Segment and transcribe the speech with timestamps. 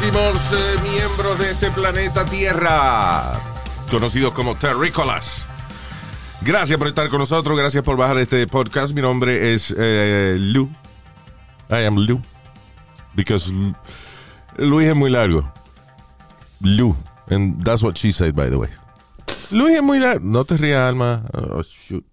[0.00, 3.32] Queridísimos eh, miembros de este planeta Tierra,
[3.90, 5.46] conocidos como terrícolas.
[6.42, 8.94] Gracias por estar con nosotros, gracias por bajar este podcast.
[8.94, 10.70] Mi nombre es eh, Lu.
[11.70, 12.20] I am Lu.
[13.14, 13.74] Because Lu-
[14.56, 15.52] Luis es muy largo.
[16.62, 16.96] Lu.
[17.28, 18.70] And that's what she said, by the way.
[19.50, 20.24] Luis es muy largo.
[20.24, 21.24] No te rías, Alma.
[21.34, 22.06] Oh, shoot.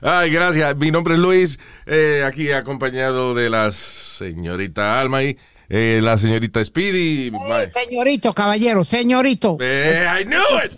[0.00, 0.74] Ay, gracias.
[0.76, 1.58] Mi nombre es Luis.
[1.84, 5.36] eh, aquí acompañado de la señorita Alma y
[5.70, 7.32] eh, la señorita Speedy.
[7.72, 9.56] Señorito, caballero, señorito.
[9.60, 10.72] Eh, I knew it.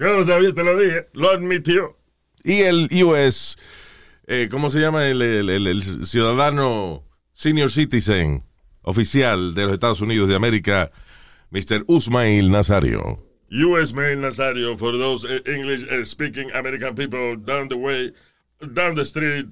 [0.00, 1.04] Yo lo sabía, te lo dije.
[1.12, 1.96] Lo admitió.
[2.44, 3.58] Y el US,
[4.26, 5.06] eh, ¿cómo se llama?
[5.08, 7.02] El, el- el- el ciudadano
[7.32, 8.44] senior citizen
[8.82, 10.90] oficial de los Estados Unidos de América,
[11.50, 11.84] Mr.
[11.88, 13.22] Usmail Nazario.
[13.50, 13.92] U.S.
[13.94, 18.12] Mail Nazario for those English speaking American people down the way,
[18.60, 19.46] down the street.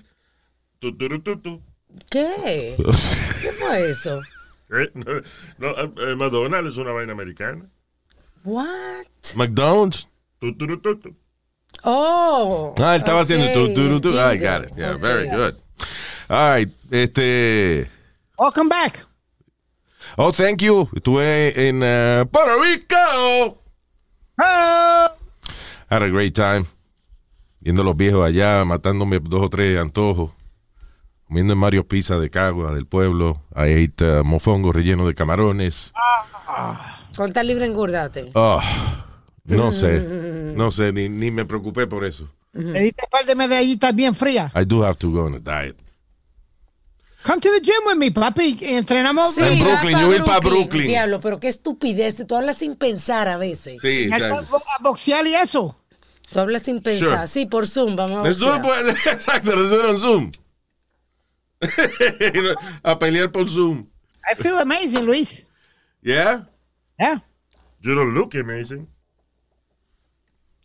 [0.81, 1.63] Tu, tu, tu, tu, tu.
[2.11, 2.75] ¿Qué?
[2.79, 4.21] ¿Qué fue eso?
[4.71, 4.91] Eh,
[5.59, 7.67] No, eh, McDonald's es una vaina americana.
[8.45, 9.07] What?
[9.37, 10.11] McDonald's.
[10.41, 11.17] Tu, tu, tu, tu, tu.
[11.85, 12.75] Oh.
[12.79, 14.19] Ah, él estaba haciendo tu, tu, tu, tu.
[14.19, 14.77] I got it.
[14.77, 15.57] Yeah, very good.
[16.29, 16.69] All right.
[16.91, 17.89] Este.
[18.39, 19.07] Welcome back.
[20.17, 20.89] Oh, thank you.
[20.95, 23.59] Estuve en uh, Puerto Rico.
[24.41, 25.09] Oh,
[25.91, 26.65] Had a great time.
[27.61, 30.31] Viendo a los viejos allá, matándome dos o tres antojos.
[31.35, 33.43] Comiendo en Mario Pizza de Cagua, del pueblo.
[33.57, 35.93] I ate uh, mofongo relleno de camarones.
[37.17, 38.31] Con tal libre engordate.
[38.35, 38.61] Oh,
[39.43, 39.99] no sé.
[40.55, 42.29] No sé, ni, ni me preocupé por eso.
[42.53, 44.53] Le diste un par de medallitas bien frías.
[44.55, 45.75] I do have to go on a diet.
[47.25, 48.57] Come to the gym with me, papi.
[48.61, 49.37] Entrenamos.
[49.37, 50.87] En va Brooklyn, yo voy pa' Brooklyn.
[50.87, 52.25] Diablo, pero qué estupidez.
[52.29, 53.83] Tú hablas sin pensar a veces.
[53.83, 54.57] Sí, exacto.
[54.79, 55.77] a boxear y eso.
[56.33, 57.09] Tú hablas sin pensar.
[57.09, 57.27] Sure.
[57.27, 58.97] Sí, por Zoom, vamos a Let's do it, boxear.
[59.15, 60.31] Exacto, let's do it on Zoom.
[62.85, 63.89] a pelear por Zoom.
[64.31, 65.45] I feel amazing, Luis.
[66.03, 66.43] Yeah?
[66.99, 67.19] Yeah.
[67.81, 68.87] You don't look amazing.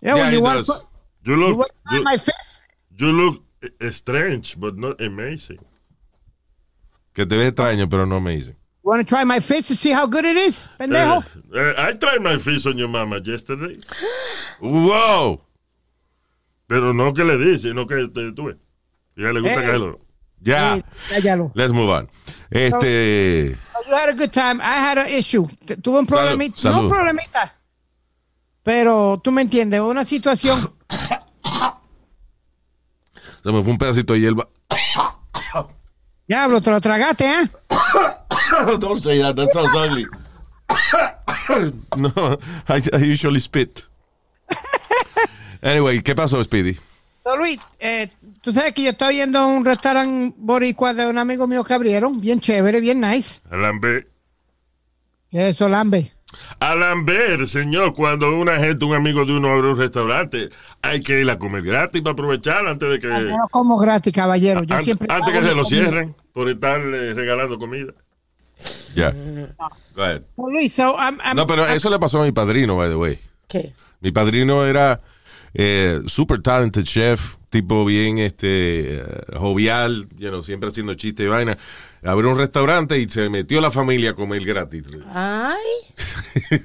[0.02, 0.86] Yeah, Yeah, when he you want does.
[1.26, 2.68] You you look, want you, my fist.
[2.98, 3.44] you look
[3.82, 5.60] eh, strange, but not amazing.
[7.14, 8.56] Que te ves extraño, pero no me dicen.
[8.84, 11.24] You want to try my fist to see how good it is, pendejo?
[11.54, 13.78] Eh, eh, I tried my fist on your mama yesterday.
[14.62, 15.42] ¡Wow!
[16.68, 18.58] Pero no que le di, sino que te tuve.
[19.18, 19.66] Y a ella le gusta Eh.
[19.72, 20.00] que lo.
[20.42, 20.78] Ya.
[20.78, 21.52] Eh, cállalo.
[21.54, 22.10] Let's move on.
[22.50, 23.56] Este.
[23.88, 24.62] You had a good time.
[24.62, 25.48] I had an issue.
[25.82, 26.58] Tuve un problemita.
[26.58, 26.76] Salud.
[26.76, 27.56] No un problemita.
[28.64, 30.74] Pero tú me entiendes, una situación.
[33.44, 34.48] Se me fue un pedacito de hierba.
[36.28, 37.50] Diablo, te lo tragaste, ¿eh?
[38.80, 39.36] Don't say that.
[39.36, 40.06] That sounds ugly.
[41.98, 43.90] no, I, I usually spit.
[45.62, 46.78] Anyway, ¿qué pasó, Speedy?
[47.26, 48.10] So, Luis, eh,
[48.42, 51.74] tú sabes que yo estaba yendo a un restaurante boricua de un amigo mío que
[51.74, 53.42] abrieron, bien chévere, bien nice.
[53.50, 54.08] Alambé.
[55.32, 56.12] ¿Qué es eso, Lambe?
[56.60, 60.50] Alambert, señor, cuando una gente, un amigo de uno abre un restaurante,
[60.82, 64.14] hay que ir a comer gratis para aprovechar antes de que, Yo no como gratis,
[64.14, 64.64] caballero.
[64.64, 65.66] Yo an- siempre antes que se lo comida.
[65.70, 67.94] cierren por estar eh, regalando comida.
[68.96, 69.12] Ya.
[69.96, 70.22] Go ahead.
[70.36, 72.90] So, Luis, so, I'm- I'm- No, pero I'm- eso le pasó a mi padrino, by
[72.90, 73.20] the way.
[73.48, 73.74] ¿Qué?
[74.02, 75.02] Mi padrino era
[75.54, 79.02] eh, super talented chef, tipo bien este
[79.38, 81.58] jovial, you know, siempre haciendo chistes y vaina.
[82.02, 84.84] Abrió un restaurante y se metió la familia a comer gratis.
[85.14, 85.58] Ay.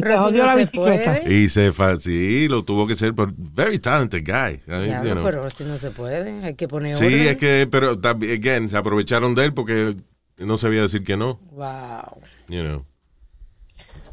[0.00, 1.28] Pero jodió no la se bicicleta.
[1.30, 4.54] Y se sí, lo tuvo que ser, pero very talented guy.
[4.66, 5.24] I mean, Diablo, you know.
[5.24, 6.42] pero así no se puede.
[6.44, 7.20] Hay que poner Sí, orden.
[7.28, 9.94] es que, pero también, again, se aprovecharon de él porque
[10.38, 12.22] no sabía decir que no, Wow.
[12.48, 12.86] you know.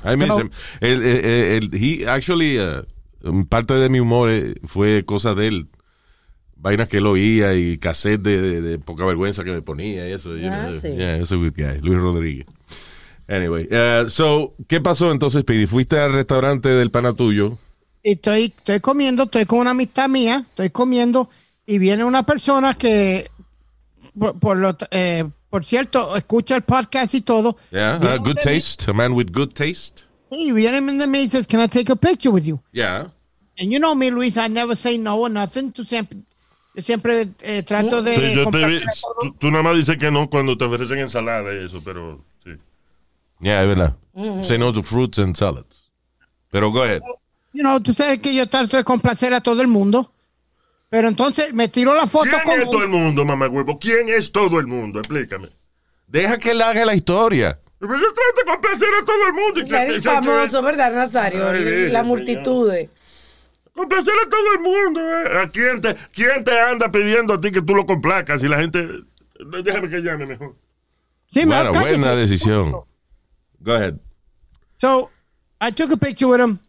[0.03, 0.49] I miss him.
[0.81, 5.69] El, el- el- he actually, uh, parte de mi humor eh, fue cosa de él.
[6.61, 10.11] Vainas que él oía y cassette de, de- de poca vergüenza que me ponía y
[10.11, 10.35] eso.
[10.35, 10.79] you Ah, know.
[10.81, 10.89] sí.
[10.95, 11.79] Yeah, it's a good guy.
[11.81, 12.45] Luis Rodríguez.
[13.27, 15.67] Anyway, uh, so, ¿qué pasó entonces, Pidi?
[15.67, 17.57] ¿Fuiste al restaurante del pana tuyo?
[18.01, 21.29] Estoy, estoy comiendo, estoy con una amistad mía, estoy comiendo
[21.65, 23.29] y viene una persona que,
[24.17, 27.55] por, por, lo, eh, por cierto, escucha el podcast y todo.
[27.71, 28.89] Yeah, uh, good mí- taste.
[28.89, 30.05] A man with good taste.
[30.31, 32.59] Y viene de mí y dice, can I take a picture with you?
[32.71, 33.11] Yeah.
[33.59, 35.71] And you know me, Luis, I never say no or nothing.
[35.71, 35.85] Tú
[36.81, 38.15] siempre, eh, trato de...
[38.15, 39.15] Sí, yo te vi, todo.
[39.21, 42.51] tú, tú nada más dices que no cuando te ofrecen ensalada y eso, pero sí.
[43.39, 43.95] Yeah, es verdad.
[44.43, 45.91] Say no to fruits and salads.
[46.51, 47.01] Pero go ahead.
[47.53, 50.11] You know, tú sabes que yo trato de complacer a todo el mundo.
[50.89, 53.77] Pero entonces me tiró la foto ¿Quién con es todo el mundo, mamá huevo?
[53.79, 54.99] ¿Quién es todo el mundo?
[54.99, 55.47] Explícame.
[56.07, 57.59] Deja que él haga la historia.
[57.79, 59.65] Pero yo trato de complacer a todo el mundo.
[59.65, 61.47] que- famoso, ¿verdad, Nazario?
[61.47, 62.71] Ay, la multitud.
[62.71, 62.89] de-
[63.79, 64.99] Complacer a todo el mundo.
[64.99, 65.37] eh.
[65.43, 68.43] ¿A quién te, quién te anda pidiendo a ti que tú lo complacas?
[68.43, 68.85] Y la gente...
[69.63, 70.53] Déjame que llame mejor.
[71.31, 71.97] Sí, me Bueno, cállese.
[71.97, 72.71] buena decisión.
[73.61, 73.95] Go ahead.
[74.81, 75.09] So,
[75.61, 76.59] I took a picture with him.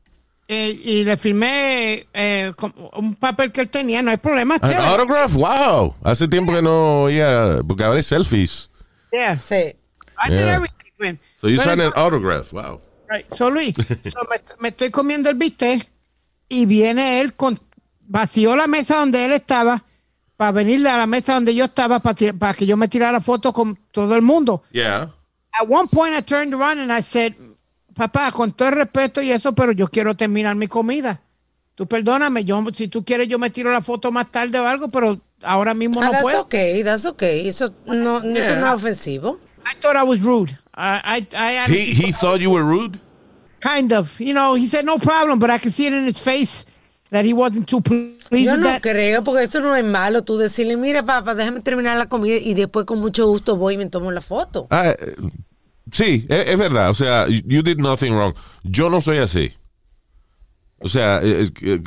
[0.47, 2.53] eh, y le firmé eh,
[2.95, 4.55] un papel que él tenía, no hay problema.
[4.61, 4.87] An chévere.
[4.87, 5.95] autograph, wow.
[6.05, 8.69] Hace tiempo que no oía, porque ahora es selfies.
[9.13, 9.39] Yeah.
[9.39, 9.75] Sí.
[10.19, 10.55] I did Yeah.
[10.57, 11.19] everything.
[11.41, 12.81] So you signed an autograph, wow.
[13.09, 13.25] Right.
[13.37, 13.75] So, Luis,
[14.13, 15.89] so me, me estoy comiendo el bistec
[16.51, 17.59] y viene él con
[18.03, 19.85] vació la mesa donde él estaba
[20.37, 23.79] para venirle a la mesa donde yo estaba para que yo me tirara foto con
[23.93, 24.63] todo el mundo.
[24.73, 25.11] Yeah.
[25.59, 27.35] At one point I turned around and I said,
[27.95, 31.21] papá, con todo el respeto y eso, pero yo quiero terminar mi comida.
[31.75, 34.89] Tú perdóname, yo si tú quieres yo me tiro la foto más tarde o algo,
[34.89, 36.41] pero ahora mismo Ah, no that's puedo.
[36.43, 37.49] okay, that's okay.
[37.49, 39.39] Eso no, eso no es ofensivo.
[39.65, 40.59] I thought I was rude.
[40.75, 42.99] I, I, I He, he thought you were rude?
[43.61, 46.19] Kind of, you know, he said no problem, but I could see it in his
[46.19, 46.65] face
[47.11, 48.83] that he wasn't too pleased Yo no that.
[48.83, 50.23] creo, porque esto no es malo.
[50.23, 53.77] Tú decirle, mira, papá, déjame terminar la comida y después con mucho gusto voy y
[53.79, 54.69] me tomo la foto.
[54.71, 55.17] Ah, eh,
[55.91, 56.91] sí, es, es verdad.
[56.91, 58.35] O sea, you did nothing wrong.
[58.63, 59.53] Yo no soy así.
[60.79, 61.83] O sea, eh, es que,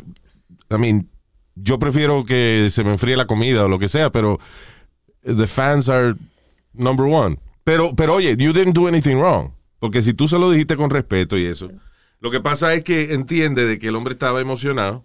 [0.69, 1.07] I mean,
[1.55, 4.39] yo prefiero que se me enfríe la comida o lo que sea, pero
[5.23, 6.15] the fans are
[6.73, 7.37] number one.
[7.63, 9.53] Pero, pero oye, you didn't do anything wrong.
[9.83, 11.69] Porque si tú se lo dijiste con respeto y eso,
[12.21, 15.03] lo que pasa es que entiende de que el hombre estaba emocionado.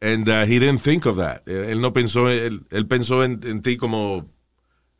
[0.00, 1.42] And uh, he didn't think of that.
[1.46, 4.28] Él, él no pensó, él, él pensó en, en ti como,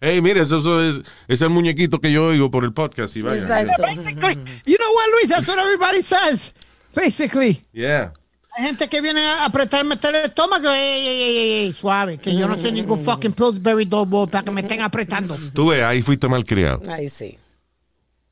[0.00, 3.16] hey, mire, eso, eso es, es el muñequito que yo oigo por el podcast.
[3.16, 3.42] Y vaya.
[3.42, 3.80] Exacto.
[3.80, 4.34] Basically,
[4.66, 5.28] you know what, Luis?
[5.28, 6.52] That's what everybody says.
[6.96, 7.64] Basically.
[7.72, 8.12] Yeah.
[8.58, 10.68] Hay gente que viene a apretarme el estómago.
[10.68, 12.18] Ey, ey, ey, suave.
[12.18, 15.36] Que yo no soy ningún fucking Pillsbury Doughboy para que me estén apretando.
[15.54, 16.82] Tú ves, ahí fuiste mal criado.
[16.90, 17.38] Ahí sí.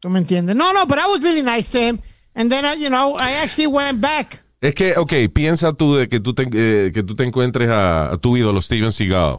[0.00, 0.56] ¿Tú me entiendes?
[0.56, 1.98] No, no, but I was really nice to him.
[2.34, 4.42] And then, uh, you know, I actually went back.
[4.62, 8.12] Es que, ok, piensa tú de que tú te, eh, que tú te encuentres a,
[8.12, 9.38] a tu ídolo Steven Seagal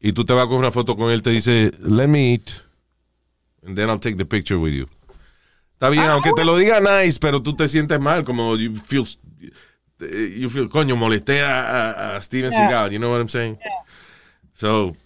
[0.00, 2.50] y tú te vas con una foto con él, te dice, let me eat,
[3.66, 4.88] and then I'll take the picture with you.
[5.74, 8.72] Está bien, Ah, aunque te lo diga nice, pero tú te sientes mal, como you
[8.74, 9.06] feel,
[10.00, 13.58] eh, you feel coño, molesté a, a- a Steven Seagal, you know what I'm saying?
[14.54, 14.96] So,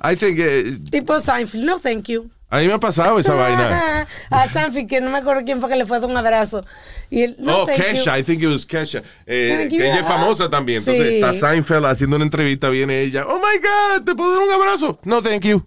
[0.00, 2.30] I think, eh, Tipo Seinfeld, no thank you.
[2.50, 4.06] A mí me ha pasado esa vaina.
[4.30, 6.64] a Seinfeld, que no me acuerdo quién fue que le fue a dar un abrazo.
[7.10, 7.84] Y él, no oh, thank you.
[7.84, 9.02] Kesha, I think it was Kesha.
[9.26, 10.78] Eh, que ella es famosa también.
[10.78, 11.14] Entonces Sí.
[11.16, 13.26] está Seinfeld haciendo una entrevista, viene ella.
[13.26, 14.98] Oh my God, ¿te puedo dar un abrazo?
[15.04, 15.64] No, thank you.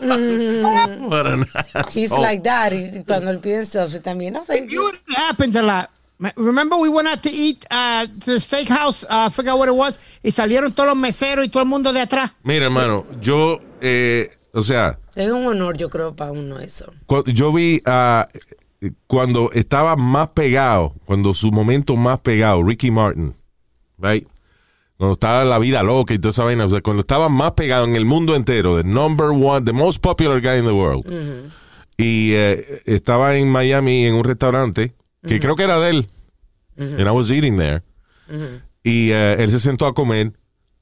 [0.00, 1.46] What an
[1.90, 2.72] He's like that.
[2.72, 4.82] Y cuando le piden selfie también, no thank you.
[4.82, 5.90] You, it happens a lot.
[6.36, 9.74] Remember we went out to eat uh, to the steakhouse, uh, I forgot what it
[9.74, 12.30] was, y salieron todos los meseros y todo el mundo de atrás.
[12.44, 16.92] Mira, hermano, yo, eh, o sea, Es un honor, yo creo, para uno eso.
[17.26, 18.26] yo vi ah,
[19.06, 23.34] cuando estaba más pegado, cuando su momento más pegado, Ricky Martin,
[23.98, 24.26] right?
[24.96, 27.84] Cuando estaba la vida loca y toda esa vaina, o sea, cuando estaba más pegado
[27.84, 31.04] en el mundo entero, the number one, the most popular guy in the world.
[31.96, 34.94] Y eh, estaba en Miami en un restaurante
[35.26, 36.06] que creo que era de él.
[36.76, 37.82] And I was eating there.
[38.82, 40.32] Y eh, él se sentó a comer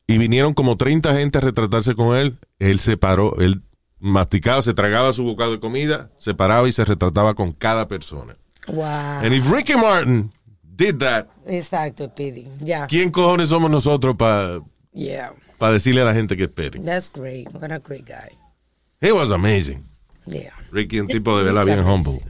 [0.07, 2.38] y vinieron como 30 gente a retratarse con él.
[2.59, 3.62] Él se paró, él
[4.02, 8.37] masticaba, se tragaba su bocado de comida, se paraba y se retrataba con cada persona.
[8.66, 8.85] Wow.
[8.85, 10.30] And if Ricky Martin
[10.62, 12.49] did that, Exacto, Pidi.
[12.61, 12.87] Ya.
[12.87, 14.61] ¿quién cojones somos nosotros para
[14.92, 15.32] Yeah.
[15.61, 16.85] decirle a la gente que esperen?
[16.85, 17.49] That's great.
[17.54, 18.37] What a great guy.
[19.00, 19.85] It was amazing.
[20.26, 20.52] Yeah.
[20.71, 22.21] Ricky, un tipo de verdad bien humble.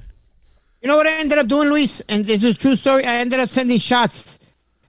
[0.82, 2.02] You know what I ended up doing, Luis?
[2.08, 3.04] And this is a true story.
[3.04, 4.38] I ended up sending shots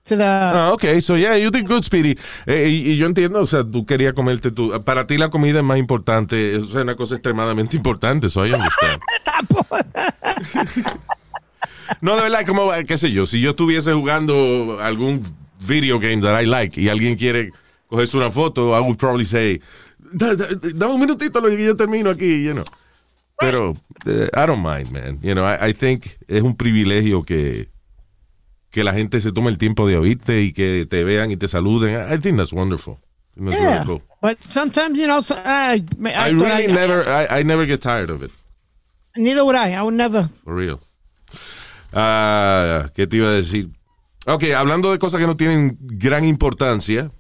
[0.06, 0.24] the.
[0.24, 2.18] Ah, ok, so yeah, you did good, Speedy.
[2.46, 4.72] Eh, y, y yo entiendo, o sea, tú querías comerte tu.
[4.84, 9.00] Para ti la comida es más importante, es una cosa extremadamente importante, so I understand.
[12.02, 15.22] No, de verdad, como, eh, qué sé yo, si yo estuviese jugando algún
[15.68, 17.52] video game that I like y alguien quiere
[17.88, 19.62] cogerse una foto, I would probably say,
[20.00, 22.64] da, da- dame un minutito lo que yo termino aquí, you know.
[23.40, 23.74] Pero,
[24.06, 25.20] eh, I don't mind, man.
[25.22, 27.70] You know, I, I think es un privilegio que,
[28.74, 31.48] que la gente se tome el tiempo de oírte y que te vean y te
[31.48, 31.94] saluden.
[32.12, 32.96] I, think that's wonderful.
[32.96, 33.84] I think that's yeah.
[33.84, 34.02] really cool.
[34.20, 38.24] But sometimes, you know, I, I, really I- never, I, I never get tired of
[38.24, 38.32] it.
[39.16, 39.74] Neither would I.
[39.74, 40.28] I would never.
[40.44, 40.80] For real.
[41.94, 43.70] Ah, ¿Qué te iba a decir?
[44.26, 47.12] Ok, hablando de cosas que no tienen gran importancia,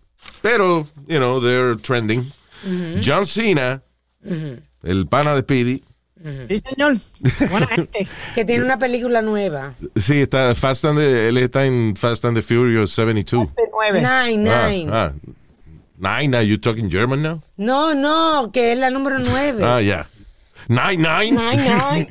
[0.41, 2.31] pero, you know, they're trending.
[3.03, 3.83] John Cena,
[4.81, 5.83] el pana de Speedy,
[6.50, 6.98] Sí, señor.
[7.51, 8.08] Buena gente.
[8.34, 9.74] Que tiene una película nueva.
[9.96, 13.50] Sí, está Fast and the, él está en Fast and the Furious 72.
[13.72, 14.01] Nueve.
[14.01, 14.89] Nine, Ah, nine.
[14.92, 15.12] ah.
[15.98, 17.42] Nine, are you talking German now?
[17.58, 19.63] No, no, que es la número nueve.
[19.63, 20.08] Ah, yeah.
[20.68, 21.32] Nine, nine.
[21.32, 21.58] Nine,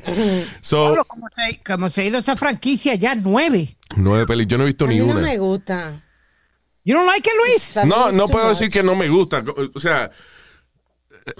[0.01, 0.45] nine.
[0.61, 3.75] So, Pablo, como se, como se ha ido esa franquicia ya nueve.
[3.97, 4.47] nueve pelis.
[4.47, 5.21] Yo no he visto A mí ni no una.
[5.21, 6.01] me gusta.
[6.85, 7.75] You don't like it, Luis?
[7.87, 8.57] No, no puedo much.
[8.59, 9.43] decir que no me gusta.
[9.73, 10.11] O sea,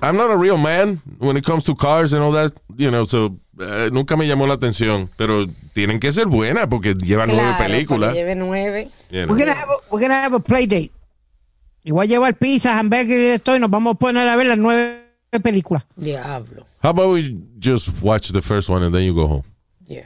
[0.02, 3.06] I'm not a real man when it comes to cars and all that, you know,
[3.06, 7.56] so eh, nunca me llamó la atención, pero tienen que ser buenas porque llevan nueve
[7.58, 8.14] películas.
[8.14, 8.90] lleve nueve.
[9.10, 9.34] you know.
[9.34, 10.92] We're gonna have a, we're gonna have a play date.
[11.84, 14.58] Igual llevar pizza, hamburger y de todo y nos vamos a poner a ver las
[14.58, 15.02] nueve
[15.44, 15.84] películas.
[15.98, 16.66] Diablo.
[16.82, 19.44] How about we just watch the first one and then you go home?
[19.86, 20.06] Yeah.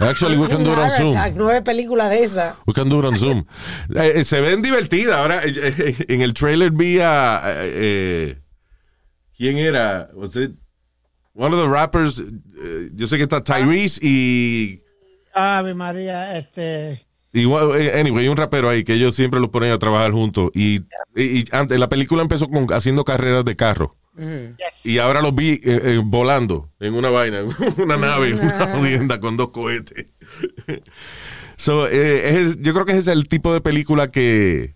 [0.00, 1.14] Actually, we can do it on Zoom.
[1.36, 2.56] nueve películas de esas.
[2.66, 3.46] We can do it on Zoom.
[3.94, 5.14] Eh, eh, se ven divertidas.
[5.16, 7.42] Ahora, eh, eh, en el trailer vi a...
[9.36, 10.08] ¿Quién era?
[10.14, 10.52] Was it
[11.34, 12.18] one of the rappers?
[12.20, 14.82] eh, yo sé que está Tyrese y...
[15.34, 17.06] Ave María, este.
[17.32, 20.50] Eh, anyway, hay un rapero ahí que ellos siempre los ponen a trabajar juntos.
[20.54, 20.80] Y,
[21.14, 23.90] y- y antes, la película empezó con, haciendo carreras de carro.
[24.84, 27.48] Y ahora los vi eh, eh, volando en una vaina, en
[27.82, 30.06] una nave, en una jodienda con dos cohetes.
[31.56, 34.74] so, eh, es- yo creo que ese es el tipo de película que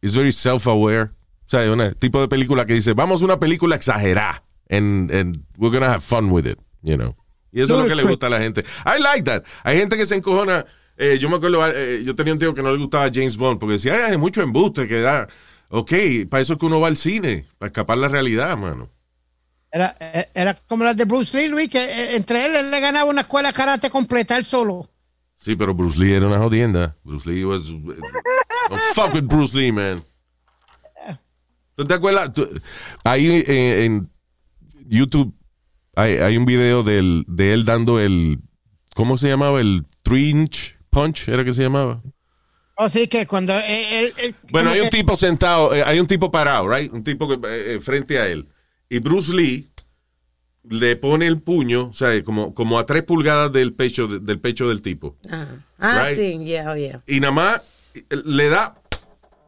[0.00, 1.10] es very self-aware.
[1.46, 5.44] O sea, un tipo de película que dice, vamos a una película exagerada and, and
[5.58, 7.14] we're gonna have fun with it, you know.
[7.52, 8.64] Y eso es lo que le gusta a la gente.
[8.86, 9.42] I like that.
[9.62, 10.64] Hay gente que se encojona.
[10.96, 13.58] Eh, yo me acuerdo, eh, yo tenía un tío que no le gustaba James Bond
[13.58, 15.28] porque decía, "Ay, hay mucho embuste que da.
[15.68, 15.92] Ok,
[16.28, 18.90] para eso es que uno va al cine, para escapar la realidad, mano.
[19.70, 22.78] Era, eh, era como las de Bruce Lee, Luis, que eh, entre él, él le
[22.80, 24.90] ganaba una escuela de karate completa él solo.
[25.34, 26.94] Sí, pero Bruce Lee era una jodienda.
[27.02, 27.68] Bruce Lee was.
[27.68, 27.96] Don't
[28.94, 30.04] fuck with Bruce Lee, man.
[31.74, 32.32] ¿Tú te acuerdas?
[32.32, 32.48] Tú-
[33.02, 34.10] ahí en, en
[34.86, 35.34] YouTube
[35.96, 38.40] hay, hay un video del, de él dando el.
[38.94, 39.60] ¿Cómo se llamaba?
[39.60, 42.02] El three inch punch, ¿era que se llamaba?
[42.76, 44.14] O sí que cuando él...
[44.50, 46.92] Bueno, hay un que- tipo sentado, eh, hay un tipo parado, right?
[46.92, 48.48] Un tipo que, eh, eh, frente a él.
[48.88, 49.70] Y Bruce Lee
[50.64, 54.38] le pone el puño, o sea, como, como a tres pulgadas del pecho, de- del
[54.38, 55.16] pecho del tipo.
[55.30, 55.46] Ah,
[55.78, 56.18] ah Right.
[56.18, 57.02] sí, yeah, oh, yeah.
[57.06, 57.62] y nada más
[58.10, 58.74] le da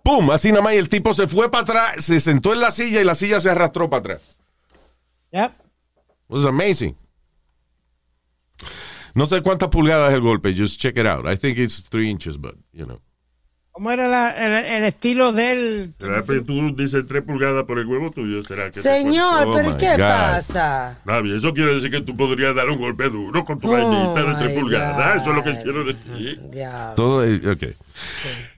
[0.02, 0.30] ¡pum!
[0.30, 3.00] Así nada más y el tipo se fue para atrás, se sentó en la silla
[3.00, 4.38] y la silla se arrastró para atrás.
[5.32, 5.50] Yep.
[5.50, 5.60] It
[6.28, 6.96] was amazing.
[9.14, 11.26] No sé cuántas pulgadas es el golpe, just check it out.
[11.26, 13.00] I think it's three inches, but, you know.
[13.70, 15.94] ¿Cómo era la- el, el estilo del...
[15.98, 18.40] ¿Será que tú dices 3 pulgadas por el huevo tuyo?
[18.44, 19.98] ¿Será que Señor, Oh, pero ¿qué God.
[19.98, 21.00] pasa?
[21.04, 24.30] Navi, eso quiere decir que tú podrías dar un golpe duro con tu Oh, vainita
[24.30, 25.22] de 3 my pulgadas.
[25.22, 26.40] Eso es lo que quiero decir.
[26.52, 26.94] Diablo.
[26.94, 27.64] Todo es, ok.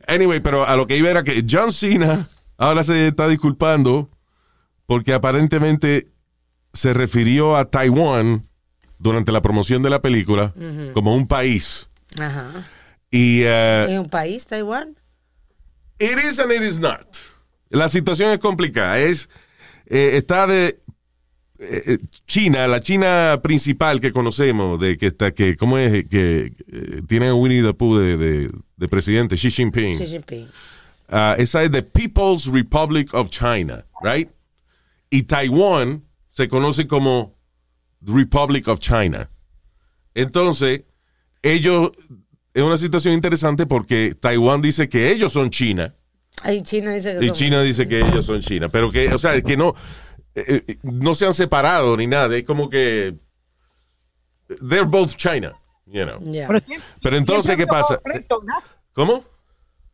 [0.06, 4.10] Anyway, pero a lo que iba era que John Cena ahora se está disculpando
[4.84, 6.08] porque aparentemente
[6.74, 8.46] se refirió a Taiwán
[8.98, 10.54] durante la promoción de la película
[10.94, 11.88] como un país.
[12.18, 12.68] Ajá.
[13.10, 14.96] Y eh, ¿Es un país, Taiwán?
[15.98, 17.06] it is and it is not.
[17.70, 18.98] La situación es complicada.
[18.98, 19.28] Es,
[19.86, 20.80] eh, está de
[21.58, 26.06] eh, China, la China principal que conocemos, de que está, que, ¿cómo es?
[26.08, 29.96] Que eh, tiene a Winnie the Pooh de, de- de presidente, Xi Jinping.
[29.98, 30.48] Xi Jinping.
[31.08, 34.28] Ah, esa es the People's Republic of China, right?
[35.08, 37.35] Y Taiwán se conoce como
[38.00, 39.28] Republic of China.
[40.14, 40.82] Entonces,
[41.42, 41.90] ellos,
[42.54, 45.94] es una situación interesante porque Taiwán dice que ellos son China
[46.42, 49.18] Ahí China dice que y son- China dice que ellos son China, pero que, o
[49.18, 49.74] sea, que no,
[50.34, 53.14] eh, eh, no se han separado ni nada, es como que
[54.68, 55.54] they're both China,
[55.86, 56.20] you know.
[56.20, 56.46] Yeah.
[56.46, 57.96] Pero, siempre- Pero entonces, ¿qué pasa?
[57.98, 58.54] conflicto, ¿no?
[58.92, 59.24] ¿Cómo?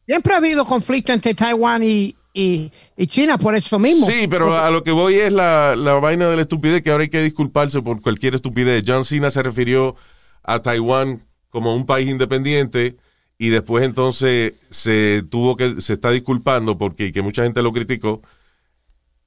[0.07, 4.07] Siempre ha habido conflicto entre Taiwán y, y, y China por eso mismo.
[4.07, 7.03] Sí, pero a lo que voy es la, la vaina de la estupidez, que ahora
[7.03, 8.85] hay que disculparse por cualquier estupidez.
[8.87, 9.97] John Cena se refirió
[10.43, 12.97] a Taiwán como un país independiente
[13.39, 17.73] y después entonces se tuvo que, se está disculpando porque y que mucha gente lo
[17.73, 18.23] criticó.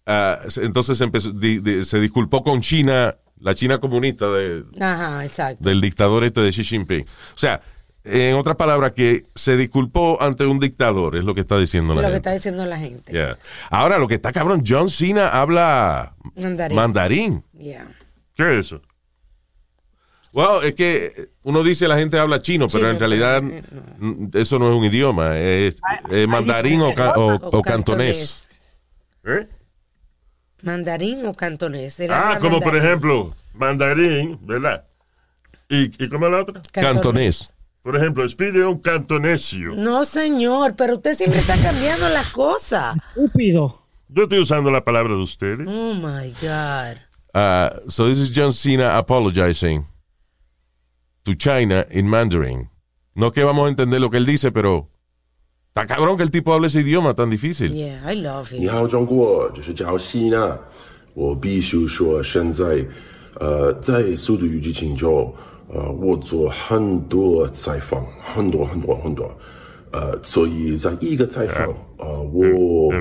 [0.05, 5.23] Ah, entonces se, empezó- di- di- se disculpó con China, la China comunista de, Ajá,
[5.25, 5.67] exacto.
[5.67, 7.01] del dictador este de Xi Jinping.
[7.03, 7.61] O sea,
[8.05, 12.01] en otras palabras, que se disculpó ante un dictador, es lo que está diciendo la
[12.01, 12.17] Lo que gente.
[12.17, 13.11] está diciendo la gente.
[13.11, 13.37] Yeah.
[13.69, 16.75] Ahora, lo que está cabrón, John Cena habla Mandarín.
[16.75, 17.43] mandarín.
[17.57, 17.87] Yeah.
[18.35, 18.81] ¿Qué es eso?
[20.33, 24.69] Well, es que uno dice la gente habla chino, pero en realidad mm, eso no
[24.69, 25.79] es un idioma, es,
[26.11, 28.49] es mandarín o, ca- o- o cantonés.
[29.23, 29.47] ¿Eh?
[30.61, 31.97] Mandarín o cantonés.
[32.09, 34.83] Ah, como por ejemplo, mandarín, ¿verdad?
[35.69, 36.61] ¿Y, y cómo es la otra?
[36.71, 37.53] Cantonés.
[37.84, 39.74] Por ejemplo, Speedy es un cantonesio.
[39.74, 42.96] No, señor, pero usted siempre está cambiando las cosas.
[43.08, 43.78] Estúpido.
[44.08, 45.66] Yo estoy usando la palabra de ustedes.
[45.66, 46.98] Oh my God.
[47.32, 49.86] Uh, so this is John Cena apologizing
[51.24, 52.68] to China in Mandarin.
[53.14, 54.88] No que vamos a entender lo que él dice, pero
[55.68, 57.72] está cabrón que el tipo hable ese idioma tan difícil.
[57.72, 58.70] Yeah, I love 你 it.
[58.70, 60.58] 好，中国，这是叫西娜。
[61.14, 62.86] 我必须说，现在，
[63.40, 65.34] 呃，在《速度与激情》中，
[65.73, 69.31] 呃，我做很多采访，很多很多很多，
[69.91, 72.91] 呃，所以在一个采访，呃，我.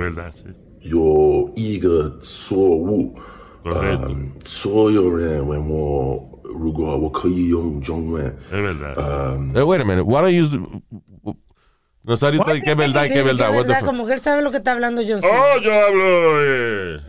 [0.84, 3.16] 有一个错误，
[3.64, 8.94] 呃 Correcto.，所有人问我，如果我可以用中文 verdad.
[9.54, 10.44] Eh, wait a minute, what are you...
[12.04, 12.34] Verdad
[13.50, 13.82] verdad.
[13.82, 17.00] como que él sabe lo que está hablando John oh, yo hablo.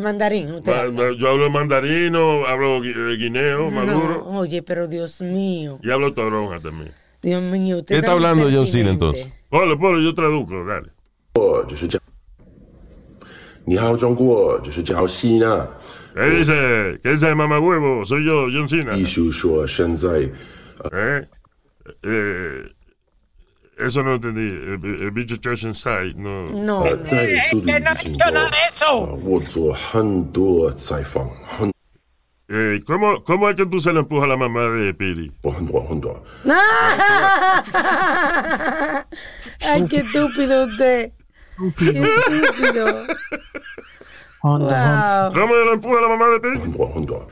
[0.00, 0.62] Mandarín.
[1.18, 4.26] Yo hablo mandarino, hablo eh, guineo, maduro.
[4.26, 5.78] Oye, pero Dios mío.
[5.82, 6.92] Y hablo toronja también.
[7.22, 7.94] Dios mío, usted.
[7.94, 9.28] ¿Qué está hablando John Cena entonces?
[9.48, 10.90] Polo, polo, yo traduzco, dale.
[16.14, 17.00] ¿Qué dice?
[17.02, 18.04] ¿Qué dice mamá huevo?
[18.04, 18.96] Soy yo, John Cena.
[20.92, 21.26] ¿Eh?
[22.02, 22.62] Eh,
[23.77, 24.47] eso no entendí.
[24.47, 26.49] El, el bicho Church Inside, no.
[26.51, 27.03] No, 呃 no.
[27.05, 28.85] 在《速度与 que no 激情 he》中 dicho nada de eso.
[29.05, 31.71] 呃我做很多采访，很
[32.51, 35.31] Eh, ¿cómo, ¿Cómo es que tú se le empujas a la mamá de Pili?
[35.39, 36.19] 多很多很多。
[39.61, 41.11] Ay, qué estúpido usted.
[41.77, 43.05] Qué estúpido.
[44.41, 45.31] Wow.
[45.31, 46.59] ¿Cómo le empuja a la mamá de Pili?
[46.59, 47.27] 很多很多，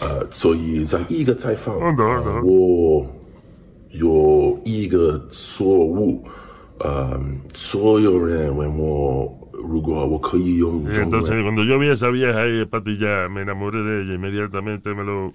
[0.00, 3.06] 呃，所以在一个采访，很多很多呃我
[3.90, 6.22] 有一个错误，
[6.78, 7.20] 呃，
[7.54, 14.02] 所有人问我如果我可以用 Y 中 entonces, 文， cuando yo vi a esa vieja ahí patilla, me enamoré de
[14.02, 14.14] ella.
[14.14, 15.34] Inmediatamente me lo.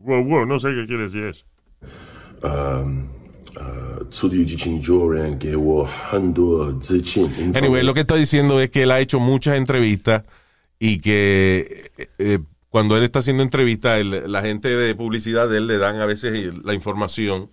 [0.00, 1.44] Wow, wow, no sé qué quiere decir eso.
[2.40, 2.86] 呃，
[3.56, 7.28] 呃，速度与激情有人给我很多资金。
[7.54, 10.22] Anyway, lo que está diciendo es que él ha hecho muchas entrevistas
[10.78, 12.38] y que eh, eh,
[12.70, 16.06] cuando él está haciendo entrevistas, él- la gente de publicidad de él le dan a
[16.06, 17.50] veces la información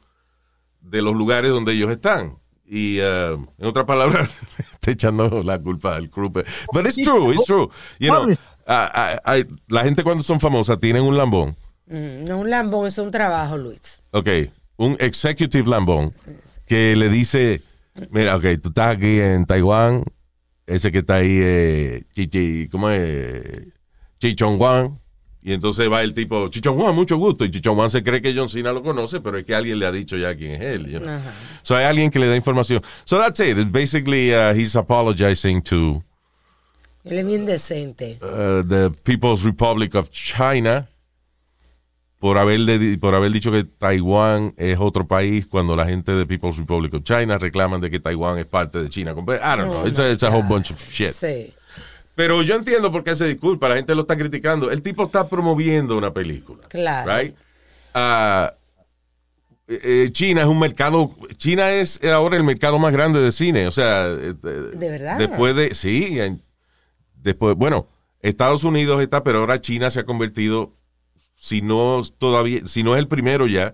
[0.80, 2.38] de los lugares donde ellos están.
[2.64, 4.30] Y eh, en otras palabras,
[4.72, 6.30] está echando la culpa al crew.
[6.30, 6.46] But
[6.86, 7.68] it's true, it's true.
[7.98, 8.26] You know,
[9.68, 11.56] la gente cuando son famosas tienen un lambón.
[11.86, 14.04] Mm, No, un lambón es un trabajo, Luis.
[14.12, 14.28] Ok,
[14.76, 16.14] un executive lambón
[16.64, 17.60] que le dice,
[18.10, 20.04] mira, ok, tú estás aquí en Taiwán,
[20.66, 23.66] ese que está ahí, eh, Chichi, ¿cómo es?
[24.18, 24.99] Chichon Juan.
[25.42, 27.44] Y entonces va el tipo, Chichon Juan, mucho gusto.
[27.46, 29.86] Y Chichon Juan se cree que John Cena lo conoce, pero es que alguien le
[29.86, 30.86] ha dicho ya quién es él.
[30.90, 31.18] you know.
[31.62, 32.82] So hay alguien que le da información.
[33.04, 33.56] So that's it.
[33.70, 36.02] Basically, uh, he's apologizing to
[37.04, 38.18] Él es bien decente.
[38.20, 40.86] uh, the People's Republic of China
[42.18, 46.58] por haberle por haber dicho que Taiwán es otro país cuando la gente de People's
[46.58, 49.12] Republic of China reclaman de que Taiwán es parte de China.
[49.12, 49.14] I
[49.56, 49.86] don't know.
[49.86, 51.14] It's a, it's a whole bunch of shit.
[51.14, 51.54] Sí.
[52.20, 53.66] Pero yo entiendo por qué se disculpa.
[53.66, 54.70] La gente lo está criticando.
[54.70, 56.68] El tipo está promoviendo una película.
[56.68, 57.16] Claro.
[57.16, 57.34] Right?
[57.94, 58.52] Ah,
[59.66, 61.10] eh, eh, China es un mercado.
[61.38, 63.66] China es ahora el mercado más grande de cine.
[63.66, 65.16] O sea, eh, ¿De verdad?
[65.16, 65.72] Después de.
[65.72, 66.18] Sí.
[67.14, 67.86] Después, bueno,
[68.20, 70.74] Estados Unidos está, pero ahora China se ha convertido.
[71.34, 73.72] Si no todavía, si no es el primero ya,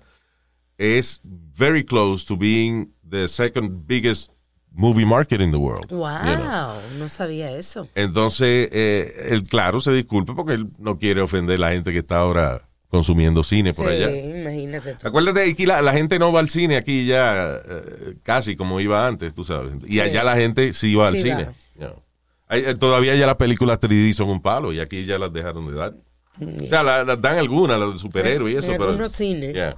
[0.78, 4.30] es very close to being the second biggest
[4.76, 5.90] movie market in the world.
[5.90, 6.74] Wow, you know.
[6.98, 7.88] no sabía eso.
[7.94, 11.98] Entonces, eh, él, claro, se disculpe porque él no quiere ofender a la gente que
[11.98, 14.10] está ahora consumiendo cine por sí, allá.
[14.16, 15.08] imagínate tú.
[15.08, 19.06] Acuérdate, aquí la, la gente no va al cine aquí ya eh, casi como iba
[19.06, 19.72] antes, tú sabes.
[19.86, 21.44] Y allá la gente sí va al Sí cine.
[21.46, 21.52] va.
[21.74, 22.02] you know.
[22.48, 25.66] Ahí, eh, todavía ya las películas 3D son un palo y aquí ya las dejaron
[25.66, 25.94] de dar.
[26.38, 28.90] O sea, la- las dan algunas, las de superhéroes y eso, En pero...
[28.90, 29.52] algunos cines.
[29.54, 29.76] Yeah.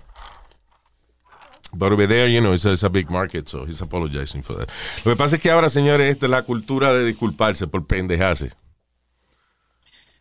[1.73, 4.71] But over there, you know, it's, it's, a big market, so he's apologizing for that.
[5.05, 8.53] Lo que pasa es que ahora, señores, esta es la cultura de disculparse por pendejarse.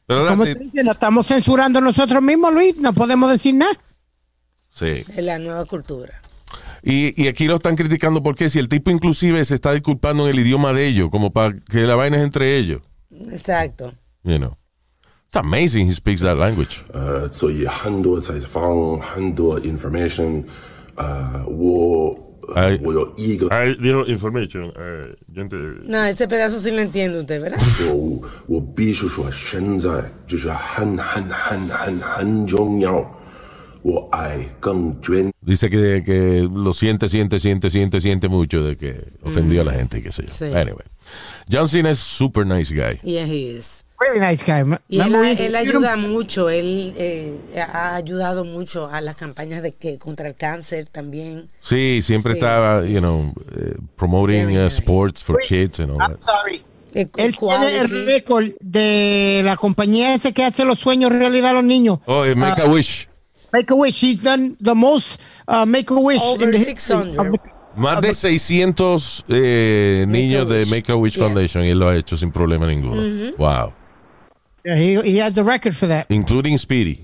[0.05, 3.73] Pero Como te dice, estamos censurando nosotros mismos, Luis, no podemos decir nada.
[4.69, 5.03] Sí.
[5.15, 6.21] Es la nueva cultura.
[6.83, 10.35] Y, y, aquí lo están criticando porque si el tipo inclusive se está disculpando en
[10.35, 12.81] el idioma de ellos, como para que la vaina es entre ellos.
[13.31, 13.93] Exacto.
[14.23, 14.57] You know.
[15.27, 16.83] It's amazing he speaks that language.
[16.93, 17.69] Uh, so, yeah,
[19.63, 20.47] information
[20.97, 22.15] uh, war.
[22.55, 23.11] I, war.
[23.51, 23.75] I
[24.09, 24.71] information.
[24.75, 25.15] Uh.
[25.85, 27.59] No, ese pedazo sí lo entiende usted, ¿verdad?
[35.41, 39.73] Dice que, que lo siente, siente, siente, siente, siente mucho de que ofendió a la
[39.73, 40.33] gente, qué sé yo.
[40.33, 40.45] Sí.
[40.45, 40.85] Anyway.
[41.49, 42.99] John Cena es super nice guy.
[43.03, 43.85] Yeah, he is.
[43.99, 44.77] Really nice guy.
[44.89, 47.35] Y él, él ayuda mucho, él eh,
[47.73, 51.49] ha ayudado mucho a las campañas de que contra el cáncer también.
[51.61, 52.37] Sí, siempre Sí.
[52.39, 56.21] estaba, you know, eh, promoting uh, sports for kids and all I'm that.
[56.21, 56.63] sorry.
[56.93, 57.71] El Él quality.
[57.71, 61.99] tiene el récord de la compañía ese que hace los sueños realidad a los niños.
[62.05, 63.07] Oh, eh, Make a Wish.
[63.51, 63.95] Make a Wish.
[63.95, 67.07] She's done the most uh, Make a Wish Over in the 600.
[67.09, 70.65] history of the- Más de 600 eh, niños de.
[70.65, 71.23] Make a Wish Yes.
[71.23, 73.01] Foundation y él lo ha hecho sin problema ninguno.
[73.37, 73.71] Wow.
[74.63, 76.07] Yeah, he, he has the record for that.
[76.09, 77.01] Including Speedy.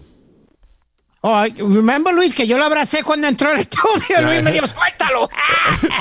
[1.25, 4.21] Oh, remember Luis que yo lo abracé cuando entró al estudio.
[4.21, 5.29] Luis me dijo, suéltalo.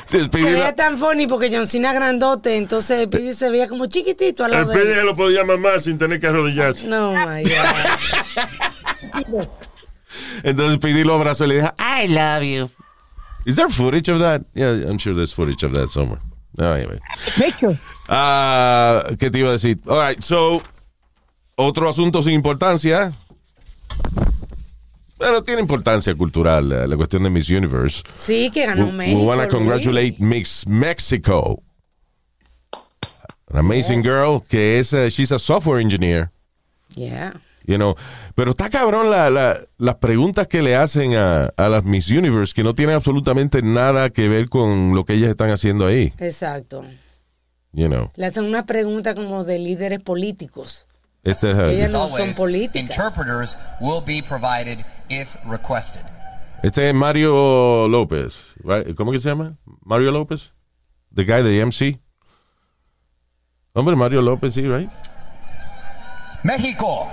[0.07, 4.45] Sí, Se veía tan funny porque John Cena grandote, entonces Speedy se veía como chiquitito
[4.45, 5.07] al Al lado de Speedy él.
[5.07, 6.89] lo podía mamar sin tener que arrodillarse.
[6.89, 9.47] No, my God.
[10.43, 12.71] Entonces Speedy lo abrazó y le dijo, I love you.
[13.47, 14.43] Is there footage of that?
[14.55, 16.21] Yeah, I'm sure there's footage of that somewhere.
[16.59, 16.99] No, anyway.
[17.37, 17.79] Picture.
[18.09, 19.79] Ah, ¿Qué te iba a decir?
[19.89, 20.63] All right, so,
[21.65, 23.13] otro asunto sin importancia.
[25.19, 28.03] Bueno, tiene importancia cultural la cuestión de Miss Universe.
[28.17, 29.21] Sí, que ganó We, México.
[29.23, 31.63] want to congratulate Miss Mexico.
[33.53, 36.31] An amazing girl que es, eh, she's a software engineer.
[36.95, 37.41] Yeah.
[37.67, 37.95] You know,
[38.35, 42.53] pero está cabrón la- la- las preguntas que le hacen a, a las Miss Universe
[42.53, 46.13] que no tienen absolutamente nada que ver con lo que ellas están haciendo ahí.
[46.19, 46.85] Exacto.
[47.73, 50.89] You know, Le hacen una pregunta como de líderes políticos.
[51.25, 52.39] Este es, eh, As always,
[52.75, 56.03] interpreters will be provided if requested.
[56.63, 58.55] este es Mario López.
[58.65, 58.95] right?
[58.97, 59.57] ¿Cómo que se llama?
[59.85, 60.53] Mario López.
[61.15, 62.01] The guy de MC.
[63.75, 64.89] Hombre, Mario López, sí, right?
[66.43, 67.09] Mexico,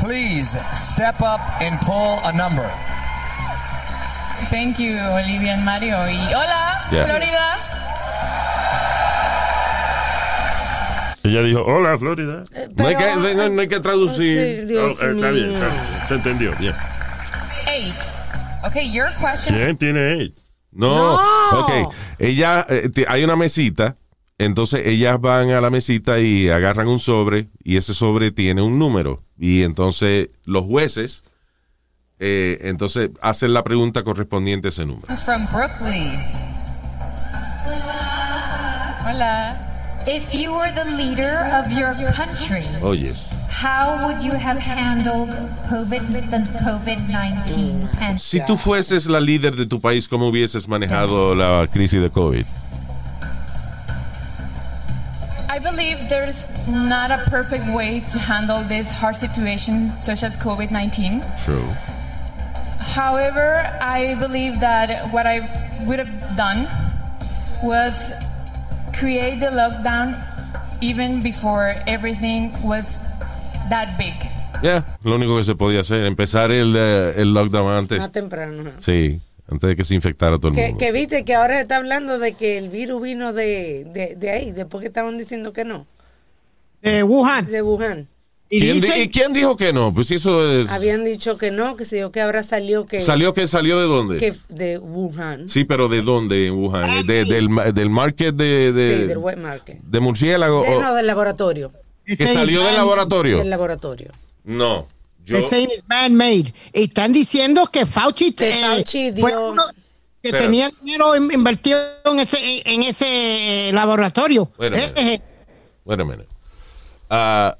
[0.00, 2.70] please step up and pull a number.
[4.50, 5.96] Thank you, Olivia and Mario.
[6.06, 7.04] Y hola, Yeah.
[7.04, 7.58] Florida.
[11.28, 12.44] Ella dijo, hola, Florida.
[12.76, 14.66] No hay, que, Pero- no- no hay que traducir.
[14.66, 15.82] Dios Oh, eh, está bien, está bien.
[16.08, 16.52] Se entendió.
[16.58, 16.74] Bien.
[17.66, 17.94] Eight.
[18.64, 19.56] Okay, your question.
[19.56, 20.38] ¿Quién tiene eight?
[20.72, 20.94] No.
[21.16, 21.60] No.
[21.60, 21.94] Ok.
[22.18, 23.96] Ella, eh, hay una mesita.
[24.38, 28.78] Entonces ellas van a la mesita y agarran un sobre y ese sobre tiene un
[28.78, 29.22] número.
[29.38, 31.24] Y entonces los jueces
[32.18, 35.06] eh, entonces hacen la pregunta correspondiente a ese número.
[35.10, 36.20] It's from Brooklyn.
[39.06, 39.56] Hola.
[40.08, 43.28] If you were the leader of your country, Oh, yes.
[43.48, 45.30] how would you have handled
[45.68, 48.18] COVID, the COVID-19 pandemic?
[48.20, 52.44] Si tú fueses la líder de tu país, ¿cómo hubieses manejado la crisis de COVID?
[55.48, 60.70] I believe there's not a perfect way to handle this hard situation, such as COVID
[60.70, 61.22] 19.
[61.42, 61.66] True.
[62.78, 65.40] However, I believe that what I
[65.86, 66.68] would have done
[67.62, 68.12] was
[68.98, 70.16] create the lockdown
[70.80, 72.98] even before everything was
[73.70, 74.14] that big.
[74.62, 77.98] Ya, lo único que se podía hacer, empezar el, eh, el lockdown antes.
[77.98, 78.70] Más temprano.
[78.78, 80.78] Sí, antes de que se infectara todo el Que, mundo.
[80.78, 84.52] que viste que ahora está hablando de que el virus vino de, de, de ahí,
[84.52, 85.86] después que estaban diciendo que no,
[86.82, 87.46] De Wuhan.
[87.50, 88.08] de Wuhan.
[88.48, 89.92] Y ¿Quién di- dicen- ¿Y quién dijo que no?
[89.92, 90.68] Pues eso es...
[90.70, 93.86] Habían dicho que no, que sé yo, que ahora salió que, ¿Salió que salió de
[93.86, 94.18] dónde?
[94.18, 95.48] que de Wuhan.
[95.48, 97.04] Sí, pero ¿de dónde en Wuhan?
[97.06, 99.78] De- del, del market de, de, Sí, del wet market.
[99.82, 100.62] de murciélago.
[100.62, 101.72] De- o- no, del laboratorio.
[102.04, 103.38] que salió del laboratorio.
[103.38, 104.12] Del laboratorio.
[104.44, 104.86] No.
[105.24, 105.38] Yo,
[105.88, 106.54] man-made.
[106.72, 109.64] Y están diciendo que Fauci, Que eh, Fauci fue dio- uno
[110.22, 114.48] que Pero- tenía dinero in- invertido en ese, en ese eh, laboratorio.
[114.60, 115.20] A Eh, eh,
[115.96, 116.26] minute.
[117.10, 117.56] Ah,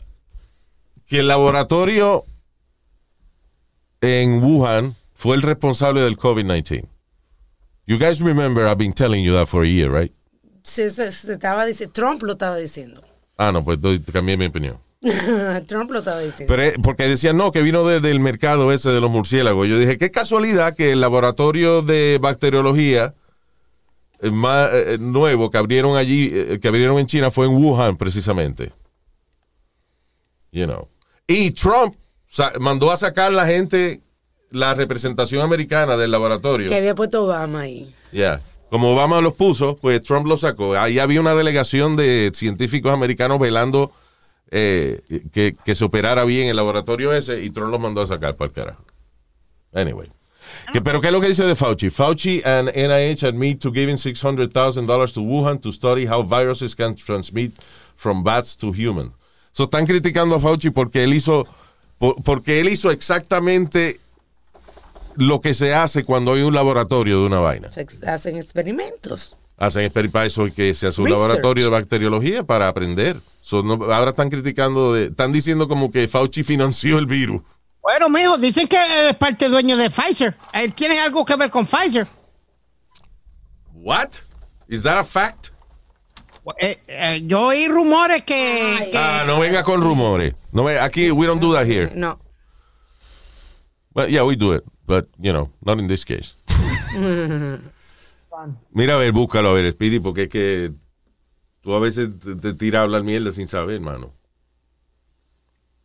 [1.06, 2.24] que el laboratorio
[4.00, 6.86] en Wuhan fue el responsable del COVID-19.
[7.86, 10.12] You guys remember I've been telling you that for a year, right?
[10.62, 13.02] Se, se- se estaba diciendo, Trump lo estaba diciendo.
[13.38, 14.78] Ah, no, pues doy- cambié mi opinión.
[15.68, 16.46] Trump lo estaba diciendo.
[16.52, 19.68] Pero, eh, porque decían, no, que vino de- del mercado ese de los murciélagos.
[19.68, 23.14] Yo dije, qué casualidad que el laboratorio de bacteriología
[24.20, 27.96] eh, más eh, nuevo que abrieron allí, eh, que abrieron en China fue en Wuhan,
[27.96, 28.72] precisamente.
[30.50, 30.88] You know.
[31.26, 31.94] Y Trump
[32.60, 34.00] mandó a sacar la gente,
[34.50, 36.68] la representación americana del laboratorio.
[36.68, 37.92] que había puesto Obama ahí.
[38.12, 38.40] Ya.
[38.70, 40.76] Como Obama los puso, pues Trump los sacó.
[40.76, 43.92] Ahí había una delegación de científicos americanos velando
[44.50, 45.00] eh,
[45.32, 48.48] que, que se operara bien el laboratorio ese y Trump los mandó a sacar para
[48.48, 48.84] el carajo.
[49.72, 50.08] Anyway.
[50.72, 51.90] Que, pero ¿qué es lo que dice de Fauci?
[51.90, 57.52] Fauci and NIH admit to giving $600,000 to Wuhan to study how viruses can transmit
[57.94, 59.12] from bats to humans.
[59.56, 61.46] So están criticando a Fauci porque él hizo
[61.96, 63.98] por- porque él hizo exactamente
[65.14, 67.70] lo que se hace cuando hay un laboratorio de una vaina.
[67.72, 69.38] Se hacen experimentos.
[69.56, 71.22] Hacen exper- para eso que se hace un Research.
[71.22, 73.18] laboratorio de bacteriología para aprender.
[73.40, 77.40] So, no- ahora están criticando, de- están diciendo como que Fauci financió el virus.
[77.80, 80.36] Bueno, mijo, dicen que él es parte dueño de Pfizer.
[80.52, 82.06] Él tiene algo que ver con Pfizer.
[83.72, 84.08] What?
[84.68, 85.48] Is that a fact?
[86.60, 90.34] Eh, eh, yo oí rumores que, que- Ah, no venga con rumores.
[90.52, 91.90] No ve- aquí, we don't do that here.
[91.94, 92.18] No.
[93.94, 96.36] Well, yeah, we do it, but, you know, not in this case.
[98.72, 100.72] Mira, a ver, búscalo, a ver, Speedy, porque es que
[101.62, 104.12] tú a veces te, te tiras a hablar mierda sin saber, hermano.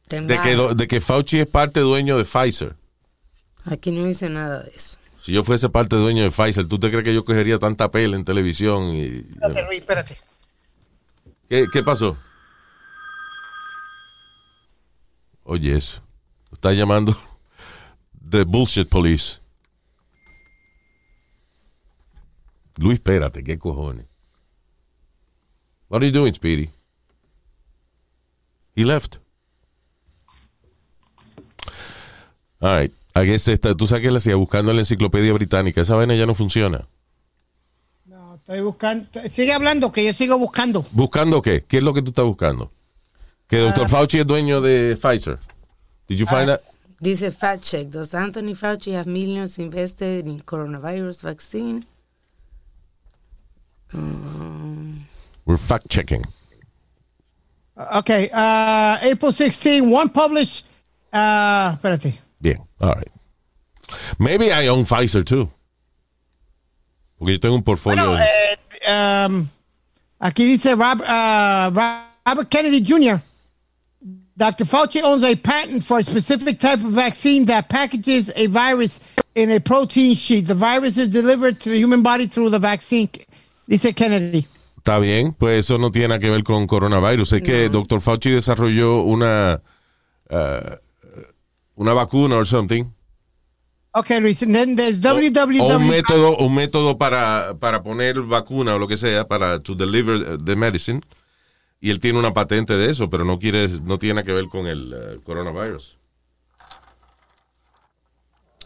[0.10, 2.76] De que, de que Fauci es parte dueño de Pfizer.
[3.66, 4.98] Aquí no dice nada de eso.
[5.24, 8.18] Si yo fuese parte dueño de Pfizer, ¿tú te crees que yo cogería tanta pela
[8.18, 8.94] en televisión?
[8.94, 10.18] Y, Espérate, Luis, espérate.
[11.52, 12.18] ¿Qué, qué pasó?
[15.44, 16.02] Oye, eso.
[16.50, 17.14] Está llamando
[18.30, 19.42] The Bullshit Police.
[22.78, 24.06] Luis, espérate, ¿qué cojones?
[25.90, 26.70] What are you doing, Speedy?
[28.74, 29.18] He left.
[32.62, 32.94] All right.
[33.14, 33.44] I guess
[33.78, 35.82] tú sabes que la hacía buscando en la enciclopedia británica.
[35.82, 36.88] Esa vaina ya no funciona.
[38.52, 39.08] Estoy buscando.
[39.32, 40.86] Sigue hablando, que yo sigo buscando.
[40.92, 41.64] ¿Buscando qué?
[41.66, 42.70] ¿Qué es lo que tú estás buscando?
[43.48, 43.88] Que Dr.
[43.88, 45.40] Fauci es dueño de Pfizer.
[46.10, 46.60] Did you find that?
[47.00, 47.88] Dice fact check.
[47.88, 51.86] Does Anthony Fauci have millions invested in coronavirus vaccine?
[53.94, 55.06] Um,
[55.46, 56.26] We're fact checking.
[57.96, 60.66] Okay, uh, April 16, one published.
[61.14, 62.20] Uh, espérate.
[62.42, 63.12] Bien, all right.
[64.20, 65.50] Maybe I own Pfizer too.
[67.22, 68.04] Porque yo tengo un portfolio.
[68.04, 69.48] Bueno, eh, um,
[70.20, 71.70] aquí dice Rob- uh,
[72.26, 73.22] Robert Kennedy Jr.
[74.36, 74.66] Dr.
[74.66, 79.00] Fauci owns a patent for a specific type of vaccine that packages a virus
[79.36, 80.48] in a protein sheet.
[80.48, 83.08] The virus is delivered to the human body through the vaccine.
[83.70, 84.48] Dice Kennedy.
[84.80, 87.34] Está bien, pues eso no tiene nada que ver con coronavirus.
[87.34, 88.02] Es que Dr.
[88.02, 89.62] Fauci desarrolló una
[90.32, 90.76] uh,
[91.76, 92.86] una vacuna or something.
[93.94, 94.42] Okay, Luis.
[94.42, 95.80] And then there's O un www.
[95.80, 100.56] método, un método para, para poner vacuna o lo que sea, para to deliver the
[100.56, 101.02] medicine.
[101.82, 104.68] Y él tiene una patente de eso, pero no quiere, no tiene que ver con
[104.68, 105.98] el eh, coronavirus.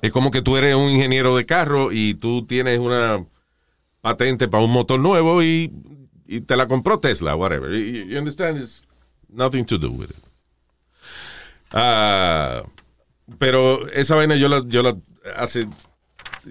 [0.02, 3.26] Es como que tú eres un ingeniero de carro y tú tienes una
[4.02, 5.72] patente para un motor nuevo y,
[6.28, 7.72] y te la compró Tesla, whatever.
[7.72, 8.58] You, you understand?
[8.62, 8.84] It's
[9.30, 10.18] nothing to do with it.
[11.72, 12.62] Ah,
[13.40, 14.96] pero esa vaina yo la, yo la
[15.38, 15.62] hace,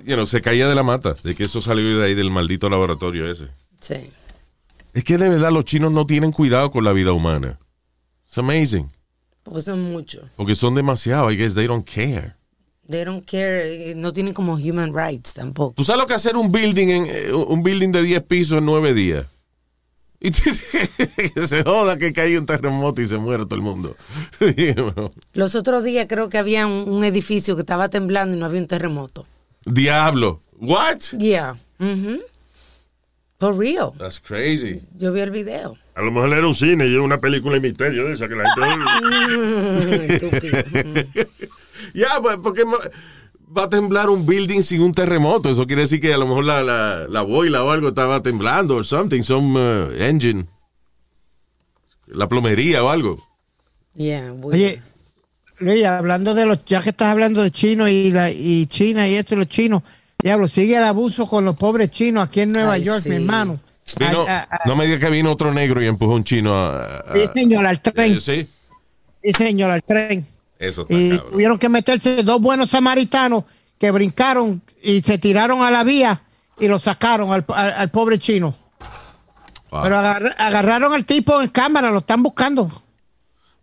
[0.05, 2.69] you know, se caía de la mata, de que eso salió de ahí del maldito
[2.69, 3.49] laboratorio ese.
[3.81, 4.11] sí.
[4.93, 7.59] Es que de verdad los chinos no tienen cuidado con la vida humana.
[8.27, 8.89] It's amazing.
[9.43, 10.23] Porque son muchos.
[10.37, 11.33] Porque son demasiado.
[11.33, 12.35] I guess they don't care.
[12.89, 13.91] They don't care.
[13.91, 15.75] eh, No tienen como human rights tampoco.
[15.75, 18.67] ¿Tú sabes lo que hacer un building en eh, un building de 10 pisos en
[18.67, 19.27] 9 días?
[20.25, 20.31] Y
[21.35, 23.95] que se joda que caiga un terremoto y se muere todo el mundo.
[25.35, 28.63] Los otros días creo que había un, un edificio que estaba temblando y no había
[28.63, 29.27] un terremoto.
[29.67, 30.41] Diablo.
[30.59, 31.19] What?
[31.19, 31.57] Yeah.
[31.79, 32.21] Mhm.
[33.39, 33.93] For real.
[33.99, 34.81] That's crazy.
[34.97, 35.77] Yo vi el video.
[35.95, 38.35] A lo mejor era un cine y era una película de misterio de esa que
[38.35, 40.15] la gente.
[40.15, 41.29] Estúpido.
[41.93, 42.63] Ya, pues, porque
[43.57, 45.49] va a temblar un building sin un terremoto.
[45.51, 48.77] Eso quiere decir que a lo mejor la, la, la boila o algo estaba temblando
[48.77, 50.47] o something, some uh, engine.
[52.07, 53.27] La plomería o algo.
[53.95, 54.33] Yeah.
[54.43, 54.83] Oye,
[55.59, 59.15] Luis, hablando de los, ya que estás hablando de chino y, la, y China y
[59.15, 59.83] esto y los chinos,
[60.21, 63.09] diablo, sigue el abuso con los pobres chinos aquí en Nueva Ay, York, sí.
[63.11, 63.61] mi hermano.
[63.99, 66.55] Vino- Ay, ay, ay, no me diga que vino otro negro y empujó un chino
[66.55, 66.99] a...
[67.01, 68.15] a- sí, señor, al tren.
[68.15, 68.49] Eh, sí,
[69.23, 70.27] Sí, señor, al tren.
[70.69, 71.33] Eso está Y cabrón.
[71.33, 73.45] tuvieron que meterse dos buenos samaritanos
[73.79, 76.23] que brincaron y se tiraron a la vía
[76.59, 78.55] y lo sacaron al, al- al pobre chino.
[79.71, 79.83] Wow.
[79.83, 82.71] Pero agarra- agarraron al tipo en cámara, lo están buscando.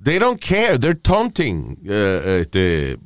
[0.04, 2.98] They don't care, they're taunting eh, este,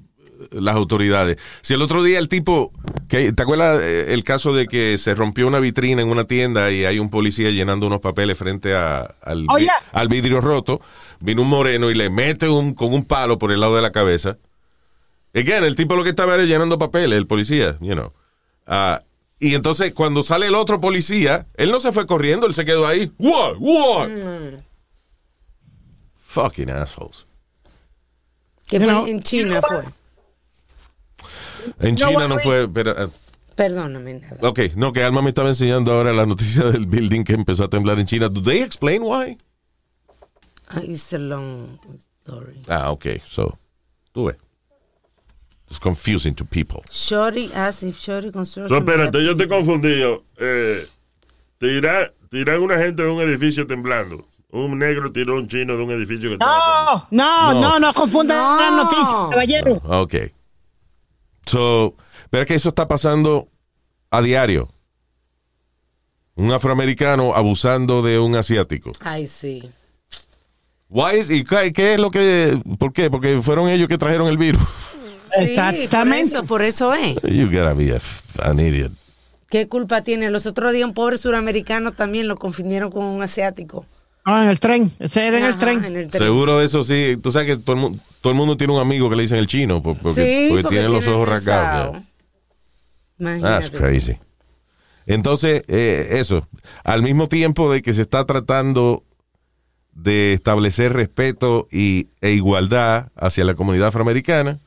[0.52, 1.38] las autoridades.
[1.62, 2.72] Si el otro día el tipo,
[3.08, 6.72] que, ¿te acuerdas eh, el caso de que se rompió una vitrina en una tienda
[6.72, 9.74] y hay un policía llenando unos papeles frente a- al, Oh, vi- yeah.
[9.92, 10.82] al vidrio roto?
[11.22, 13.92] Vino un moreno y le mete un, con un palo por el lado de la
[13.92, 14.38] cabeza.
[15.34, 18.14] Again, el tipo lo que estaba era llenando papeles, el policía, you know.
[18.68, 19.02] Ah,
[19.40, 22.88] y entonces cuando sale el otro policía, él no se fue corriendo, él se quedó
[22.88, 23.12] ahí.
[23.20, 23.56] What?
[23.60, 24.10] What?
[26.28, 27.26] Fucking assholes.
[28.68, 29.84] Que fue en China fue.
[31.80, 32.68] En No, China no fue.
[32.68, 33.08] pero, eh,
[33.56, 34.38] Perdóname nada.
[34.42, 37.70] ok, no, que Alma me estaba enseñando ahora la noticia del building que empezó a
[37.70, 38.28] temblar en China.
[38.30, 39.38] ¿Do they explain why?
[40.70, 41.80] Ah, It's a long
[42.24, 42.62] story.
[42.68, 43.58] Ah, ok, so,
[44.12, 44.38] tú ves.
[45.70, 46.82] It's confusing to people.
[46.92, 48.70] Shorty as if Shorty construction.
[48.70, 50.00] So, espérate, yo te confundí.
[50.00, 50.24] yo.
[50.38, 50.86] Eh,
[51.60, 54.28] tira- tiran una gente de un edificio temblando.
[54.52, 57.62] Un negro tiró a un chino de un edificio que estaba No, no, No.
[57.62, 58.60] no, no, confundan No.
[58.62, 59.74] las noticias, caballero.
[59.86, 60.16] Ok.
[61.46, 61.96] So,
[62.30, 63.48] pero es que eso está pasando
[64.12, 64.70] a diario.
[66.36, 68.92] Un afroamericano abusando de un asiático.
[69.00, 69.64] Ay, sí.
[70.90, 72.60] Why is- ¿Y qué, qué es lo que.?
[72.78, 73.10] ¿Por qué?
[73.10, 74.62] Porque fueron ellos que trajeron el virus.
[75.40, 76.26] Exactamente.
[76.26, 77.16] Sí, por eso, por eso es.
[77.34, 78.92] You gotta be a an idiot.
[79.50, 80.30] ¿Qué culpa tiene?
[80.30, 83.86] Los otros días un pobre suramericano también lo confundieron con un asiático.
[84.26, 84.92] Ah, en el tren.
[85.00, 85.86] Ese era en el tren.
[85.86, 86.22] en el tren.
[86.24, 87.16] Seguro de eso sí.
[87.22, 89.38] Tú sabes que todo el, mu- todo el mundo tiene un amigo que le dicen
[89.38, 91.98] el chino por- porque, sí, porque porque tienen los ojos rasgados.
[93.20, 94.18] That's crazy.
[95.06, 96.42] Entonces, eh, eso,
[96.84, 99.04] al mismo tiempo de que se está tratando
[99.94, 104.60] de establecer respeto y, e igualdad hacia la comunidad afroamericana,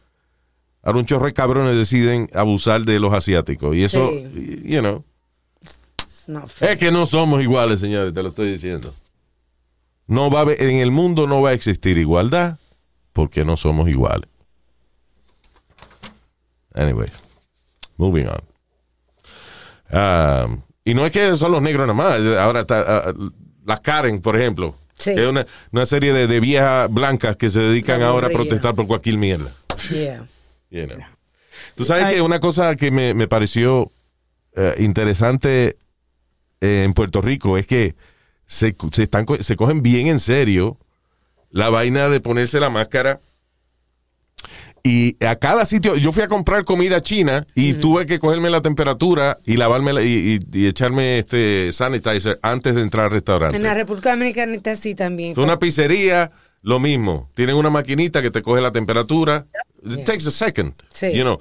[0.82, 3.74] ahora un chorro de cabrones deciden abusar de los asiáticos.
[3.74, 4.62] Y eso, Sí.
[4.64, 5.04] you know,
[6.60, 8.94] es que no somos iguales, señores, te lo estoy diciendo.
[10.08, 12.58] No va a haber- en el mundo no va a existir igualdad
[13.12, 14.28] porque no somos iguales.
[16.74, 17.08] Anyway,
[17.96, 18.40] moving on.
[19.90, 22.38] Um, y no es que son los negros nada más.
[22.38, 23.14] Ahora está ah,
[23.64, 24.76] las Karen, por ejemplo.
[24.94, 25.10] Sí.
[25.10, 28.74] Es una, una serie de, de viejas blancas que se dedican La ahora a protestar
[28.74, 29.54] por cualquier mierda.
[29.90, 30.26] Yeah.
[30.70, 30.98] You know.
[31.76, 33.90] Tú sabes que una cosa que me, me pareció
[34.56, 35.76] eh, interesante
[36.60, 37.94] eh, en Puerto Rico es que
[38.48, 40.76] se, se, están, se cogen bien en serio
[41.50, 43.20] la vaina de ponerse la máscara.
[44.84, 48.62] Y a cada sitio, yo fui a comprar comida china y tuve que cogerme la
[48.62, 53.56] temperatura y lavarme la- y, y- y echarme este sanitizer antes de entrar al restaurante.
[53.56, 55.32] En la República Dominicana está así también.
[55.32, 56.30] Es una pizzería,
[56.62, 57.28] lo mismo.
[57.34, 59.46] Tienen una maquinita que te coge la temperatura.
[59.84, 60.72] It takes a second.
[60.92, 61.12] Sí.
[61.12, 61.38] You know.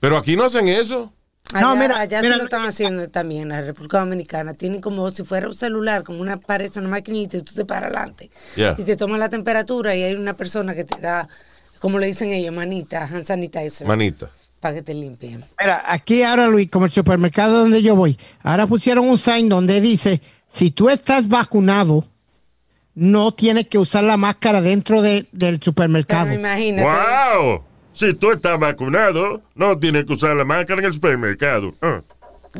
[0.00, 1.12] Pero aquí no hacen eso.
[1.52, 4.54] Allá, No, mira, allá mira, se lo están haciendo también en la República Dominicana.
[4.54, 7.90] Tienen como si fuera un celular, como una pared, una maquinita, y tú te paras
[7.92, 8.30] adelante.
[8.56, 8.76] Yeah.
[8.78, 11.28] Y te toman la temperatura y hay una persona que te da,
[11.80, 14.30] como le dicen ellos, manita, hand sanitizer, Manita.
[14.60, 15.44] para que te limpien.
[15.60, 19.80] Mira, aquí ahora, Luis, como el supermercado donde yo voy, ahora pusieron un sign donde
[19.80, 20.20] dice,
[20.52, 22.04] si tú estás vacunado,
[22.94, 26.26] no tienes que usar la máscara dentro de- del supermercado.
[26.26, 26.88] Pero imagínate.
[26.88, 27.64] ¡Wow!
[28.00, 31.74] Si tú estás vacunado, no tienes que usar la máscara en el supermercado.
[31.82, 32.00] Ah,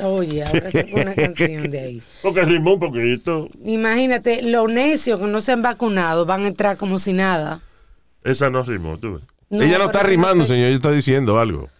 [0.02, 2.02] Oye, ahora sacó una canción de ahí.
[2.22, 3.48] porque rimó un poquito.
[3.64, 7.62] Imagínate, los necios que no se han vacunado van a entrar como si nada.
[8.22, 9.14] Esa no rimó, tú.
[9.14, 9.22] ves.
[9.48, 10.66] No, ella no está rimando, señor.
[10.66, 11.70] Ella está diciendo algo.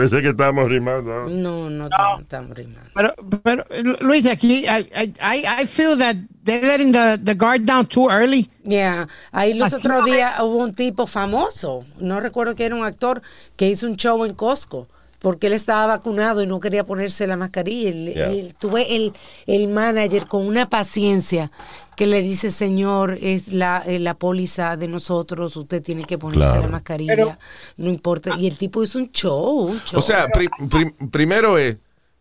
[0.00, 1.12] Pensé que estábamos rimando.
[1.12, 1.26] ¿ah?
[1.28, 1.88] No, no,
[2.20, 2.88] estamos- rimando.
[2.94, 3.66] Pero, pero
[4.00, 4.88] Luis, aquí, I,
[5.20, 8.48] I, I- feel that they're letting the, the guard down too early.
[8.64, 9.08] Yeah.
[9.30, 13.20] Ahí los otros no días hubo un tipo famoso, no recuerdo que era un actor,
[13.56, 14.88] que hizo un show en Costco.
[15.20, 17.90] Porque él estaba vacunado y no quería ponerse la mascarilla.
[17.92, 18.32] Yeah.
[18.32, 19.12] y tuve el,
[19.46, 21.50] el manager con una paciencia
[21.96, 26.40] que le dice, señor, es la, eh, la póliza de nosotros, usted tiene que ponerse
[26.50, 26.62] Claro.
[26.62, 27.38] la mascarilla, Pero-
[27.76, 28.36] no importa.
[28.38, 29.98] Y el tipo hizo un show, un show.
[29.98, 31.76] O sea, pri- pri- primero es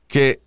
[0.08, 0.42] que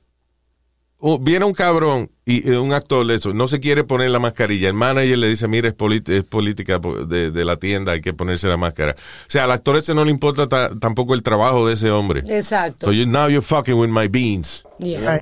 [1.02, 4.18] uh, viene un cabrón y eh, un actor de eso, no se quiere poner la
[4.18, 4.68] mascarilla.
[4.68, 8.00] El manager le dice, mira, es, polit- es política po- de, de la tienda, hay
[8.00, 8.92] que ponerse la máscara.
[8.98, 12.22] O sea, al actor ese no le importa ta- tampoco el trabajo de ese hombre.
[12.28, 12.86] Exacto.
[12.86, 14.64] So you, now you're fucking with my beans.
[14.78, 15.20] Yeah.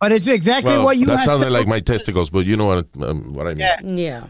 [0.00, 2.66] But it's exactly Well, what you that have sounded like my testicles, but you know
[2.66, 3.96] what, um, what I mean.
[3.96, 4.24] Yeah.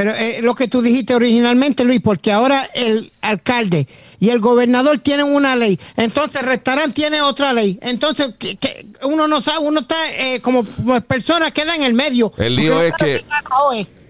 [0.00, 3.86] Pero eh, lo que tú dijiste originalmente, Luis, porque ahora el alcalde
[4.18, 7.78] y el gobernador tienen una ley, entonces el restaurante tiene otra ley.
[7.82, 11.92] Entonces, que- que uno no sabe, uno está eh, como pues, persona queda en el
[11.92, 12.32] medio.
[12.38, 13.22] El lío es que-.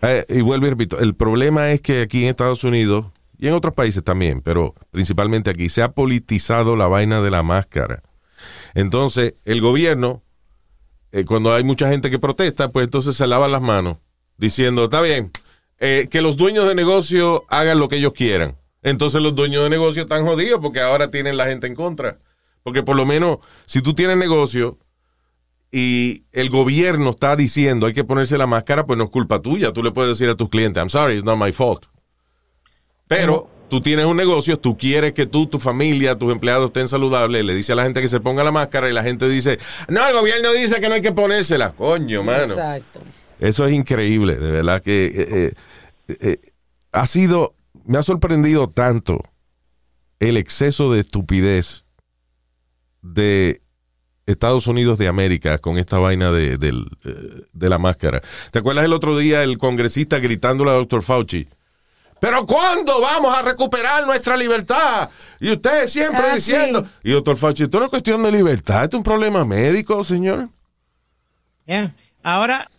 [0.03, 3.55] Eh, y vuelvo y repito, el problema es que aquí en Estados Unidos y en
[3.55, 8.01] otros países también, pero principalmente aquí, se ha politizado la vaina de la máscara.
[8.75, 10.23] Entonces, el gobierno,
[11.11, 13.97] eh, cuando hay mucha gente que protesta, pues entonces se lavan las manos,
[14.37, 15.33] diciendo, está bien,
[15.81, 18.57] eh, que los dueños de negocio hagan lo que ellos quieran.
[18.83, 22.19] Entonces los dueños de negocio están jodidos porque ahora tienen la gente en contra.
[22.63, 24.77] Porque por lo menos, si tú tienes negocio
[25.73, 29.73] y el gobierno está diciendo hay que ponerse la máscara, pues no es culpa tuya.
[29.73, 31.87] Tú le puedes decir a tus clientes, I'm sorry, it's not my fault.
[33.09, 37.45] Pero tú tienes un negocio, tú quieres que tú, tu familia, tus empleados estén saludables,
[37.45, 40.07] le dice a la gente que se ponga la máscara y la gente dice, no,
[40.07, 41.73] el gobierno dice que no hay que ponérsela.
[41.73, 42.53] Coño, mano.
[42.53, 43.01] Exacto.
[43.39, 45.53] Eso es increíble, de verdad que eh, eh,
[46.21, 46.41] eh,
[46.93, 47.55] ha sido,
[47.87, 49.21] me ha sorprendido tanto
[50.19, 51.85] el exceso de estupidez
[53.03, 53.63] de
[54.27, 58.23] Estados Unidos de América con esta vaina de, eh, de la máscara.
[58.53, 61.49] ¿Te acuerdas el otro día el congresista gritándole a doctor Fauci?
[62.21, 65.09] Pero ¿cuándo vamos a recuperar nuestra libertad?
[65.41, 66.85] Y usted siempre Ah, diciendo.
[66.85, 66.91] sí.
[67.09, 70.51] Y doctor Fauci, esto no es cuestión de libertad, esto es un problema médico, señor.
[71.65, 71.95] Yeah.
[72.23, 72.71] Ahora,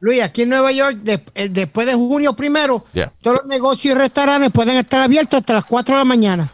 [0.00, 3.12] Luis, aquí en Nueva York, de- eh, después de junio primero, Yeah.
[3.20, 6.52] todos los negocios y restaurantes pueden estar abiertos hasta las 4 de la mañana.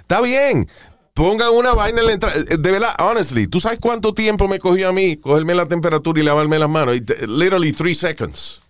[0.00, 0.68] Está bien,
[1.14, 2.36] Pongan una vaina en la entrada.
[2.38, 6.18] Eh, De verdad, honestly, ¿tú sabes cuánto tiempo me cogió a mí cogerme la temperatura
[6.18, 6.96] y lavarme las manos?
[6.96, 8.62] It- Literally three seconds.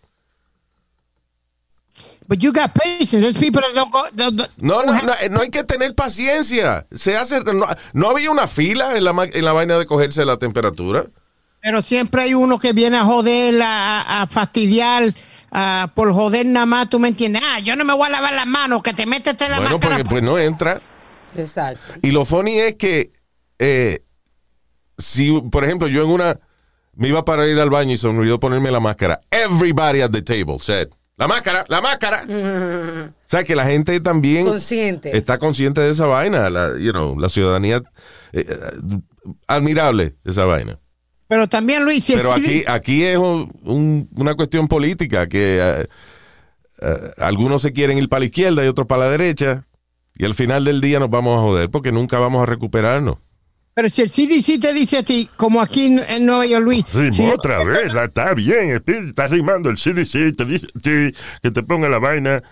[2.27, 3.21] But you got patience.
[3.21, 4.03] There's people that don't go.
[4.13, 6.85] don't- don't- No, no, no, no hay que tener paciencia.
[6.93, 10.25] Se hace, no, no había una fila en la, ma- en la vaina de cogerse
[10.25, 11.07] la temperatura.
[11.63, 15.05] Pero siempre hay uno que viene a joder, a, a fastidiar,
[15.53, 17.43] a- por joder nada más, ¿tú me entiendes?
[17.45, 19.77] Ah, yo no me voy a lavar las manos, que te metes en la Bueno,
[19.77, 19.97] máscara.
[19.99, 20.81] porque pues no entra.
[21.37, 21.95] Exacto.
[22.03, 23.13] Y lo funny es que
[23.61, 24.03] eh,
[24.99, 26.41] si, por ejemplo, yo en una
[26.95, 29.21] me iba para ir al baño y se me olvidó ponerme la máscara.
[29.31, 32.25] Everybody at the table said, la máscara, la máscara.
[33.33, 35.17] O sea, que la gente también Consciente.
[35.17, 36.51] está consciente de esa vaina.
[36.51, 37.77] La, you know, la ciudadanía,
[38.33, 38.99] eh, eh,
[39.47, 40.79] admirable esa vaina.
[41.33, 45.59] Pero también, Luis, si el Pero aquí, aquí es un- un- una cuestión política que
[45.63, 45.87] eh,
[46.83, 49.65] eh, algunos se quieren ir para la izquierda y otros para la derecha.
[50.15, 53.17] Y al final del día nos vamos a joder porque nunca vamos a recuperarnos.
[53.73, 56.85] pero si el CDC te dice a ti, como aquí en, en Nueva York, Luis,
[56.93, 61.51] Rimó si- otra vez, la- está bien, está rimando el CDC, te dice sí, que
[61.51, 62.43] te ponga la vaina.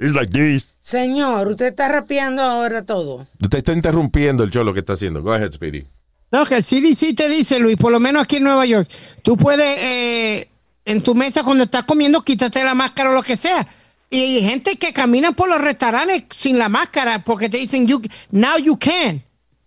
[0.00, 0.74] It's like this.
[0.80, 3.28] Señor, usted está rapeando ahora todo.
[3.48, 5.22] Te está interrumpiendo el cholo que está haciendo.
[5.22, 5.86] Go ahead, Speedy.
[6.32, 8.88] No, que el CDC te dice, Luis, por lo menos aquí en Nueva York,
[9.22, 10.48] tú puedes, eh,
[10.84, 13.66] en tu mesa cuando estás comiendo, quítate la máscara o lo que sea.
[14.08, 18.00] Y hay gente que camina por los restaurantes sin la máscara porque te dicen, you,
[18.30, 19.22] now you can.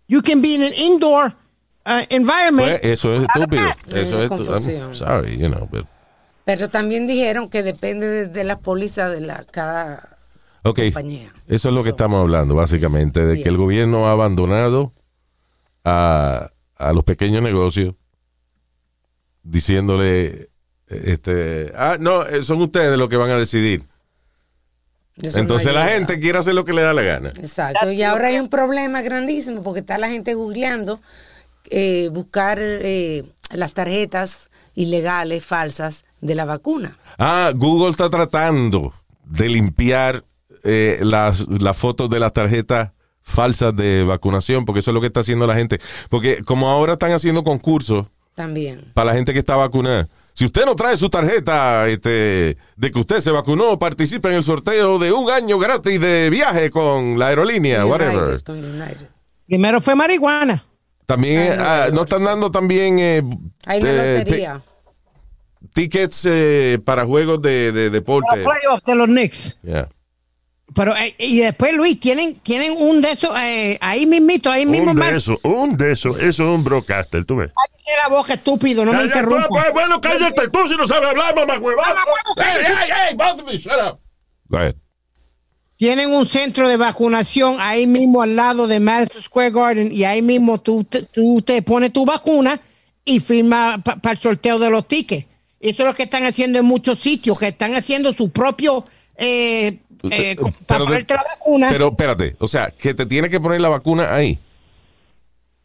[0.08, 1.34] You can be in an indoor
[1.86, 2.80] uh, environment.
[2.82, 3.64] Pues, eso es estúpido.
[3.94, 4.68] Eso es.
[4.68, 5.86] I'm sorry, you know, but-
[6.46, 10.18] Pero también dijeron que depende de, de las pólizas de la cada
[10.62, 11.32] compañía.
[11.48, 13.44] eso es lo que estamos hablando, básicamente, de Bien.
[13.44, 14.92] que el gobierno ha abandonado
[15.86, 16.50] a,
[16.88, 17.96] a los pequeños negocios
[19.44, 20.50] diciéndole,
[20.88, 23.84] este, ah, no, eh, son ustedes los que van a decidir.
[25.16, 27.30] No Entonces la gente quiere hacer lo que le da la gana.
[27.30, 27.92] Exacto.
[27.92, 31.00] Y ahora hay un problema grandísimo porque está la gente googleando
[31.70, 36.98] eh, buscar eh, las tarjetas ilegales, falsas de la vacuna.
[37.20, 38.94] Ah, Google está tratando
[39.26, 40.24] de limpiar
[40.64, 42.92] eh, las, las fotos de las tarjetas
[43.24, 45.80] falsas de vacunación, porque eso es lo que está haciendo la gente.
[46.10, 48.92] Porque como ahora están haciendo concursos También.
[48.94, 50.08] para la gente que está vacunada.
[50.36, 54.44] Si usted no trae su tarjeta este, de que usted se vacunó, participa en el
[54.44, 58.24] sorteo de un año gratis de viaje con la aerolínea, whatever.
[58.30, 59.10] United, con United.
[59.46, 60.64] Primero fue marihuana.
[61.06, 63.22] También Ay, ah, no, están dando también eh,
[63.66, 64.62] Hay una eh, lotería.
[65.62, 68.38] ti- tickets eh, para juegos de, de deporte.
[68.38, 69.60] Los playoffs de los Knicks.
[69.64, 69.90] Yeah.
[70.76, 74.92] Pero, eh, y después, Luis, tienen, tienen un de esos, eh, ahí mismito, ahí mismo.
[74.92, 77.52] Un de Mar- eso, un de eso, eso es un broadcaster, tú ves.
[77.54, 79.48] Cállate la boca, estúpido, no me interrumpas.
[79.50, 81.84] pues, bueno, cállate tú si no sabes hablar, mamá hueva.
[82.38, 84.00] Hey, hey, hey, both of you, shut up.
[84.48, 84.76] Go ahead.
[85.76, 90.22] Tienen un centro de vacunación ahí mismo al lado de Madison Square Garden y ahí
[90.22, 92.60] mismo tú te, tú te pones tu vacuna
[93.04, 95.28] y firma para el sorteo de los tickets.
[95.60, 98.86] Eso es lo que están haciendo en muchos sitios, que están haciendo su propio...
[99.16, 99.78] Eh,
[100.12, 101.70] eh, Pero para ponerte la vacuna.
[101.70, 104.38] Pero espérate, o sea, que te tiene que poner la vacuna ahí.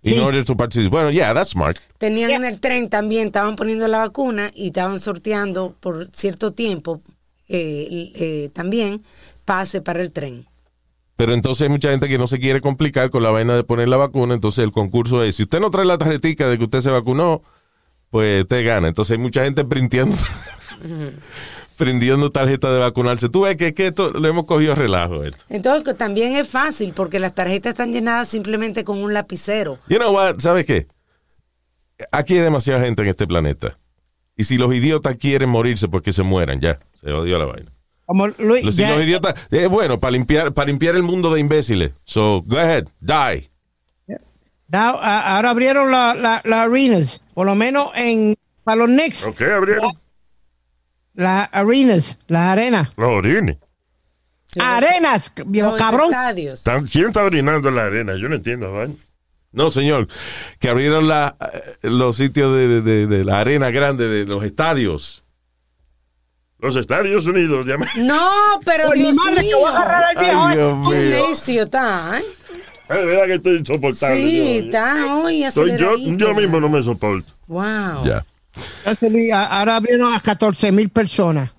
[0.03, 0.21] In Sí.
[0.21, 0.91] order to participate.
[0.91, 1.77] Bueno, yeah, that's smart.
[1.99, 2.37] Tenían Yeah.
[2.39, 7.01] en el tren también, estaban poniendo la vacuna y estaban sorteando por cierto tiempo
[7.49, 9.03] eh, eh, también
[9.45, 10.47] pase para el tren.
[11.17, 13.89] Pero entonces hay mucha gente que no se quiere complicar con la vaina de poner
[13.89, 14.35] la vacuna.
[14.35, 17.43] Entonces el concurso es, si usted no trae la tarjetita de que usted se vacunó,
[18.11, 18.87] pues usted gana.
[18.87, 20.15] Entonces hay mucha gente printeando,
[21.79, 23.29] prindiendo tarjeta de vacunarse.
[23.31, 25.25] Tú ves que, que esto lo hemos cogido a relajo.
[25.25, 25.39] Esto.
[25.49, 29.79] Entonces también es fácil porque las tarjetas están llenadas simplemente con un lapicero.
[29.89, 30.87] You know what, ¿sabes qué?
[32.13, 33.79] Aquí hay demasiada gente en este planeta.
[34.37, 36.79] Y si los idiotas quieren morirse, pues que se mueran, ya.
[37.01, 37.73] Se odió la vaina.
[38.07, 41.33] Como Luis, Los, si ya- los idiotas, es bueno, para limpiar, para limpiar el mundo
[41.33, 41.93] de imbéciles.
[42.05, 43.49] So, go ahead, die.
[44.73, 49.91] ahora abrieron las la, las arenas, por lo menos en para los Knicks, Ok, abrieron
[51.19, 52.91] las arenas, las arenas.
[52.97, 53.57] los orines.
[54.59, 56.07] Arenas, viejo Los cabrón.
[56.07, 56.65] estadios.
[56.91, 58.15] ¿Quién está orinando en la arena?
[58.17, 58.95] Yo no entiendo, vaina.
[59.53, 60.09] No, señor,
[60.61, 61.37] que abrieron la,
[61.83, 65.25] eh, los sitios de, de- de- de la arena grande, de los estadios.
[66.61, 68.31] Los Estados Unidos, ya me- No,
[68.65, 69.59] pero Por mi Dios madre, que mío.
[69.59, 70.47] voy a agarrar al viejo.
[70.47, 71.29] Ay, Dios Qué mío.
[71.29, 72.25] necio está, ¿eh?
[72.91, 74.17] Es verdad que estoy insoportable.
[74.23, 76.19] Sí, yo, está hoy Soy yo, aceleradito.
[76.27, 77.33] yo mismo no me soporto.
[77.47, 78.05] Wow.
[78.07, 78.25] Ya.
[79.35, 81.51] Ahora abrieron a 14 mil personas.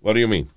[0.00, 0.48] What do you mean?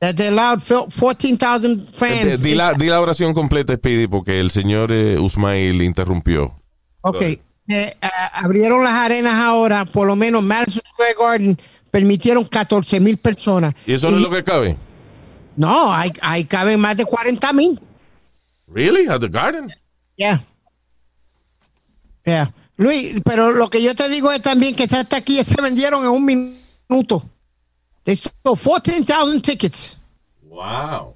[0.00, 2.42] That they allowed fil- 14,000 Eh, fans.
[2.42, 6.54] Di la, di la oración completa, Speedy, porque el señor eh, Usmail interrumpió.
[7.00, 7.22] Ok.
[7.68, 7.96] Eh,
[8.32, 11.58] abrieron las arenas ahora, por lo menos Madison Square Garden
[11.90, 13.74] permitieron 14 mil personas.
[13.86, 14.76] ¿Y eso no es lo que cabe?
[15.56, 17.80] No, hay, hay caben más de 40 mil.
[18.68, 19.08] Really?
[19.08, 19.70] At the garden?
[20.16, 20.42] Yeah.
[22.24, 22.52] Yeah.
[22.76, 26.10] Luis, pero lo que yo te digo es también que estas taquillas se vendieron en
[26.10, 27.22] un minuto.
[28.04, 29.96] They sold 14,000 tickets.
[30.42, 31.14] Wow.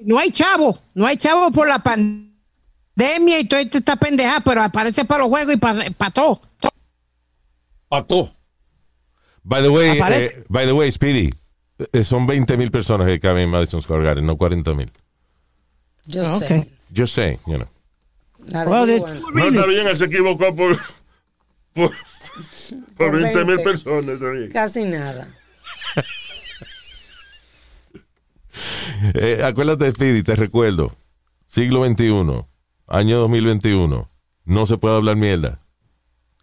[0.00, 5.04] No hay chavo, no hay chavo por la pandemia y toda esta pendeja, pero aparece
[5.04, 6.40] para los juegos y para, para todo.
[7.88, 8.32] Pato.
[9.42, 11.30] By the way, eh, by the way, Speedy,
[11.92, 14.90] eh, son 20 mil personas que caben en Madison Square Garden, no 40 mil.
[16.04, 16.58] Yo Ah, sé.
[16.58, 16.66] ok.
[16.90, 17.68] Yo sé, you know.
[18.52, 19.22] Well, they- Averiguan.
[19.34, 20.76] No está bien, él se equivocó por,
[21.72, 21.92] por, por
[22.96, 23.64] Por 20 mil 20.
[23.64, 24.20] personas.
[24.20, 24.50] Bien.
[24.52, 25.28] Casi nada.
[29.14, 30.92] Eh, acuérdate, Speedy, te recuerdo.
[31.46, 32.44] Siglo XXI,
[32.86, 34.10] año 2021.
[34.44, 35.60] No se puede hablar mierda.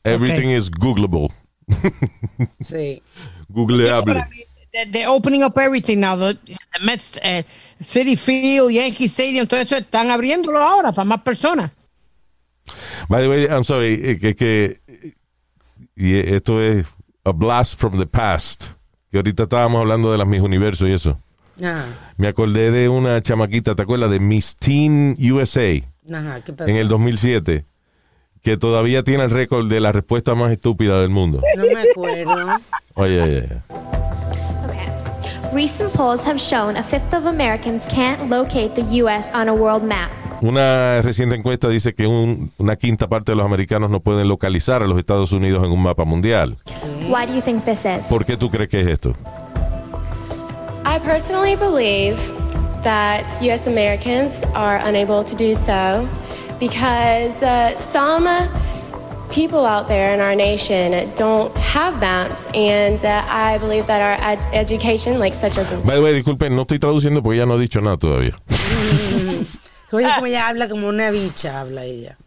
[0.03, 1.29] Everything is Googleable.
[2.61, 3.01] Sí.
[3.47, 4.23] Googleable.
[4.91, 6.15] They're, opening up everything now.
[6.17, 7.43] The, the Mets, eh,
[7.81, 11.71] City Field, Yankee Stadium, todo eso están abriéndolo ahora para más personas.
[13.09, 14.79] By the way, I'm sorry, eh, que, que
[15.95, 16.85] y esto es
[17.23, 18.65] a blast from the past.
[19.11, 21.19] Que ahorita estábamos hablando de las Miss Universo y eso.
[21.61, 21.85] Ajá.
[22.17, 24.09] Me acordé de una chamaquita, ¿te acuerdas?
[24.09, 26.41] De Miss Teen USA Ajá.
[26.41, 26.69] ¿Qué pasó?
[26.69, 27.65] en el 2007,
[28.41, 31.41] que todavía tiene el récord de la respuesta más estúpida del mundo.
[31.57, 32.59] No me acuerdo.
[32.95, 33.61] Oye, oye, oye.
[35.53, 39.31] Recent polls have shown a fifth of Americans can't locate the U.S.
[39.35, 40.09] on a world map.
[40.43, 44.83] Una reciente encuesta dice que un- una quinta parte de los americanos no pueden localizar
[44.83, 46.57] a los Estados Unidos en un mapa mundial.
[47.07, 48.07] Why do you think this is?
[48.09, 49.11] ¿Por qué tú crees que es esto?
[50.85, 52.17] I personally believe
[52.83, 53.69] that U.S.
[53.69, 56.05] Americans are unable to do so
[56.59, 58.27] because uh, some
[59.33, 64.17] people out there in our nation don't have maps, and uh, I believe that our
[64.33, 67.53] ed- education, like such as By the way, disculpen, no estoy traduciendo porque ella no
[67.53, 68.33] ha dicho nada todavía.
[69.93, 72.17] Oye, como ella habla como una bicha, habla ella.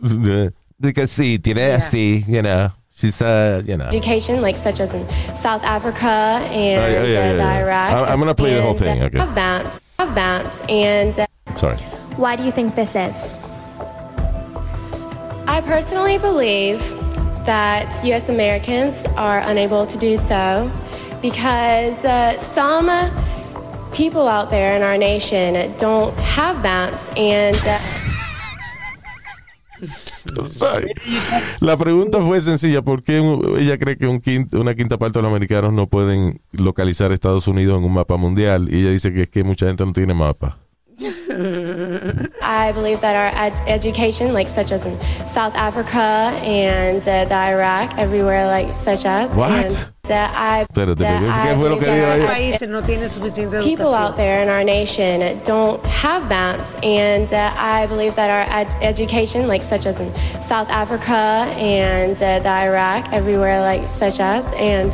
[0.80, 2.70] Porque sí, tiene así, you know.
[2.94, 3.86] She's, uh, you know.
[3.86, 5.06] education, like such as in
[5.40, 7.62] South Africa and Oh, yeah, yeah, uh, yeah, the yeah.
[7.62, 7.92] Iraq.
[7.92, 9.18] I'm- I'm gonna play the whole uh, thing, okay.
[9.18, 11.18] Have maps, have maps, and.
[11.18, 11.76] Uh, Sorry.
[12.16, 13.30] Why do you think this is?
[15.46, 16.80] I personally believe
[17.46, 18.28] that U.S.
[18.28, 20.70] Americans are unable to do so
[21.22, 22.88] because uh, some
[23.92, 27.56] people out there in our nation don't have maps and.
[27.66, 27.78] Uh.
[31.60, 32.82] La pregunta fue sencilla.
[32.82, 33.18] ¿Por qué
[33.58, 37.46] ella cree que un quin- una quinta parte de los americanos no pueden localizar Estados
[37.48, 38.68] Unidos en un mapa mundial?
[38.72, 40.58] Y ella dice que es que mucha gente no tiene mapa.
[41.00, 44.98] I believe that our ed- education, like such as in
[45.32, 49.50] South Africa and uh, the Iraq, everywhere like such as, What?
[49.52, 52.28] and uh, I, Espérate, that ¿qué I fue lo believe que that dijo ella?
[52.28, 57.52] Países no tienen suficiente people out there in our nation don't have maps, and uh,
[57.56, 61.14] I believe that our ed- education, like such as in South Africa
[61.58, 64.92] and uh, the Iraq, everywhere like such as, and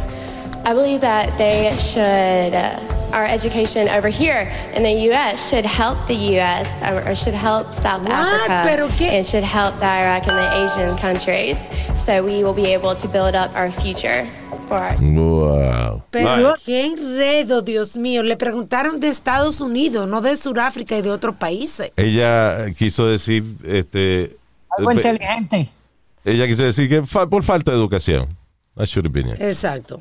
[0.66, 2.54] I believe that they should.
[2.54, 2.78] Uh,
[3.14, 5.48] our education over here in the U.S.
[5.48, 6.66] should help the U.S.
[6.82, 8.10] or, or should help South What?
[8.10, 11.56] Africa ¿Pero and should help the Iraq and the Asian countries,
[11.94, 14.26] so we will be able to build up our future
[14.70, 16.02] our Wow.
[16.10, 18.22] Pero qué enredo, Dios mío.
[18.22, 21.92] Le preguntaron de Estados Unidos, no de Sudáfrica y de otros países.
[21.96, 24.36] Ella quiso decir, este,
[24.76, 25.68] Algo inteligente.
[26.24, 28.28] ella quiso decir que fa- por falta de educación.
[28.76, 29.40] That should have been it.
[29.40, 30.00] Exacto.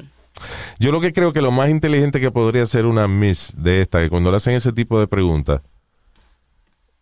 [0.80, 4.00] Yo lo que creo que lo más inteligente que podría ser una miss de esta,
[4.00, 5.62] que cuando le hacen ese tipo de preguntas,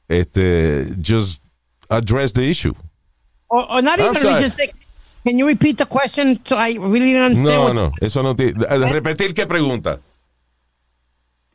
[0.08, 1.42] este, just
[1.90, 2.74] address the issue.
[3.48, 4.44] Or, or not I'm even sorry.
[4.44, 4.74] just like,
[5.24, 7.44] can you repeat the question so I really don't understand?
[7.44, 8.54] No, no, eso no tiene.
[8.92, 10.00] Repetir qué pregunta.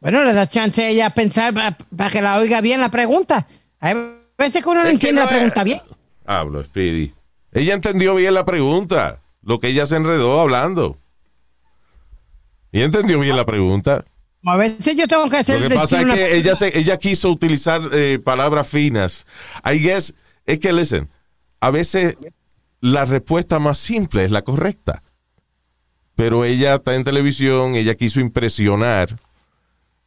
[0.01, 3.47] Bueno, le da chance a ella a pensar para que la oiga bien la pregunta.
[3.81, 3.95] Hay
[4.39, 5.81] veces que uno no Es entiende no la es- pregunta bien.
[6.25, 7.13] Hablo, Speedy.
[7.53, 9.21] Ella entendió bien la pregunta.
[9.43, 10.99] Lo que ella se enredó hablando.
[12.73, 14.05] Y entendió bien la pregunta.
[14.45, 17.31] A veces yo tengo que hacer Lo que pasa es que ella, se, ella quiso
[17.31, 19.27] utilizar eh, palabras finas.
[19.65, 20.15] I guess,
[20.45, 21.09] es que, listen,
[21.61, 22.17] a veces
[22.81, 25.03] la respuesta más simple es la correcta.
[26.15, 29.17] Pero ella está en televisión, ella quiso impresionar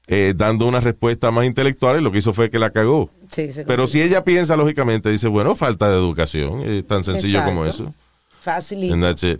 [0.07, 3.11] eh, dando una respuesta más intelectual y lo que hizo fue que la cagó.
[3.32, 7.63] Sí, Pero si ella piensa lógicamente, dice, bueno, falta de educación, es tan sencillo como
[7.63, 7.93] eso.
[8.41, 8.93] Facilito.
[8.95, 9.39] And that's it.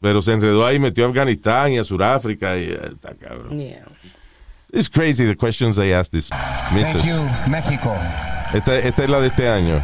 [0.00, 3.56] Pero se enredó ahí, metió a Afganistán y a Sudáfrica y eh, está cabrón.
[3.56, 3.84] Yeah.
[4.72, 6.28] It's crazy the questions they ask this
[6.72, 7.02] missus.
[7.02, 7.94] Thank you, México.
[8.52, 9.80] Esta, esta es la de este año.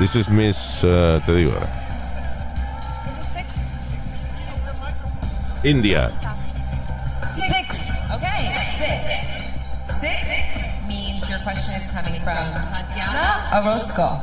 [0.00, 1.68] This is Miss, uh, te digo ahora.
[5.62, 6.10] India.
[7.36, 7.90] Six.
[8.10, 8.42] Okay,
[8.78, 9.30] six.
[11.40, 14.20] Another question is coming from Tatiana Orozco.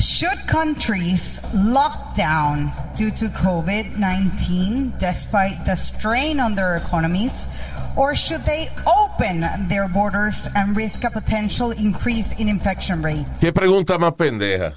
[0.00, 7.48] Should countries lock down due to COVID 19 despite the strain on their economies?
[7.96, 13.28] Or should they open their borders and risk a potential increase in infection rates?
[13.40, 14.74] ¿Qué pregunta más pendeja?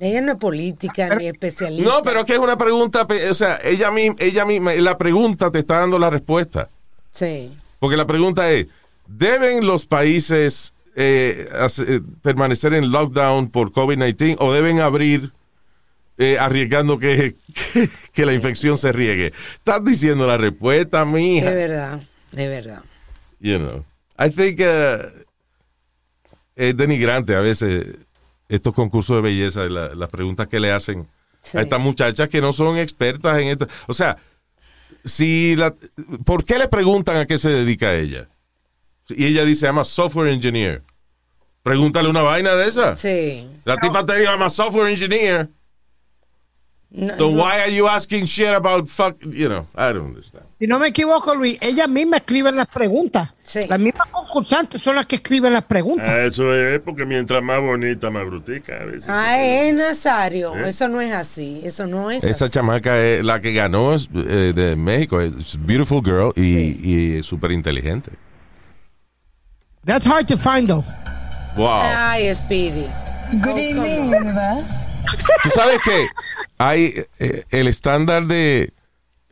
[0.00, 1.90] Ella no es política ni especialista.
[1.90, 5.50] No, pero es que es una pregunta, o sea, ella misma, ella misma, la pregunta
[5.50, 6.68] te está dando la respuesta.
[7.12, 7.52] Sí.
[7.78, 8.66] Porque la pregunta es,
[9.06, 11.48] ¿deben los países eh,
[11.86, 15.32] eh, permanecer en lockdown por COVID-19 o deben abrir
[16.18, 17.34] eh, arriesgando que,
[17.72, 19.32] que, que la infección se riegue?
[19.54, 21.50] Estás diciendo la respuesta, mija.
[21.50, 22.00] De verdad,
[22.32, 22.82] de verdad.
[23.40, 23.84] You know,
[24.18, 25.06] I think uh,
[26.56, 27.86] es denigrante a veces
[28.48, 31.06] estos concursos de belleza, la- las preguntas que le hacen
[31.52, 33.66] a estas muchachas que no son expertas en esto.
[33.86, 34.16] O sea,
[35.04, 35.74] si la,
[36.24, 38.28] ¿por qué le preguntan a qué se dedica ella?
[39.08, 40.82] Y ella dice, I'm a software engineer.
[41.62, 42.96] Pregúntale una vaina de esa.
[42.96, 43.46] Sí.
[43.64, 45.48] La tipa te dice, I'm a software engineer.
[46.90, 47.42] No, So no.
[47.42, 50.44] why are you asking shit about fuck, you know, I don't understand.
[50.60, 53.34] Si no me equivoco, Luis, ella misma escribe las preguntas.
[53.68, 56.08] Las mismas concursantes son las que escriben las preguntas.
[56.08, 58.76] Ah, Eso es porque mientras más bonita, más brutica.
[58.80, 59.04] A veces.
[59.08, 60.54] Ah, es Nazario.
[60.56, 60.68] ¿Eh?
[60.68, 61.60] Eso no es así.
[61.64, 62.52] Eso no es Esa así.
[62.54, 65.20] chamaca es la que ganó es, eh, de México.
[65.20, 68.12] Es beautiful girl y, y súper inteligente.
[69.84, 70.84] That's hard to find, though.
[71.56, 71.82] Wow.
[71.82, 72.86] Ay, Speedy.
[73.42, 74.72] Good evening, universe.
[75.42, 76.06] Tú sabes que
[76.58, 78.72] hay eh, el estándar de.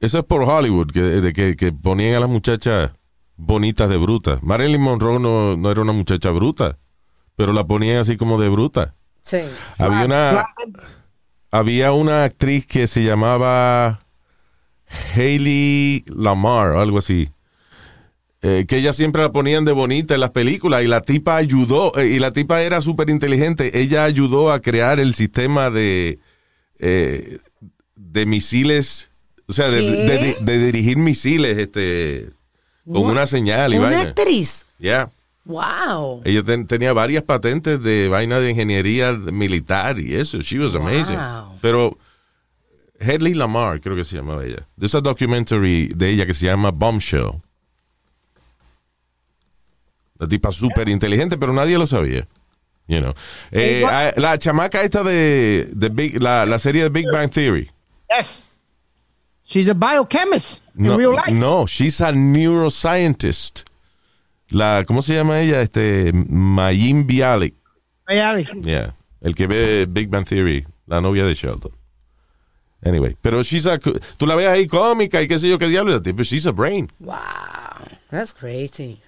[0.00, 2.92] Eso es por Hollywood, que, de que, que ponían a las muchachas
[3.36, 4.38] bonitas de bruta.
[4.42, 6.78] Marilyn Monroe no, no era una muchacha bruta,
[7.36, 8.94] pero la ponían así como de bruta.
[9.22, 9.38] Sí.
[9.78, 10.46] Había una,
[11.50, 14.00] había una actriz que se llamaba
[15.14, 17.30] Hailey Lamar algo así.
[18.42, 21.96] Eh, que ella siempre la ponían de bonita en las películas y la tipa ayudó,
[21.96, 26.18] eh, y la tipa era súper inteligente, ella ayudó a crear el sistema de,
[26.78, 27.38] eh,
[27.94, 29.10] de misiles,
[29.46, 32.30] o sea, de, de- de dirigir misiles este,
[32.84, 33.12] con What?
[33.12, 34.02] una señal y Una vaina.
[34.02, 34.66] actriz.
[34.78, 35.08] Yeah.
[35.44, 36.22] Wow.
[36.24, 40.40] Ella ten- tenía varias patentes de vaina de ingeniería militar y eso.
[40.40, 41.16] She was amazing.
[41.16, 41.58] Wow.
[41.60, 41.98] Pero
[42.98, 44.66] Hedley Lamar, creo que se llamaba ella.
[44.78, 47.40] There's a documentary de ella que se llama Bombshell.
[50.22, 52.24] La tipa súper inteligente, pero nadie lo sabía.
[52.86, 53.12] You know.
[53.50, 57.68] Eh, ah, la chamaca esta de, de Big- la, la serie de Big Bang Theory.
[58.08, 58.46] Yes.
[59.42, 61.32] She's a biochemist in No, real life.
[61.32, 63.64] no, she's a neuroscientist.
[64.50, 65.60] La, ¿Cómo se llama ella?
[65.60, 67.56] Este, Mayim Bialik.
[68.06, 68.46] Mayali.
[68.62, 68.94] Yeah.
[69.20, 71.72] El que ve Big Bang Theory, la novia de Sheldon.
[72.84, 76.00] Anyway, pero she's a, tú la ves ahí cómica y qué sé yo qué diablo,
[76.00, 76.88] pero she's a brain.
[77.00, 77.16] Wow.
[78.10, 79.00] That's crazy.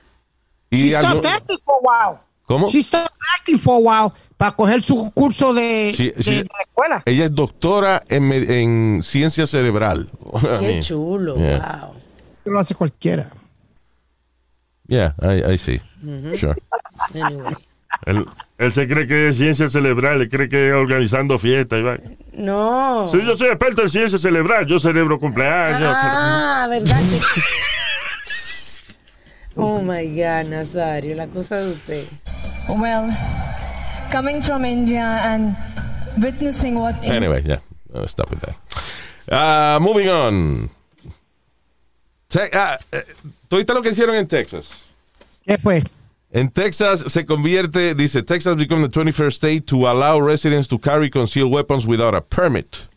[0.75, 2.21] Y She algo- stopped acting for a while.
[2.47, 2.69] ¿Cómo?
[2.71, 6.35] She stopped acting for a while para coger su curso de, Sí, de- sí.
[6.37, 7.03] de la escuela.
[7.07, 10.11] Ella es doctora en, en ciencia cerebral.
[10.61, 11.37] Qué chulo.
[11.37, 11.89] yeah.
[11.91, 11.95] Wow.
[12.53, 13.31] Lo hace cualquiera.
[14.87, 15.81] Yeah, I, I see.
[16.03, 16.37] Ujú.
[16.37, 16.55] Sure.
[17.15, 17.55] Anyway.
[18.07, 18.27] Él,
[18.59, 21.79] él se cree que es ciencia cerebral, él cree que es organizando fiestas.
[21.79, 21.97] y va.
[22.35, 23.09] No.
[23.11, 25.95] Sí, yo soy experto en ciencia cerebral, yo celebro cumpleaños.
[25.97, 27.01] Ah, ¿verdad?
[29.57, 32.09] oh my God, Nazario, la cosa de usted.
[32.69, 33.11] Well,
[34.11, 35.57] coming from India and
[36.19, 37.05] witnessing what.
[37.05, 37.59] Anyway, yeah.
[38.07, 38.57] Stop with that.
[39.33, 40.71] Uh, moving on.
[42.29, 43.03] Te- ah, eh,
[43.49, 44.91] ¿Tú viste lo que hicieron en Texas?
[45.47, 45.83] ¿Qué fue?
[46.33, 51.09] En Texas se convierte, dice, Texas become the 21st state to allow residents to carry
[51.09, 52.89] concealed weapons without a permit.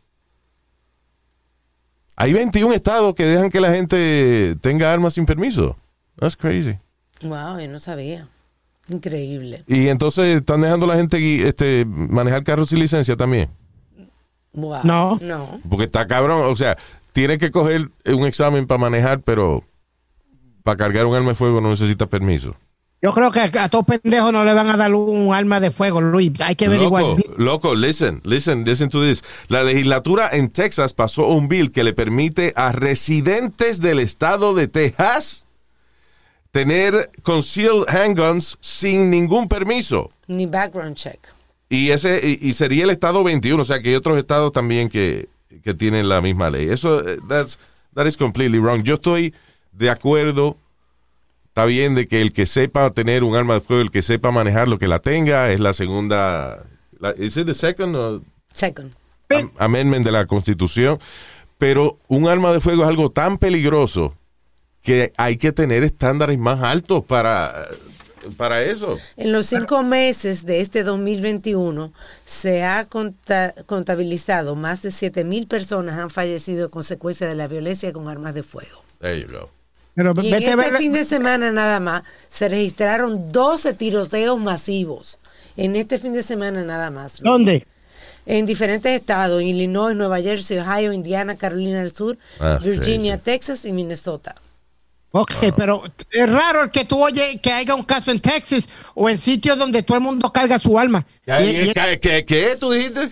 [2.18, 5.76] Hay 21 estados que dejan que la gente tenga armas sin permiso.
[6.20, 6.78] That's crazy.
[7.22, 8.28] Wow, yo no sabía.
[8.90, 9.64] Increíble.
[9.68, 13.50] Y entonces están dejando a la gente este, manejar carros sin licencia también.
[14.54, 14.80] Wow.
[14.84, 15.20] No.
[15.22, 15.60] No.
[15.70, 16.52] Porque está cabrón.
[16.52, 16.78] O sea,
[17.12, 19.64] tiene que coger un examen para manejar, pero
[20.64, 22.56] para cargar un arma de fuego no necesita permiso.
[23.00, 26.02] Yo creo que a todos pendejos no le van a dar un arma de fuego,
[26.02, 26.32] Luis.
[26.42, 27.04] Hay que averiguar.
[27.04, 29.24] Loco, loco, listen, listen, listen to this.
[29.50, 34.68] La legislatura en Texas pasó un bill que le permite a residentes del estado de
[34.68, 35.46] Texas
[36.52, 40.10] tener concealed handguns sin ningún permiso.
[40.28, 41.20] Ni background check.
[41.70, 44.88] Y ese y, y sería el estado 21, o sea que hay otros estados también
[44.90, 45.28] que,
[45.64, 46.70] que tienen la misma ley.
[46.70, 47.60] Eso eh, that's,
[47.94, 48.84] that is completely wrong.
[48.84, 49.34] Yo estoy
[49.72, 50.58] de acuerdo
[51.50, 54.30] Está bien de que el que sepa tener un arma de fuego, el que sepa
[54.30, 56.64] manejar lo que la tenga, es la segunda.
[57.00, 58.22] La, ¿Is it the second or
[58.54, 58.92] Second.
[59.32, 61.00] am- amendment de la Constitución?
[61.58, 64.14] Pero un arma de fuego es algo tan peligroso
[64.88, 67.68] que hay que tener estándares más altos para
[68.38, 68.98] para eso.
[69.18, 71.92] En los cinco meses de este 2021
[72.26, 77.48] se ha conta- contabilizado más de 7 mil personas han fallecido a consecuencia de la
[77.48, 78.82] violencia con armas de fuego.
[79.02, 79.50] There you go.
[79.96, 80.78] Pero Y en vete este ver.
[80.78, 85.20] fin de semana nada más se registraron 12 tiroteos masivos.
[85.58, 87.20] En este fin de semana nada más.
[87.22, 87.32] Luis.
[87.32, 87.66] ¿Dónde?
[88.26, 93.22] En diferentes estados, en Illinois, Nueva Jersey, Ohio, Indiana, Carolina del Sur, Ah, Virginia, sí,
[93.24, 94.36] Texas y Minnesota.
[95.12, 99.10] Ok, pero es raro el que tú oyes que haya un caso en Texas o
[99.10, 101.06] en sitios donde todo el mundo carga su alma.
[101.26, 103.10] ¿Qué, tú dijiste?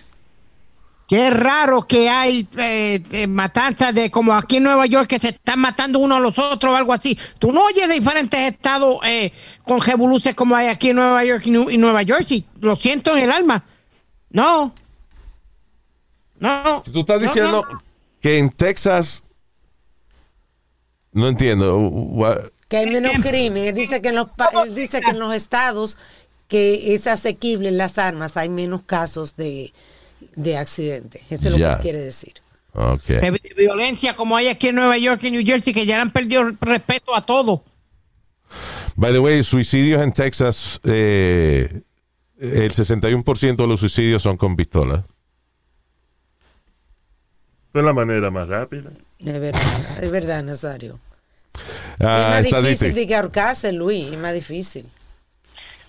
[1.07, 5.19] que es raro que hay eh, eh, matanzas de como aquí en Nueva York que
[5.19, 7.17] se están matando uno a los otros o algo así.
[7.37, 9.31] Tú no oyes de diferentes estados eh,
[9.67, 12.43] con revoluciones como hay aquí en Nueva York y, Nu- y Nueva Jersey.
[12.59, 13.63] Lo siento en el alma.
[14.31, 14.73] No.
[16.39, 16.83] No.
[16.91, 17.83] Tú estás No, diciendo no, no.
[18.19, 19.21] que en Texas.
[21.15, 21.77] No entiendo.
[21.79, 23.65] What- Que hay menos crimen.
[23.65, 24.27] Él dice que en los,
[24.65, 25.97] él dice que en los estados
[26.47, 29.73] que es asequible las armas hay menos casos de,
[30.35, 31.21] de accidentes.
[31.31, 32.33] Eso es lo que quiere decir.
[32.73, 33.03] Ok.
[33.05, 36.01] De vi- violencia como hay aquí en Nueva York y New Jersey que ya le
[36.03, 37.63] han perdido respeto a todo.
[38.97, 41.81] By the way, suicidios en Texas, eh,
[42.37, 45.03] el 61% de los suicidios son con pistolas.
[47.73, 48.91] Es la manera más rápida.
[49.19, 49.61] Es verdad,
[50.01, 50.99] es verdad, Nazario.
[51.99, 54.11] Ah, es más difícil de que ahorcarse, Luis.
[54.11, 54.85] Es más difícil.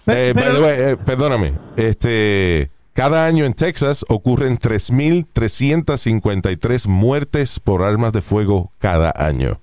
[0.06, 1.54] Eh, way, eh, perdóname.
[1.76, 9.60] Este, cada año en Texas ocurren 3.353 muertes por armas de fuego cada año.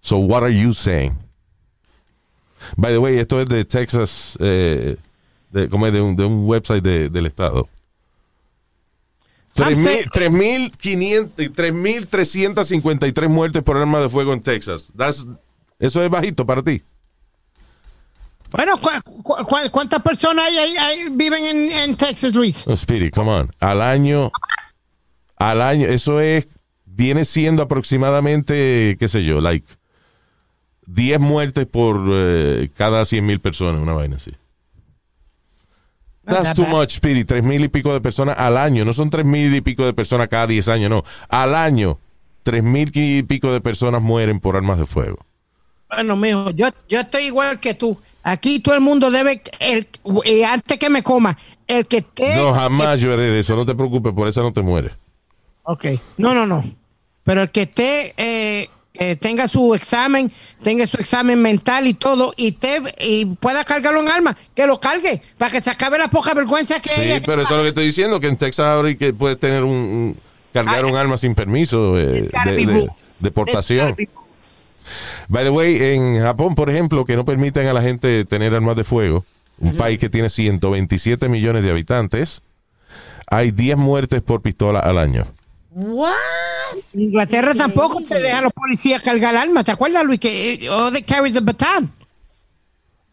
[0.00, 1.16] So, what are you saying?
[2.76, 4.96] By the way, esto es de Texas, eh,
[5.50, 7.68] de, como es de un, de un website de- del estado.
[9.56, 14.90] I'm 3.000 3.500 3.353 muertes por armas de fuego en Texas.
[14.96, 15.26] That's-
[15.78, 16.82] eso es bajito para ti.
[18.52, 22.66] Bueno, ¿cu- cu- cu- ¿cuántas personas hay, ahí- ahí viven en, en Texas, Luis?
[22.66, 23.50] No, Speedy, come on.
[23.60, 24.30] Al año,
[25.36, 26.48] al año, eso es,
[26.84, 29.66] viene siendo aproximadamente, qué sé yo, like
[30.86, 34.32] 10 muertes por eh, cada 100 mil personas, una vaina así.
[36.30, 37.24] That's that too much, Speedy.
[37.24, 38.84] Tres mil y pico de personas al año.
[38.84, 41.04] No son tres mil y pico de personas cada 10 años, no.
[41.28, 41.98] Al año,
[42.42, 45.18] tres mil y pico de personas mueren por armas de fuego.
[45.88, 47.98] Bueno, mijo, yo, yo estoy igual que tú.
[48.22, 49.88] Aquí todo el mundo debe, el,
[50.24, 52.36] y antes que me coma, el que esté...
[52.36, 53.56] No, jamás yo haré eso.
[53.56, 54.92] No te preocupes, por eso no te mueres.
[55.62, 55.86] Ok,
[56.18, 56.62] no, no, no.
[57.24, 60.30] Pero el que esté, eh, eh, tenga su examen,
[60.62, 64.80] tenga su examen mental y todo, y, te, y pueda cargarlo en arma, que lo
[64.80, 67.20] cargue, para que se acabe la poca vergüenza que Sí, hay.
[67.20, 69.70] pero eso es lo que estoy diciendo, que en Texas ahora que puedes tener un,
[69.72, 70.16] un-
[70.52, 72.88] cargar un arma sin permiso eh, de, de-
[73.20, 73.94] deportación.
[75.28, 78.74] By the way, en Japón, por ejemplo, que no permiten a la gente tener armas
[78.74, 79.24] de fuego,
[79.58, 82.42] un país que tiene 127 millones de habitantes,
[83.28, 85.24] hay 10 muertes por pistola al año.
[85.72, 86.14] What?
[86.92, 89.64] En Inglaterra tampoco te dejan los policías cargar armas.
[89.64, 90.18] ¿Te acuerdas, Luis?
[90.18, 91.92] Que eh, oh, they carry the baton.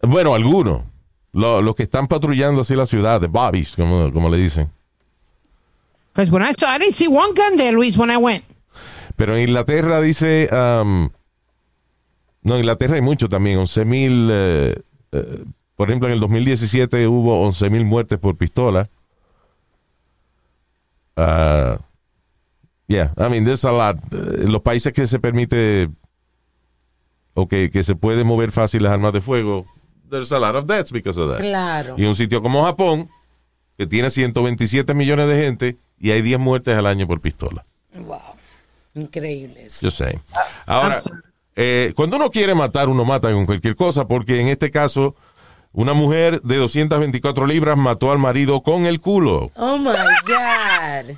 [0.01, 0.81] Bueno, algunos.
[1.33, 4.71] Lo- Los que están patrullando así la ciudad, de bobbies, como, como le dicen.
[6.13, 8.43] Because when I, saw, I didn't see one gun there, Luis, when I went.
[9.15, 11.09] Pero en Inglaterra dice, um,
[12.41, 14.75] no, en Inglaterra hay mucho también, 11 mil, eh,
[15.11, 15.43] eh,
[15.75, 18.87] por ejemplo, en el 2017 hubo 11 mil muertes por pistola.
[21.15, 21.77] Ah,
[22.87, 23.97] yeah, I mean, there's a lot.
[24.11, 25.89] Eh, los países que se permite
[27.33, 29.65] o que, que se puede mover fácil las armas de fuego,
[30.09, 31.39] there's a lot of deaths because of that.
[31.39, 31.95] Claro.
[31.97, 33.09] Y un sitio como Japón,
[33.77, 37.65] que tiene 127 millones de gente y hay 10 muertes al año por pistola.
[37.93, 38.19] Wow.
[38.95, 39.85] Increíble eso.
[39.85, 40.19] Yo sé.
[40.65, 41.01] Ahora,
[41.55, 45.15] eh, cuando uno quiere matar, uno mata con cualquier cosa, porque en este caso,
[45.71, 49.47] una mujer de 224 libras mató al marido con el culo.
[49.55, 49.91] Oh my
[50.25, 51.15] God.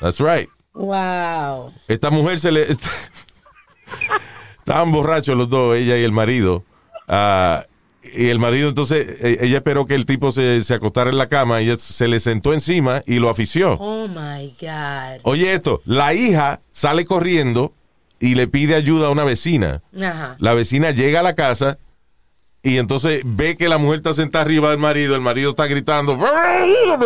[0.00, 0.48] That's right.
[0.74, 1.72] Wow.
[1.88, 2.66] Esta mujer se le...
[4.58, 6.64] Estaban borrachos los dos, ella y el marido.
[7.06, 7.66] Ah,
[8.02, 11.28] y el marido entonces, e- ella esperó que el tipo se, se acostara en la
[11.28, 13.74] cama, ella se le sentó encima y lo afició.
[13.74, 15.20] Oh my God.
[15.22, 17.74] Oye esto, la hija sale corriendo
[18.20, 19.82] y le pide ayuda a una vecina.
[20.00, 20.36] Ajá.
[20.38, 21.78] La vecina llega a la casa
[22.64, 26.18] y entonces ve que la mujer está sentada arriba del marido, el marido está gritando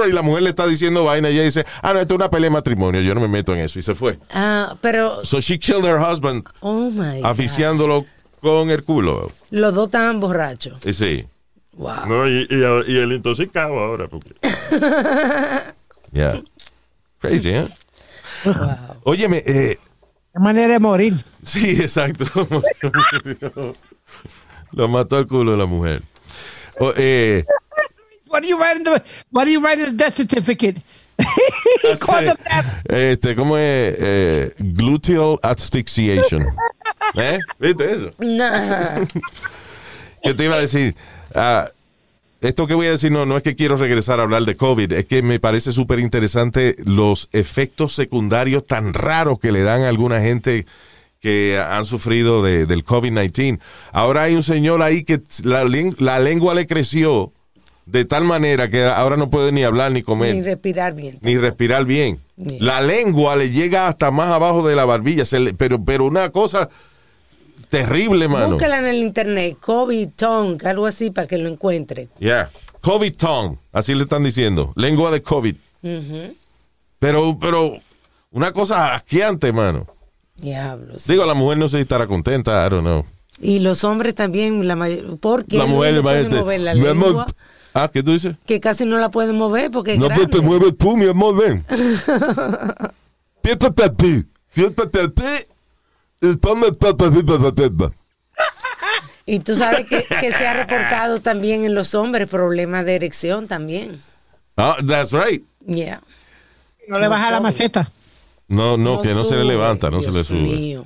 [0.07, 2.31] y la mujer le está diciendo vaina y ella dice, ah, no, esto es una
[2.31, 4.19] pelea de matrimonio, yo no me meto en eso y se fue.
[4.33, 5.25] Ah, pero.
[5.25, 7.27] So she killed her husband Oh my God.
[7.27, 8.07] aficiándolo
[8.41, 9.33] con el culo.
[9.51, 10.79] Los dos estaban borrachos.
[10.87, 11.27] Y sí,
[11.73, 12.07] Wow.
[12.07, 14.35] No, y, y, y el intoxicado ahora, porque.
[16.13, 16.41] yeah.
[17.21, 17.69] Crazy, ¿eh?
[18.45, 18.55] Wow.
[19.05, 19.79] Óyeme, eh,
[20.33, 21.15] Qué manera de morir.
[21.43, 22.25] Sí, exacto.
[24.73, 26.03] Lo mató el culo de la mujer.
[26.81, 27.45] O, eh,
[28.29, 30.83] What are you writing the, what are you writing the death certificate?
[31.83, 32.65] He called them that.
[32.89, 33.97] este, ¿cómo es?
[33.99, 36.47] Eh, gluteal asphyxiation.
[37.15, 37.39] ¿Eh?
[37.59, 38.13] ¿Viste eso?
[38.19, 39.05] Nah.
[40.25, 40.95] Yo te iba a decir,
[41.35, 41.69] ah,
[42.41, 44.93] esto que voy a decir no, no es que quiero regresar a hablar de COVID,
[44.93, 49.89] es que me parece súper interesante los efectos secundarios tan raros que le dan a
[49.89, 50.67] alguna gente
[51.21, 53.59] que han sufrido de- del COVID-19.
[53.93, 55.65] Ahora hay un señor ahí que la,
[55.99, 57.33] la lengua le creció
[57.87, 61.19] de tal manera que ahora no puede ni hablar ni comer Ni respirar bien.
[61.23, 62.21] ni respirar bien.
[62.37, 66.31] La lengua le llega hasta más abajo de la barbilla, se le- pero, pero una
[66.31, 66.69] cosa
[67.71, 68.53] terrible, mano.
[68.53, 72.09] Búscala en el internet, COVID tongue, algo así para que lo encuentre.
[72.21, 72.51] Yeah.
[72.81, 74.73] COVID tongue, así le están diciendo.
[74.77, 75.57] Lengua de COVID.
[76.99, 77.79] Pero, pero,
[78.31, 79.87] una cosa asqueante, mano.
[80.39, 81.07] Diablos.
[81.07, 83.05] Digo, la mujer no sé si estará contenta, I don't know.
[83.41, 87.27] Y los hombres también, la mayor, porque la mujer, no pueden mover la amor, lengua,
[87.75, 88.35] Ah, ¿qué tú dices?
[88.47, 90.41] que casi no la pueden mover porque es no pues, te, grande.
[90.41, 91.65] te mueves tú, mi amor, ven.
[93.43, 94.25] Piéntate a ti.
[94.55, 95.23] Piéntate a ti.
[96.21, 97.91] Y ponme teta.
[99.25, 103.47] Y tú sabes que, que se ha reportado también en los hombres problemas de erección
[103.47, 104.01] también.
[104.57, 105.45] Ah, that's right.
[105.67, 106.01] Yeah.
[106.89, 107.91] No le baja la maceta.
[108.49, 110.39] No, no, No que no se le sube, levanta, no se le Dios sube.
[110.41, 110.85] mío.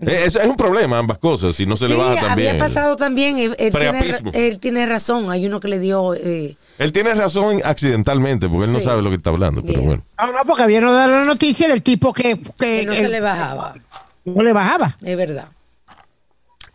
[0.00, 2.48] Eh, Es, es un problema ambas cosas, si no se le sí, baja también.
[2.50, 3.38] había pasado también.
[3.38, 4.30] Él, él tiene, Preapismo.
[4.34, 5.30] él tiene razón.
[5.30, 6.14] Hay uno que le dio.
[6.14, 8.84] eh, Él tiene razón accidentalmente, porque él no Sí.
[8.84, 10.02] sabe lo que está hablando, pero bueno.
[10.18, 13.12] No, no, porque había dado la noticia del tipo que, que, que no se el-
[13.12, 13.74] le bajaba.
[14.26, 14.96] no le bajaba.
[15.02, 15.48] Es verdad.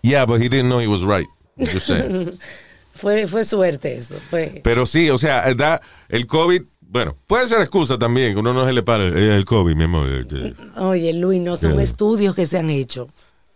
[0.02, 1.28] Yeah, but he didn't know he was right.
[1.60, 2.40] Just saying.
[2.96, 4.16] fue, fue suerte eso.
[4.32, 4.62] Fue.
[4.64, 5.80] Pero sí, o sea, da,
[6.10, 9.08] el COVID, bueno, puede ser excusa también, que uno no se le pare.
[9.08, 10.10] "Eh, el COVID, mi amor.
[10.10, 10.54] eh, eh".
[10.78, 11.84] Oye, Luis, no son Yeah.
[11.84, 13.08] estudios que se han hecho.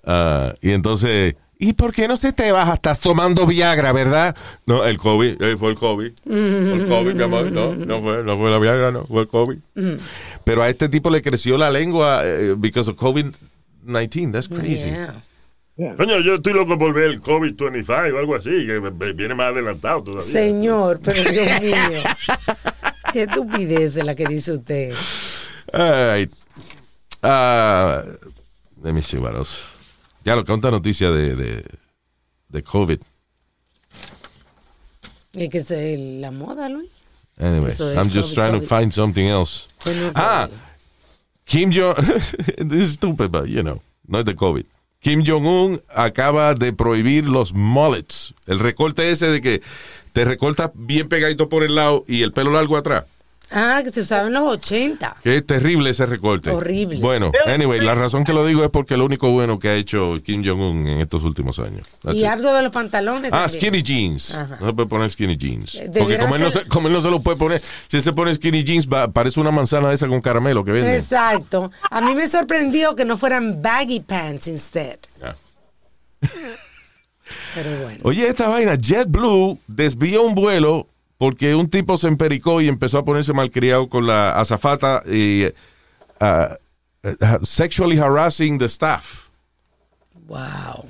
[0.05, 2.75] Ah, y entonces, ¿y por qué no se te baja?
[2.75, 4.35] Estás tomando Viagra, ¿verdad?
[4.65, 6.11] No, el COVID, eh, fue el COVID.
[6.23, 7.51] Fue el COVID, mi amor.
[7.51, 9.57] No, no fue, no fue la Viagra, no, fue el COVID.
[10.45, 14.31] Pero a este tipo le creció la lengua eh, because of COVID-19.
[14.31, 14.91] That's crazy.
[15.97, 18.79] Coño, yo estoy loco por ver el COVID-25 o algo así, que
[19.13, 20.25] viene más adelantado todavía.
[20.25, 21.75] Señor, pero Dios mío.
[23.15, 24.93] Qué estupidez es la que dice usted.
[25.71, 26.29] All right.
[27.23, 28.03] Ah,
[28.83, 29.71] let me see what else.
[30.25, 31.65] Ya lo cuenta noticia de, de,
[32.49, 32.99] de COVID.
[35.31, 35.69] Es que es
[36.19, 36.89] la moda, Luis.
[37.39, 38.67] Anyway, Eso I'm just COVID, trying to COVID.
[38.67, 39.69] find something else.
[40.13, 40.49] Ah,
[41.45, 41.95] Kim Jong,
[42.57, 44.65] this is stupid, but you know, no es de COVID.
[44.99, 48.33] Kim Jong-un acaba de prohibir los mullets.
[48.47, 49.61] El recorte ese de que
[50.13, 53.05] te recortas bien pegadito por el lado y el pelo largo atrás.
[53.51, 55.17] Ah, que se usaba en los 80.
[55.23, 56.49] Que es terrible ese recorte.
[56.49, 56.99] Horrible.
[56.99, 60.17] Bueno, anyway, la razón que lo digo es porque lo único bueno que ha hecho
[60.23, 61.87] Kim Jong-un en estos últimos años.
[62.03, 62.25] That's Y it.
[62.25, 63.59] algo de los pantalones Ah, también.
[63.61, 64.35] skinny jeans.
[64.35, 64.57] Ajá.
[64.59, 65.75] No se puede poner skinny jeans.
[65.75, 68.11] Eh, Porque como él, no se, como él no se lo puede poner, si se
[68.13, 70.95] pone skinny jeans, va- parece una manzana esa con caramelo que venden.
[70.95, 71.71] Exacto.
[71.91, 74.97] A mí me sorprendió que no fueran baggy pants instead.
[77.53, 77.99] Pero bueno.
[78.03, 80.87] Oye, esta vaina, JetBlue desvió un vuelo
[81.17, 85.45] porque un tipo se empericó y empezó a ponerse malcriado con la azafata y
[86.19, 86.55] ah,
[87.43, 89.29] sexually harassing the staff.
[90.27, 90.89] Wow.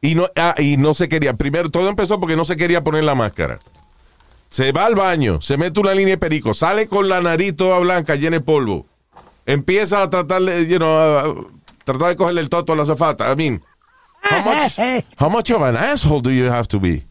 [0.00, 1.34] Y no, ah, y no se quería.
[1.34, 3.58] Primero, todo empezó porque no se quería poner la máscara.
[4.48, 7.78] Se va al baño, se mete una línea de perico, sale con la nariz toda
[7.78, 8.84] blanca, llena de polvo.
[9.46, 11.34] Empieza a tratar de, you know, a- a
[11.84, 13.32] tratar de cogerle el toto a la zafata.
[13.32, 13.62] I mean,
[14.22, 14.78] how much,
[15.18, 17.04] how much of an asshole do you have to be?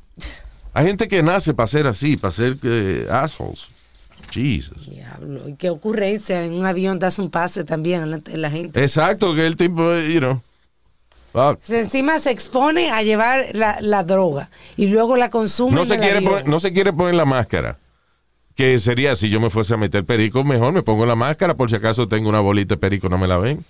[0.73, 3.67] Hay gente que nace para ser así, para ser eh, assholes.
[4.31, 4.89] Jesus.
[4.89, 5.49] Diablo.
[5.49, 6.45] ¿Y qué ocurrencia?
[6.45, 8.81] En un avión das un pase también a la, a la gente.
[8.81, 10.41] Exacto, que el tipo, you know.
[11.33, 11.59] fuck.
[11.69, 16.17] Encima se expone a llevar la, la droga y luego la consume no se, quiere
[16.17, 16.31] avión.
[16.31, 17.77] poner, no se quiere poner la máscara.
[18.55, 21.69] Que sería si yo me fuese a meter perico, mejor me pongo la máscara por
[21.69, 23.65] si acaso tengo una bolita de perico, no me la ven.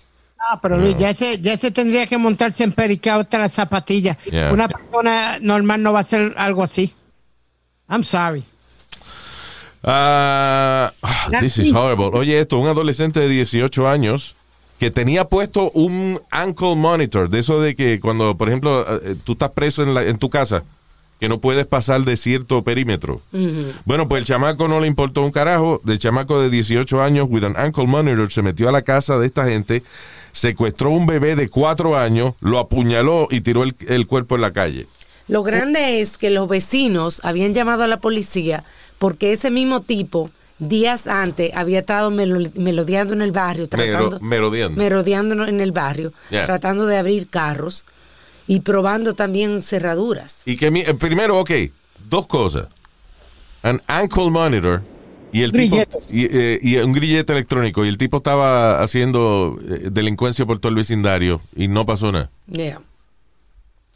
[0.50, 4.16] No, pero Luis, ya ese, ya ese tendría que montarse en pericado hasta las zapatillas.
[4.24, 4.52] Yeah.
[4.52, 6.92] Una persona normal no va a hacer algo así.
[7.88, 8.42] I'm sorry.
[9.84, 10.92] Ah,
[11.40, 12.10] this is horrible.
[12.12, 14.34] Oye, esto, un adolescente de 18 años
[14.78, 19.32] que tenía puesto un ankle monitor, de eso de que cuando, por ejemplo, eh, tú
[19.32, 20.64] estás preso en, la- en tu casa,
[21.22, 23.20] que no puedes pasar de cierto perímetro.
[23.84, 25.80] Bueno, pues el chamaco no le importó un carajo.
[25.84, 29.26] Del chamaco de 18 años, with an ankle monitor, se metió a la casa de
[29.26, 29.84] esta gente,
[30.32, 34.52] secuestró un bebé de 4 años, lo apuñaló y tiró el, el cuerpo en la
[34.52, 34.88] calle.
[35.28, 38.64] Lo grande es que los vecinos habían llamado a la policía
[38.98, 44.20] porque ese mismo tipo días antes había estado melo- melodeando en el barrio, tratando, Mero-
[44.20, 44.76] merodeando.
[44.76, 46.46] merodeando en el barrio, Yeah.
[46.46, 47.84] tratando de abrir carros
[48.46, 50.42] y probando también cerraduras.
[50.46, 51.50] Y que mi- eh, primero, ok,
[52.08, 52.66] dos cosas.
[53.62, 54.82] An ankle monitor
[55.32, 55.76] y el tipo
[56.10, 60.70] y, eh, y un grillete electrónico y el tipo estaba haciendo eh, delincuencia por todo
[60.70, 62.30] el vecindario y no pasó nada.
[62.50, 62.80] Yeah.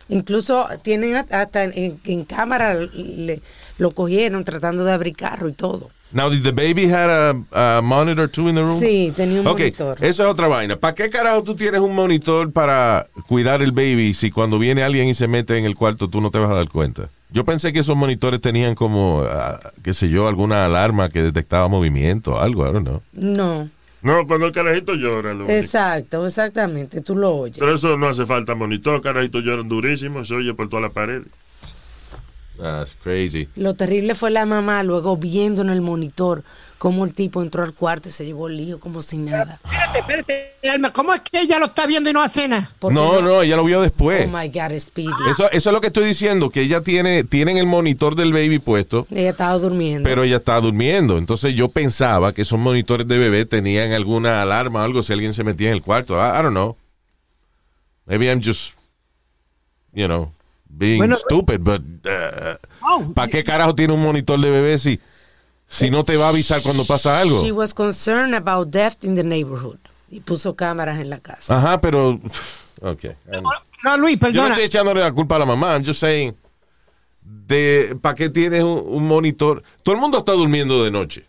[0.09, 3.41] Incluso tienen hasta- hasta en, en cámara le-
[3.79, 5.91] lo cogieron tratando de abrir carro y todo.
[6.13, 7.35] Now, did the baby had a,
[7.79, 8.79] a monitor too in the room?
[8.81, 9.99] Sí, tenía un Ok, monitor.
[10.05, 10.77] eso es otra vaina.
[10.77, 15.09] ¿Para qué carajo tú tienes un monitor para cuidar el baby si cuando viene alguien
[15.09, 17.09] y se mete en el cuarto tú no te vas a dar cuenta?
[17.31, 21.67] Yo pensé que esos monitores tenían como, ah, qué sé yo, alguna alarma que detectaba
[21.69, 23.03] movimiento, algo, I don't know.
[23.13, 23.69] No.
[24.03, 25.31] No, cuando el carajito llora.
[25.35, 25.51] Lo único.
[25.53, 27.01] Exacto, exactamente.
[27.01, 27.59] Tú lo oyes.
[27.59, 28.95] Pero eso no hace falta monitor.
[28.97, 30.25] El carajito lloran durísimo.
[30.25, 31.23] Se oye por toda la pared.
[32.59, 33.49] That's crazy.
[33.57, 36.43] Lo terrible fue la mamá luego viendo en el monitor
[36.79, 39.59] cómo el tipo entró al cuarto y se llevó el lío como si nada.
[39.65, 40.93] Espérate, espérate, Alma.
[40.93, 42.71] ¿Cómo es que ella lo está viendo y no hace nada?
[42.91, 44.27] No, no, ella lo vio después.
[44.27, 45.09] Oh my God, Speedy.
[45.31, 48.59] Eso, eso es lo que estoy diciendo, que ella tiene, tienen el monitor del baby
[48.59, 50.07] puesto, Ella estaba durmiendo.
[50.09, 51.17] pero ella está durmiendo.
[51.19, 55.33] Entonces yo pensaba que esos monitores de bebé tenían alguna alarma o algo si alguien
[55.33, 56.15] se metía en el cuarto.
[56.17, 56.77] I, I don't know.
[58.07, 58.79] Maybe I'm just,
[59.93, 60.31] you know,
[60.77, 65.01] being Bueno, stupid, but uh, Oh, ¿para qué carajo tiene un monitor de bebé si,
[65.67, 67.43] si no te va a avisar cuando pasa algo?
[67.43, 69.79] She was concerned about theft in the neighborhood.
[70.09, 71.57] Y puso cámaras en la casa.
[71.57, 72.21] Ajá, pero,
[72.81, 73.05] ok.
[73.85, 74.49] No, Luis, Yo no perdona.
[74.51, 75.73] estoy echándole la culpa a la mamá.
[75.75, 76.37] I'm just saying,
[77.23, 79.63] de, ¿para qué tienes un, un monitor?
[79.83, 81.27] Todo el mundo está durmiendo de noche.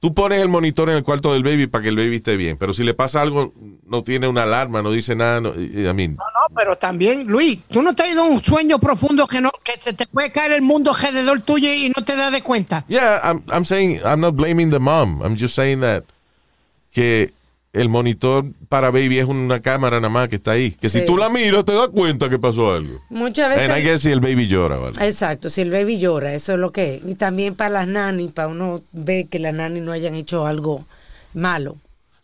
[0.00, 2.56] Tú pones el monitor en el cuarto del baby para que el baby esté bien,
[2.56, 3.52] pero si le pasa algo,
[3.84, 5.40] no tiene una alarma, no dice nada.
[5.40, 8.78] No, I mean, No, pero también, Luis, tú no te has ido a un sueño
[8.78, 12.14] profundo que no que te, te puede caer el mundo alrededor tuyo y no te
[12.14, 12.84] das de cuenta.
[12.88, 15.20] yeah, I'm, I'm saying, I'm not blaming the mom.
[15.20, 16.04] I'm just saying that
[16.92, 17.32] que
[17.72, 20.70] el monitor para baby es una cámara nada más que está ahí.
[20.72, 21.00] Que Sí.
[21.00, 23.00] si tú la miras, te das cuenta que pasó algo.
[23.10, 23.78] Muchas veces.
[23.78, 24.94] I guess si el baby llora, ¿vale?
[25.06, 27.02] Exacto, si el baby llora, eso es lo que es.
[27.06, 30.84] Y también para las nanny, para uno ver que las nanny no hayan hecho algo
[31.34, 31.76] malo.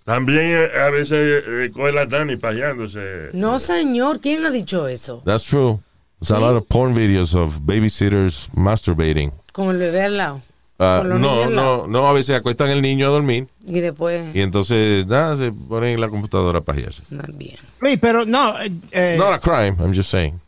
[0.04, 3.30] También eh, a veces eh, coge la nani paseándose.
[3.32, 5.22] No, señor, ¿quién ha dicho eso?
[5.24, 5.80] That's true.
[6.20, 9.32] There's a lot of porn videos of babysitters masturbating.
[9.52, 10.40] Con el bebé al lado.
[10.78, 14.40] Ah, los no, no, no, a veces acuestan el niño a dormir Y después, y
[14.40, 17.02] entonces nada, se ponen en la computadora para pajearse.
[17.16, 17.56] también.
[17.80, 18.54] Luis, pero no.
[18.90, 20.40] eh, Not a crime, I'm just saying.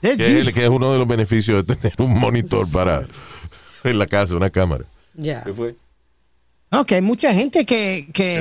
[0.00, 3.04] Que que es uno de los beneficios de tener un monitor para
[3.84, 4.84] en la casa, una cámara.
[5.14, 5.42] Ya.
[5.44, 5.74] ¿Qué fue?
[6.72, 8.38] No, que hay mucha gente que, que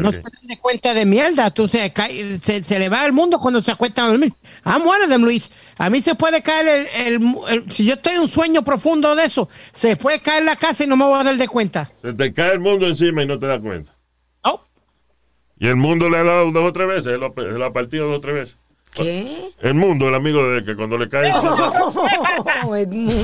[0.00, 1.50] no se de cuenta de mierda.
[1.50, 4.34] Tú se, cae- se, se le va el mundo cuando se acuestan a dormir.
[4.66, 5.50] I'm one of them, Luis.
[5.78, 9.16] A mí se puede caer el, el- el- Si yo estoy en un sueño profundo
[9.16, 11.90] de eso, se puede caer la casa y no me voy a dar de cuenta.
[12.02, 13.96] Se te cae el mundo encima y no te das cuenta.
[14.42, 14.60] Oh,
[15.58, 17.14] Y el mundo le ha dado dos o tres veces.
[17.14, 18.58] Él ha partido dos o tres veces.
[18.92, 19.52] ¿Qué?
[19.60, 21.30] El mundo, el amigo de que cuando le cae.
[22.62, 23.14] Oh, Edmundo.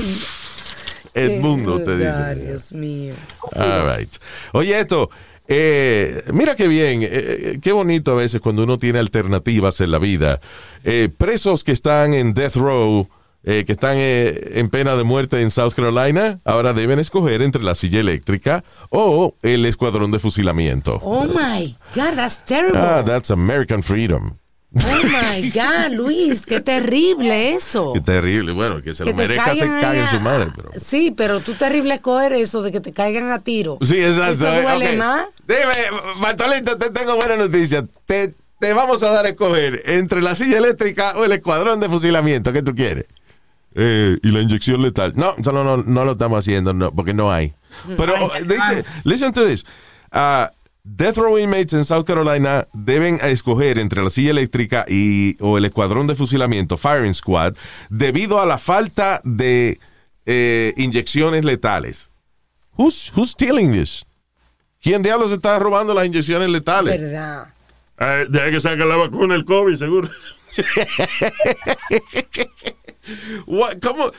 [1.17, 1.97] Edmundo, te Ay,
[2.35, 2.45] dice.
[2.47, 3.13] Dios mío.
[3.55, 4.15] All right.
[4.53, 5.09] Oye, esto,
[5.47, 9.91] eh, mira qué bien, eh, eh, qué bonito a veces cuando uno tiene alternativas en
[9.91, 10.39] la vida.
[10.83, 13.07] Eh, presos que están en death row,
[13.43, 17.63] eh, que están eh, en pena de muerte en South Carolina, ahora deben escoger entre
[17.63, 20.97] la silla eléctrica o el escuadrón de fusilamiento.
[21.01, 22.77] Oh my God, that's terrible.
[22.77, 24.33] Ah, that's American freedom.
[24.75, 27.93] Oh my God, Luis, qué terrible eso.
[27.93, 28.51] Qué terrible.
[28.51, 30.51] Bueno, que se Que lo merezca, se cague en su madre.
[30.55, 30.71] Pero...
[30.83, 33.77] Sí, pero tú terrible escoger eso de que te caigan a tiro.
[33.81, 34.47] Sí, exacto.
[34.47, 35.27] Eso eh, duele más.
[35.47, 37.85] Dime, Bartolito, te tengo buena noticia.
[38.05, 41.87] Te, te vamos a dar a escoger entre la silla eléctrica o el escuadrón de
[41.87, 42.51] fusilamiento.
[42.51, 43.05] ¿Qué tú quieres?
[43.73, 45.13] Eh, y la inyección letal.
[45.15, 47.53] No, no, no, no, lo estamos haciendo, no, porque no hay.
[47.95, 49.65] Pero oh, dice, listen to this.
[50.11, 50.51] Ah,
[50.95, 55.65] death row inmates en South Carolina deben escoger entre la silla eléctrica y, o el
[55.65, 57.55] escuadrón de fusilamiento, firing squad,
[57.89, 59.79] debido a la falta de
[60.25, 62.09] eh, inyecciones letales.
[62.77, 64.05] Who's, who's stealing this?
[64.81, 66.99] ¿Quién diablos está robando las inyecciones letales?
[66.99, 67.47] Verdad.
[67.97, 70.09] Ah, Deja que saque la vacuna el COVID, seguro.
[73.47, 74.11] What- ¿Cómo?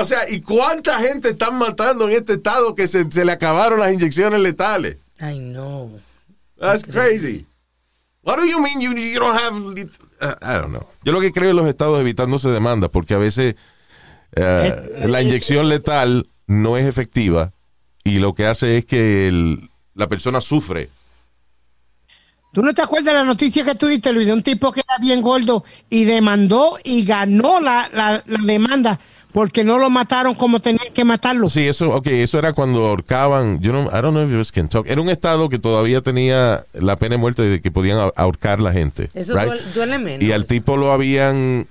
[0.00, 3.80] O sea, ¿y cuánta gente están matando en este estado que se, se le acabaron
[3.80, 4.96] las inyecciones letales?
[5.20, 6.00] I know.
[6.60, 7.46] That's crazy.
[8.22, 9.54] What do you mean you, you don't have...
[10.20, 10.86] Uh, I don't know.
[11.04, 13.54] Yo lo que creo en los estados evitándose demandas porque a veces
[14.36, 17.52] eh, la inyección letal no es efectiva
[18.04, 20.90] y lo que hace es que el- la persona sufre.
[22.52, 24.80] ¿Tú no te acuerdas de la noticia que tú diste, Luis, de un tipo que
[24.80, 28.98] era bien gordo y demandó y ganó la, la- la demanda
[29.32, 31.48] porque no lo mataron como tenían que matarlo?
[31.48, 34.52] Sí, eso, ok, eso era cuando ahorcaban, yo no, I don't know if it was
[34.52, 38.12] Kentucky, era un estado que todavía tenía la pena de muerte de que podían ahor-
[38.16, 39.08] ahorcar la gente.
[39.14, 39.46] Eso right?
[39.46, 40.22] duele, duele menos.
[40.22, 41.66] Y al tipo lo habían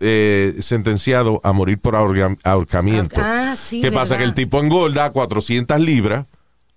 [0.00, 3.20] eh, sentenciado a morir por ahorga- ahorcamiento.
[3.22, 4.16] Ah, sí, ¿Qué pasa?
[4.16, 6.26] Que el tipo engorda 400 libras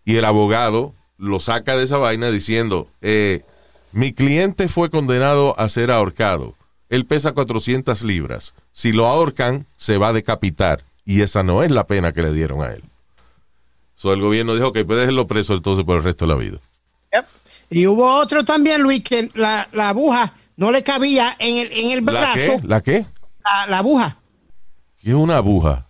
[0.05, 3.41] y el abogado lo saca de esa vaina diciendo, eh,
[3.93, 6.55] mi cliente fue condenado a ser ahorcado.
[6.93, 8.53] Él pesa 400 libras.
[8.71, 10.83] Si lo ahorcan, se va a decapitar.
[11.05, 12.83] Y esa no es la pena que le dieron a él.
[13.95, 16.57] So, el gobierno dijo que puede dejarlo preso entonces por el resto de la vida.
[17.69, 21.91] Y hubo otro también, Luis, que la, la aguja no le cabía en el, en
[21.97, 22.35] el ¿La brazo.
[22.35, 22.59] qué?
[22.67, 23.05] ¿La qué?
[23.43, 24.17] La, la aguja.
[25.01, 25.87] ¿Qué es una aguja?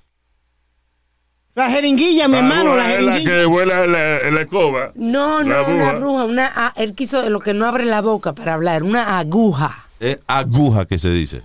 [1.55, 3.39] La jeringuilla, mi hermano, la aguja es la jeringuilla.
[3.41, 4.91] que vuela en la, escoba.
[4.95, 5.93] No, La no, una aguja.
[5.99, 9.82] bruja, una, ah, él quiso lo que no abre la boca para hablar, una aguja.
[10.03, 11.43] Es aguja que se dice.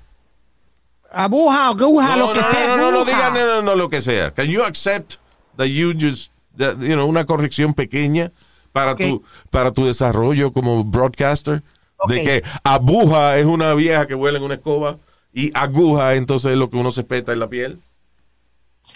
[1.12, 2.68] Aguja, aguja, no, lo que no, sea.
[2.68, 4.32] no, no, no, digan no, no, no, lo que sea.
[4.34, 5.14] Can you accept
[5.56, 8.32] that you just, that, you know, una corrección pequeña
[8.72, 11.62] para tu para tu desarrollo como broadcaster
[12.08, 14.98] de que aguja es una vieja que vuela en una escoba
[15.32, 17.80] y aguja entonces es lo que uno se peta en la piel.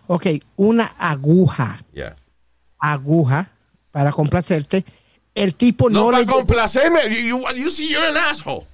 [0.09, 1.83] Ok, una aguja.
[1.95, 2.17] Ya.
[2.81, 3.51] Aguja
[3.93, 4.85] para complacerte.
[5.35, 6.27] El tipo No, no, para le.
[6.27, 7.01] complacerme.
[7.09, 8.67] You, you, you see, you're an asshole.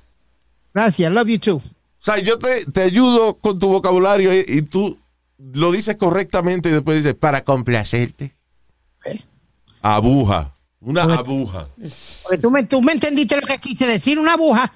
[0.78, 1.56] Gracias, love you too.
[1.56, 1.62] O
[1.98, 4.96] sea, yo te, te ayudo con tu vocabulario y, y tú
[5.54, 8.36] lo dices correctamente y después dices, para complacerte.
[9.82, 10.54] Aguja.
[10.80, 11.66] Una aguja.
[12.22, 14.72] Porque tú me, tú me entendiste lo que quise decir, una aguja.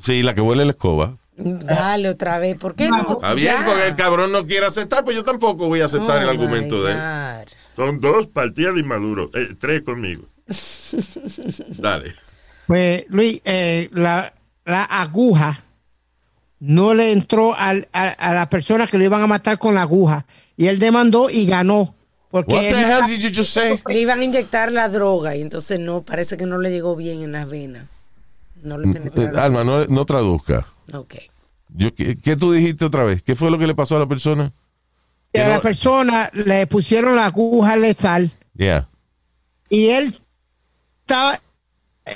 [0.00, 1.16] Sí, la que huele en la escoba.
[1.36, 3.14] Dale otra vez, ¿por qué no?
[3.14, 3.64] Está bien, Ya.
[3.66, 6.84] porque el cabrón no quiere aceptar, pues yo tampoco voy a aceptar el Oh, argumento
[6.84, 6.98] de él.
[7.74, 9.30] Son dos partidas de inmaduro.
[9.34, 10.26] Eh, tres conmigo.
[11.78, 12.14] Dale.
[12.68, 14.32] Pues, Luis, eh, la,
[14.64, 15.62] la aguja
[16.60, 19.82] no le entró al- a, a la persona que lo iban a matar con la
[19.82, 20.24] aguja.
[20.56, 21.94] Y él demandó y ganó.
[22.30, 23.80] Porque What the él- hell did you just say?
[23.86, 27.22] Le iban a inyectar la droga y entonces no, parece que no le llegó bien
[27.22, 27.86] en las venas.
[28.62, 29.38] No le Eh, penetraron.
[29.38, 30.66] Alma, no, no traduzca.
[30.92, 31.14] Ok.
[31.76, 33.22] Yo, ¿qué, qué tú dijiste otra vez?
[33.22, 34.52] ¿Qué fue lo que le pasó a la persona?
[35.32, 38.88] que a la persona le pusieron la aguja letal Yeah.
[39.68, 40.16] y él
[41.00, 41.40] estaba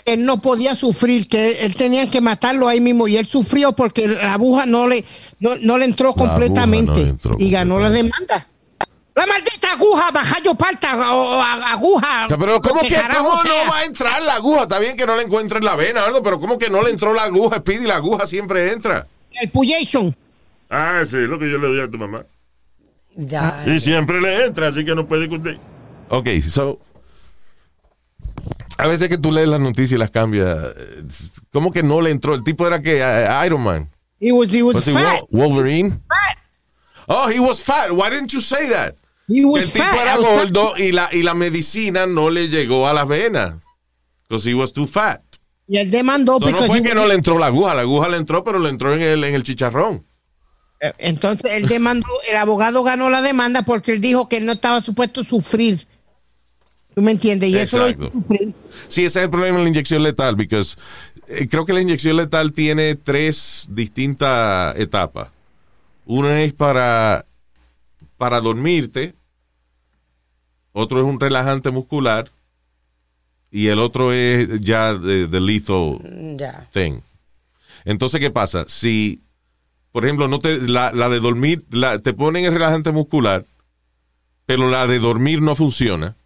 [0.05, 4.07] él no podía sufrir que él tenían que matarlo ahí mismo y él sufrió porque
[4.09, 5.05] la aguja no le
[5.41, 8.47] no, no le entró completamente no le entró y ganó la demanda
[9.19, 14.23] la maldita aguja bajayo parta o, aguja Pero ¿cómo que cómo no va a entrar
[14.23, 14.63] la aguja?
[14.63, 16.91] Está bien que no le encuentren la vena o algo, pero ¿cómo que no le
[16.91, 17.85] entró la aguja, Speedy?
[17.85, 19.09] La aguja siempre entra.
[19.33, 20.15] el puyation
[20.71, 22.27] Ah, sí, lo que yo le doy a tu mamá.
[23.17, 23.65] Ya.
[23.67, 25.59] Y siempre le entra, así que no puede discutir.
[26.11, 26.79] Ok, so.
[28.79, 30.49] A veces que tú lees las noticias y las cambias.
[31.53, 32.35] ¿Cómo que no le entró?
[32.35, 33.89] El tipo era que eh, Iron Man.
[34.21, 36.01] he was he was Was he fat Wol- Wolverine?
[37.07, 37.91] Oh, he was fat.
[37.91, 38.95] Why didn't you say that?
[39.27, 40.01] he was el tipo fat.
[40.03, 43.55] era gordo y la, y la medicina no le llegó a las venas.
[44.29, 45.21] Because he was too fat.
[45.67, 47.75] y él demandó So, no fue que was- no le entró la aguja.
[47.75, 50.05] La aguja le entró, pero le entró en el, en el chicharrón.
[50.81, 54.53] Eh, Entonces él demandó, el abogado ganó la demanda porque él dijo que él no
[54.53, 55.88] estaba supuesto a sufrir.
[56.99, 57.49] ¿Tú me entiendes?
[57.51, 58.11] Y eso lo.
[58.89, 60.77] Sí, ese es el problema de la inyección letal, because
[61.29, 65.29] eh, creo que la inyección letal tiene tres distintas etapas.
[66.07, 67.25] Una es para,
[68.17, 69.15] para dormirte,
[70.73, 72.33] otro es un relajante muscular
[73.53, 76.01] y el otro es ya de, de lethal
[76.37, 76.69] Ya.
[76.73, 76.99] thing.
[77.85, 78.65] Entonces, ¿qué pasa?
[78.67, 79.23] Si,
[79.93, 83.45] por ejemplo, no te, la, la de dormir, la, te ponen el relajante muscular,
[84.47, 86.17] pero la de dormir no funciona,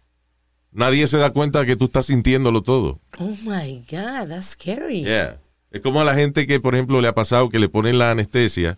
[0.73, 2.99] nadie se da cuenta de que tú estás sintiéndolo todo.
[3.19, 5.03] Oh my God, that's scary.
[5.03, 5.39] Yeah.
[5.71, 8.11] Es como a la gente que, por ejemplo, le ha pasado que le ponen la
[8.11, 8.77] anestesia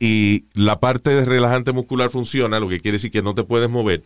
[0.00, 3.70] y la parte de relajante muscular funciona, lo que quiere decir que no te puedes
[3.70, 4.02] mover,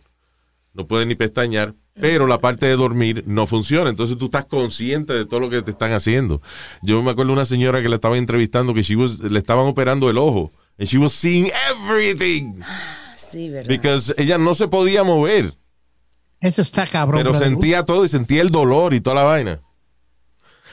[0.73, 3.89] no puedes ni pestañear, pero la parte de dormir no funciona.
[3.89, 6.41] Entonces tú estás consciente de todo lo que te están haciendo.
[6.83, 9.65] Yo me acuerdo de una señora que la estaba entrevistando que she was- le estaban
[9.65, 10.51] operando el ojo.
[10.77, 12.61] And she was seeing everything.
[13.15, 13.67] Sí, ¿verdad?
[13.69, 15.53] Because ella no se podía mover.
[16.39, 17.19] Eso está cabrón.
[17.19, 17.47] Pero brother.
[17.49, 19.61] sentía todo y sentía el dolor y toda la vaina.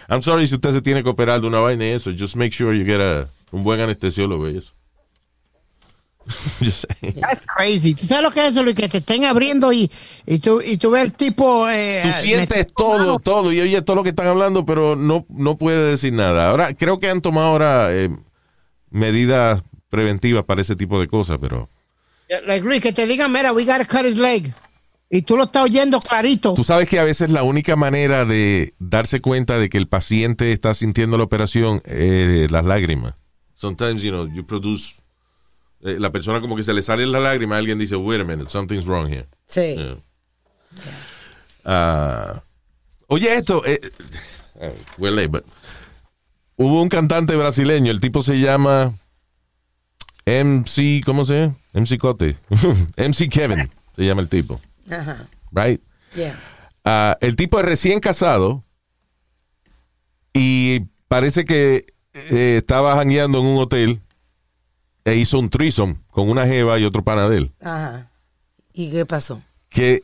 [0.09, 2.11] I'm sorry si usted se tiene que operar de una vaina y eso.
[2.16, 4.73] Just make sure you get a, un buen anestesiólogo y eso.
[7.20, 7.95] That's crazy.
[7.95, 8.65] ¿Tú sabes lo que es eso?
[8.74, 9.91] Que te estén abriendo y,
[10.27, 11.69] y, tú, y tú ves el tipo...
[11.69, 13.19] eh, Tú sientes metido todo, mano.
[13.19, 16.51] todo y oyes todo lo que están hablando, pero no, no puede decir nada.
[16.51, 18.09] Ahora, creo que han tomado ahora eh,
[18.91, 21.69] medidas preventivas para ese tipo de cosas, pero
[22.47, 24.53] Like, Luis, que te digan, mira, we gotta cut his leg.
[25.10, 26.55] Y tú lo estás oyendo clarito.
[26.55, 30.52] tú sabes que a veces la única manera de darse cuenta de que el paciente
[30.52, 33.14] está sintiendo la operación es las lágrimas.
[33.55, 34.97] Sometimes, you know, you produce
[35.82, 38.51] eh, la persona como que se le sale la lágrima, alguien dice, wait a minute,
[38.51, 39.28] something's wrong here.
[39.47, 39.74] Sí.
[39.76, 39.97] Yeah.
[41.64, 42.43] Ah,
[43.06, 43.81] oye, esto, eh,
[44.60, 45.44] eh, we're late, but
[46.56, 48.94] hubo un cantante brasileño, el tipo se llama
[50.26, 51.56] MC, ¿cómo se llama?
[51.74, 52.36] MC Cote.
[52.97, 54.60] MC Kevin se llama el tipo.
[54.90, 55.28] Ajá.
[55.52, 55.81] Right?
[56.15, 56.39] Yeah.
[56.85, 58.65] Ah, el tipo es recién casado
[60.32, 64.01] y parece que eh, estaba jangueando en un hotel
[65.05, 67.52] e hizo un threesome con una jeva y otro panadel.
[67.61, 68.11] Ajá.
[68.73, 69.43] ¿Y qué pasó?
[69.69, 70.02] Que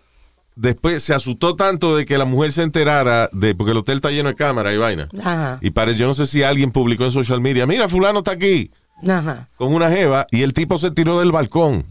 [0.56, 4.10] después se asustó tanto de que la mujer se enterara de porque el hotel está
[4.10, 5.08] lleno de cámaras y vaina.
[5.20, 5.58] Ajá.
[5.60, 8.70] Y parece, yo no sé si alguien publicó en social media, mira, fulano está aquí
[9.08, 9.48] Ajá.
[9.56, 11.86] con una jeva y el tipo se tiró del balcón.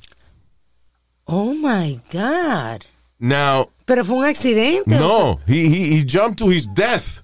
[1.32, 2.82] Oh my God.
[3.20, 4.96] Now, Pero fue un accidente.
[4.96, 7.24] o no, he, he, he jumped to his death.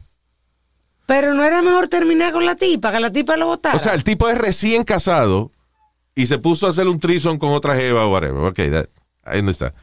[1.07, 3.75] Pero no era mejor terminar con la tipa, que la tipa lo botara.
[3.75, 5.51] O sea, el tipo es recién casado
[6.15, 8.43] y se puso a hacer un trison con otra jeva o whatever.
[8.43, 8.87] Ok, that-
[9.23, 9.73] ahí no está.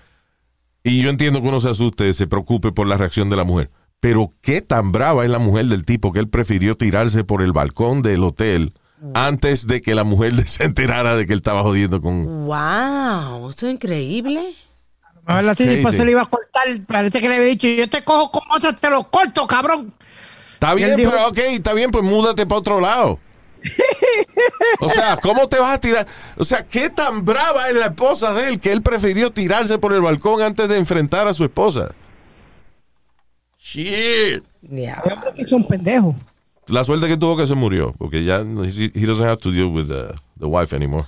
[0.85, 3.70] Y yo entiendo que uno se asuste, se preocupe por la reacción de la mujer.
[4.01, 7.53] Pero qué tan brava es la mujer del tipo que él prefirió tirarse por el
[7.53, 8.73] balcón del hotel
[9.14, 12.46] antes de que la mujer se enterara de que él estaba jodiendo con...
[12.46, 14.56] Wow, eso es increíble.
[15.24, 15.96] A ver, la tipa Crazy.
[15.98, 16.64] se le iba a cortar.
[16.86, 19.94] Parece que le había dicho: Yo te cojo como otra, te lo corto, cabrón.
[20.54, 23.18] Está bien, dijo- pero ok, está bien, pues múdate para otro lado.
[24.80, 26.06] O sea, ¿cómo te vas a tirar?
[26.36, 29.92] O sea, ¿qué tan brava es la esposa de él que él prefirió tirarse por
[29.92, 31.94] el balcón antes de enfrentar a su esposa?
[33.60, 34.42] Shit.
[34.68, 35.00] Yeah.
[35.36, 36.16] Es un pendejo.
[36.68, 39.66] La suerte que tuvo que se murió, porque ya he, he doesn't have to deal
[39.66, 40.14] with the,
[40.47, 41.06] wife anymore.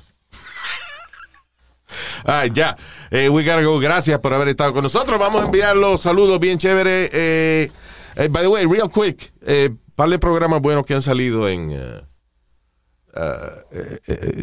[2.24, 2.76] Ay, ya.
[3.10, 3.78] Eh, we gotta go.
[3.78, 5.18] Gracias por haber estado con nosotros.
[5.18, 7.08] Vamos a enviar los saludos bien chévere.
[7.12, 7.70] Eh,
[8.16, 9.32] eh, by the way, real quick,
[9.94, 11.70] par de programas buenos que han salido en,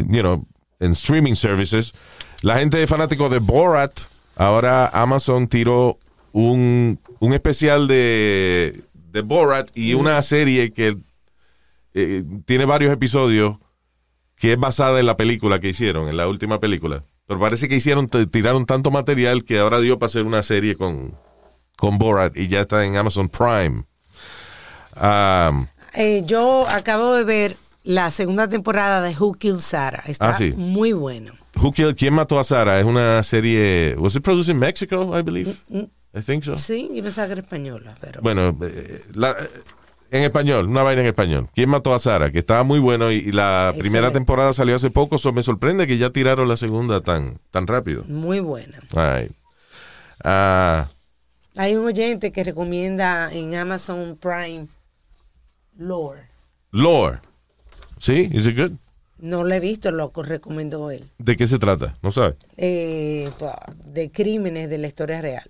[0.08, 0.46] you know,
[0.80, 1.94] en streaming services.
[2.42, 3.92] La gente fanático de Borat,
[4.38, 5.98] ahora Amazon tiró
[6.32, 8.82] un, un especial de,
[9.12, 10.98] de Borat y una serie que
[11.94, 13.58] eh, tiene varios episodios
[14.36, 17.04] que es basada en la película que hicieron, en la última película.
[17.28, 21.16] Pero parece que hicieron, tiraron tanto material que ahora dio para hacer una serie con,
[21.78, 23.84] con Borat y ya está en Amazon Prime.
[24.96, 30.04] Um, Eh, yo acabo de ver la segunda temporada de Who Killed Sarah.
[30.08, 30.52] Está Ah, sí.
[30.56, 31.34] muy bueno.
[31.62, 32.80] Who Killed- ¿Quién mató a Sara?
[32.80, 33.96] Es una serie.
[33.98, 35.54] Was it produced in Mexico, I believe?
[36.14, 36.56] I think so.
[36.56, 38.22] Sí, yo pensaba que era española, pero.
[38.22, 39.36] Bueno, eh, la-
[40.12, 41.48] en español, una vaina en español.
[41.56, 42.32] ¿Quién mató a Sara?
[42.32, 44.14] Que estaba muy bueno y, y la primera Excelente.
[44.20, 45.18] temporada salió hace poco.
[45.18, 48.04] So me sorprende que ya tiraron la segunda tan, tan rápido.
[48.10, 48.78] Muy buena.
[48.94, 49.32] All right.
[50.24, 50.90] Ah,
[51.58, 54.68] Hay un oyente que recomienda en Amazon Prime
[55.78, 56.24] Lore.
[56.72, 57.20] Lore.
[57.98, 58.30] ¿Sí?
[58.34, 58.72] ¿Is it good?
[59.20, 61.10] No lo he visto, lo recomendó él.
[61.20, 61.98] ¿De qué se trata?
[62.02, 62.36] ¿No sabe?
[62.58, 63.30] Eh,
[63.86, 65.50] de crímenes de la historia real.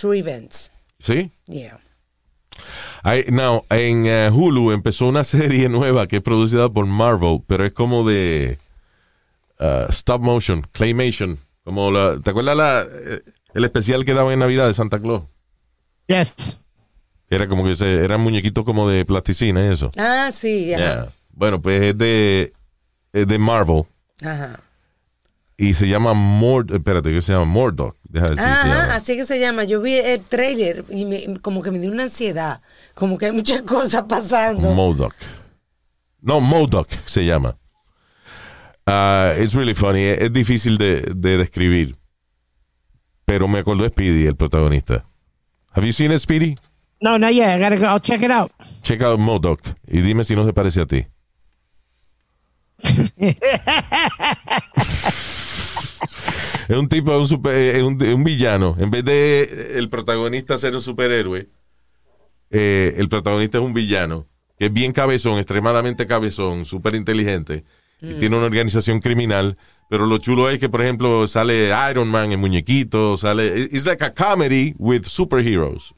[0.00, 0.70] True events.
[0.98, 1.30] ¿Sí?
[1.46, 1.78] Yeah.
[3.02, 7.64] Hay- now, en eh, Hulu empezó una serie nueva que es producida por Marvel, pero
[7.64, 8.58] es como de
[9.58, 11.38] uh, stop motion, claymation.
[11.64, 13.20] Como la, ¿Te acuerdas la, eh,
[13.54, 15.24] el especial que daban en Navidad de Santa Claus?
[16.06, 16.56] Yes.
[17.28, 19.90] Era como que se, eran muñequitos como de plasticina y eso.
[19.96, 20.66] Ah, sí.
[20.66, 21.08] Yeah.
[21.30, 22.52] Bueno, pues es de,
[23.12, 23.84] es de Marvel
[24.22, 24.60] Ajá.
[25.60, 27.94] Y se llama Mord, espérate, que se llama Mordok.
[28.08, 28.94] Deja de decir, se Ajá, llama.
[28.94, 29.64] así que se llama.
[29.64, 32.60] Yo vi el trailer y me- como que me dio una ansiedad.
[32.94, 34.72] Como que hay muchas cosas pasando.
[34.72, 35.14] Modoc.
[36.22, 37.56] No, Modoc se llama.
[38.86, 40.02] Ah, it's really funny.
[40.04, 41.96] Es, es difícil de, de describir.
[43.26, 45.04] Pero me acordó de Speedy, el protagonista.
[45.72, 46.56] Have you seen it, Speedy?
[47.00, 47.56] No, not yet.
[47.56, 47.84] I gotta go.
[47.86, 48.50] I'll check it out.
[48.82, 51.06] Check out Modoc y dime si no se parece a ti.
[56.70, 58.76] es un tipo, un, super- eh, un, un villano.
[58.78, 61.48] En vez de eh, el protagonista ser un superhéroe,
[62.50, 64.26] eh, el protagonista es un villano
[64.58, 67.64] que es bien cabezón, extremadamente cabezón, súper inteligente.
[68.02, 69.56] y tiene una organización criminal.
[69.88, 73.58] Pero lo chulo es que, por ejemplo, sale Iron Man en muñequito, sale.
[73.72, 75.94] It's like a comedy with superheroes.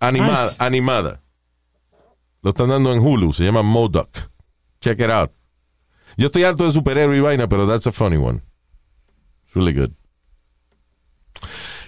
[0.00, 0.56] Animada, Nice.
[0.58, 1.22] animada.
[2.42, 4.08] Lo están dando en Hulu, se llama Modoc.
[4.80, 5.30] Check it out.
[6.16, 8.40] Yo estoy harto de superhéroe y vaina, pero that's a funny one.
[9.50, 9.90] It's really good.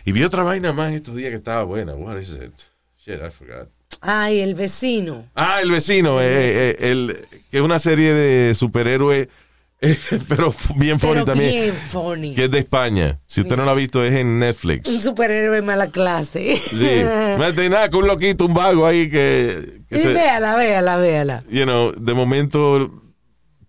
[0.04, 1.94] Y vi otra vaina más estos días que estaba buena.
[1.94, 2.52] What is it?
[2.98, 3.68] Shit, I forgot.
[4.00, 5.26] Ay, el vecino.
[5.36, 6.26] Ah, El Vecino, eh,
[6.70, 7.16] eh, el,
[7.52, 9.28] que es una serie de superhéroes,
[9.80, 9.96] eh,
[10.28, 11.50] pero bien funny Pero también.
[11.52, 12.34] bien funny.
[12.34, 13.20] Que es de España.
[13.28, 14.88] Si usted no la ha visto, es en Netflix.
[14.88, 16.56] Un superhéroe de mala clase.
[16.56, 17.02] Sí.
[17.38, 20.96] No tiene nada que un loquito, un vago ahí que, que Y se, véala, véala,
[20.96, 21.44] véala.
[21.48, 22.90] you know, de momento,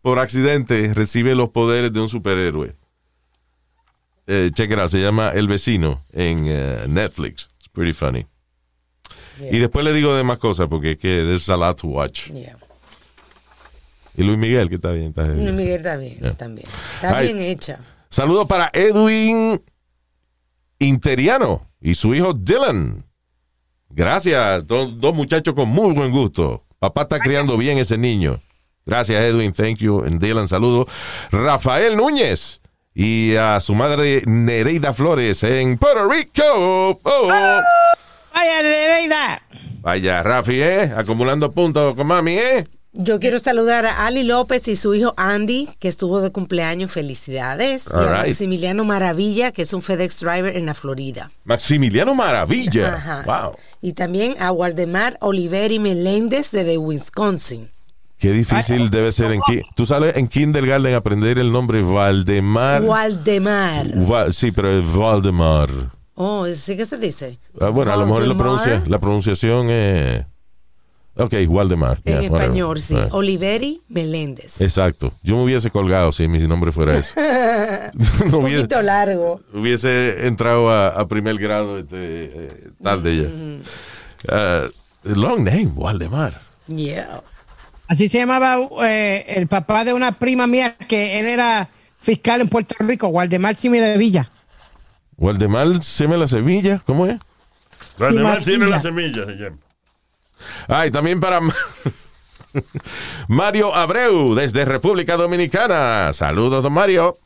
[0.02, 2.76] por accidente, recibe los poderes de un superhéroe.
[4.28, 7.50] Eh, check it out, se llama El Vecino en eh, Netflix.
[7.60, 8.26] It's pretty funny.
[9.40, 12.30] Y después le digo de más cosas porque es que there's a lot to watch.
[12.32, 12.58] Yeah.
[14.16, 15.08] Y Luis Miguel, que está bien.
[15.08, 15.44] Está bien.
[15.44, 16.34] Luis Miguel está bien, Yeah.
[16.38, 16.68] también.
[16.96, 17.34] Está Ay.
[17.34, 17.80] bien hecha.
[18.10, 19.60] Saludos para Edwin
[20.80, 23.04] Interiano y su hijo Dylan.
[23.90, 26.64] Gracias, dos, dos muchachos con muy buen gusto.
[26.80, 28.40] Papá está criando bien ese niño.
[28.86, 29.52] Gracias, Edwin.
[29.54, 30.04] Thank you.
[30.04, 30.88] And Dylan, saludos.
[31.32, 32.60] Rafael Núñez
[32.96, 37.00] y a su madre Nereida Flores en Puerto Rico.
[37.04, 37.28] Oh.
[37.28, 39.42] Vaya, Nereida.
[39.82, 40.94] Vaya, Rafi, ¿eh?
[40.96, 42.68] Acumulando puntos con mami, ¿eh?
[42.96, 46.92] Yo quiero saludar a Ali López y su hijo Andy, que estuvo de cumpleaños.
[46.92, 47.88] Felicidades.
[47.92, 48.28] All y a right.
[48.28, 51.32] Maximiliano Maravilla, que es un FedEx driver en la Florida.
[51.44, 52.94] Maximiliano Maravilla.
[52.94, 53.24] Ajá.
[53.26, 53.56] Wow.
[53.82, 57.72] Y también a Waldemar Oliveri Meléndez de Wisconsin.
[58.24, 59.42] Qué difícil debe ser en
[59.76, 62.82] Tú sabes en kindergarten aprender el nombre Valdemar.
[62.82, 63.88] Waldemar.
[64.10, 65.70] Va- sí, pero es Valdemar.
[66.16, 67.38] Oh, ¿sí que se dice?
[67.60, 68.44] Ah, bueno, a lo mejor la, Valdemar.
[68.64, 70.26] pronuncia, la pronunciación es.
[71.18, 71.98] Ok, Waldemar.
[72.06, 72.42] En yeah, whatever.
[72.44, 72.96] español, sí.
[72.98, 74.62] Ah, Oliveri Meléndez.
[74.62, 75.12] Exacto.
[75.22, 77.16] Yo me hubiese colgado si mi nombre fuera eso.
[77.20, 79.42] Un hubiese, poquito largo.
[79.54, 84.34] hubiese entrado a, a primer grado este, eh, tarde ya.
[84.34, 84.68] Ah,
[85.04, 86.40] long name, Waldemar.
[86.68, 87.22] Yeah.
[87.88, 91.70] Así se llamaba eh, el papá de una prima mía que él era
[92.00, 94.30] fiscal en Puerto Rico, Waldemar Simi de Villa.
[95.18, 97.20] Waldemar Seme la Sevilla, ¿cómo es?
[97.98, 98.66] Tiene Martilla.
[98.66, 99.26] la semilla.
[99.26, 100.92] se llama.
[100.92, 101.40] También para
[103.28, 106.12] Mario Abreu, desde República Dominicana.
[106.14, 107.18] Saludos, don Mario.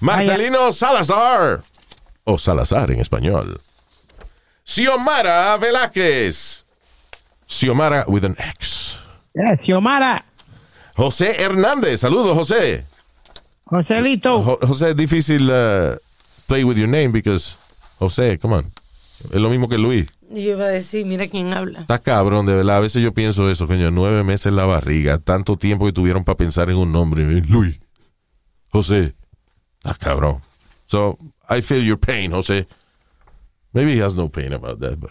[0.00, 1.62] Marcelino Salazar.
[2.24, 3.60] O Salazar en español.
[4.64, 6.64] Xiomara Velázquez.
[7.46, 8.98] Xiomara with an X.
[9.36, 10.24] Eh, Xiomara,
[10.96, 12.00] José Hernández.
[12.00, 12.84] Saludos, José.
[13.66, 14.42] Joselito.
[14.42, 15.96] Jo- José, es difícil uh,
[16.46, 17.56] play with your name because
[17.98, 18.64] José, come on.
[19.32, 20.06] Es lo mismo que Luis.
[20.30, 21.80] Yo iba a decir, mira quién habla.
[21.80, 22.76] Está cabrón, de verdad.
[22.76, 23.90] A veces yo pienso eso, coño.
[23.90, 25.18] Nueve meses en la barriga.
[25.18, 27.24] Tanto tiempo que tuvieron para pensar en un nombre.
[27.42, 27.76] Luis.
[28.70, 29.14] José.
[29.78, 30.40] Está cabrón.
[30.86, 31.16] So,
[31.48, 32.66] I feel your pain, José.
[33.72, 35.10] Maybe he has no pain about that, but.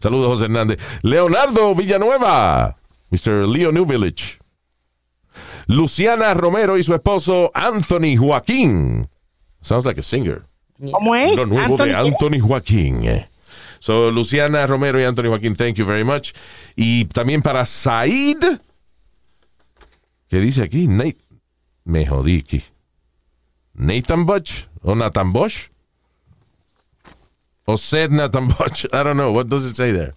[0.00, 0.78] Saludos, José Hernández.
[1.02, 2.76] Leonardo Villanueva.
[3.10, 3.46] Mr.
[3.46, 4.38] Leo New Village.
[5.66, 9.08] Luciana Romero y su esposo Anthony Joaquín.
[9.60, 10.42] Sounds like a singer.
[10.92, 11.34] ¿Cómo es?
[11.36, 13.26] Lo nuevo de Anthony- Anthony Joaquín.
[13.80, 16.32] So, Luciana Romero y Anthony Joaquín, thank you very much.
[16.76, 18.58] Y también para Said.
[20.28, 20.86] ¿Qué dice aquí?
[20.88, 21.18] Nate.
[21.84, 22.62] Me jodí aquí.
[23.74, 25.68] Nathan Butch o Nathan Bosch.
[27.64, 28.84] O said Nathan Butch.
[28.92, 29.30] I don't know.
[29.32, 30.14] What does it say there?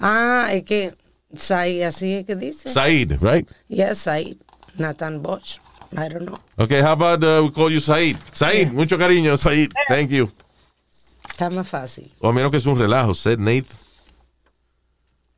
[0.00, 0.94] Ah, es que
[1.36, 2.68] Said, así es que dice.
[2.68, 3.48] Said, right?
[3.68, 4.36] Yes, Said.
[4.76, 5.58] Nathan Bosch.
[5.96, 6.38] I don't know.
[6.58, 8.16] Okay, how about uh, we call you Said?
[8.32, 9.72] Said, mucho cariño, Said.
[9.88, 10.28] Thank you.
[11.28, 12.12] Está más fácil.
[12.20, 13.14] O a menos que es un relajo.
[13.14, 13.66] Said Nate.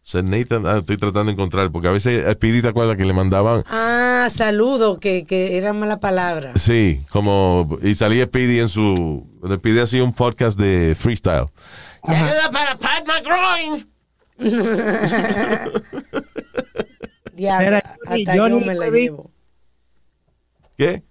[0.03, 0.67] Said Nathan.
[0.67, 1.71] Ah, estoy tratando de encontrar.
[1.71, 3.65] Porque a veces a Speedy te acuerdas que le mandaban.
[3.69, 6.53] Ah, saludo, que, que era mala palabra.
[6.57, 7.79] Sí, como.
[7.83, 9.27] Y salía Speedy en su.
[9.57, 11.47] Speedy hacía un podcast de freestyle.
[12.05, 13.96] Saludos para Pat McGroin.
[17.35, 19.31] Diablo, hasta Johnny- yo me la llevo.
[20.77, 21.03] ¿Qué?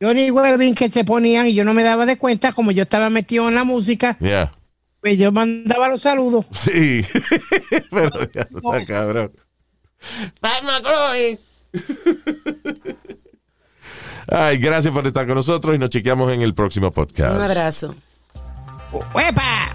[0.00, 3.08] Johnny Webbing que se ponían y yo no me daba de cuenta, como yo estaba
[3.10, 4.50] metido en la música, Yeah.
[5.00, 6.46] pues yo mandaba los saludos.
[6.50, 7.02] Sí.
[7.90, 9.32] Pero ya está cabrón.
[14.28, 17.34] Ay, gracias por estar con nosotros y nos chequeamos en el próximo podcast.
[17.36, 17.94] Un abrazo.
[19.14, 19.74] ¡Uepa!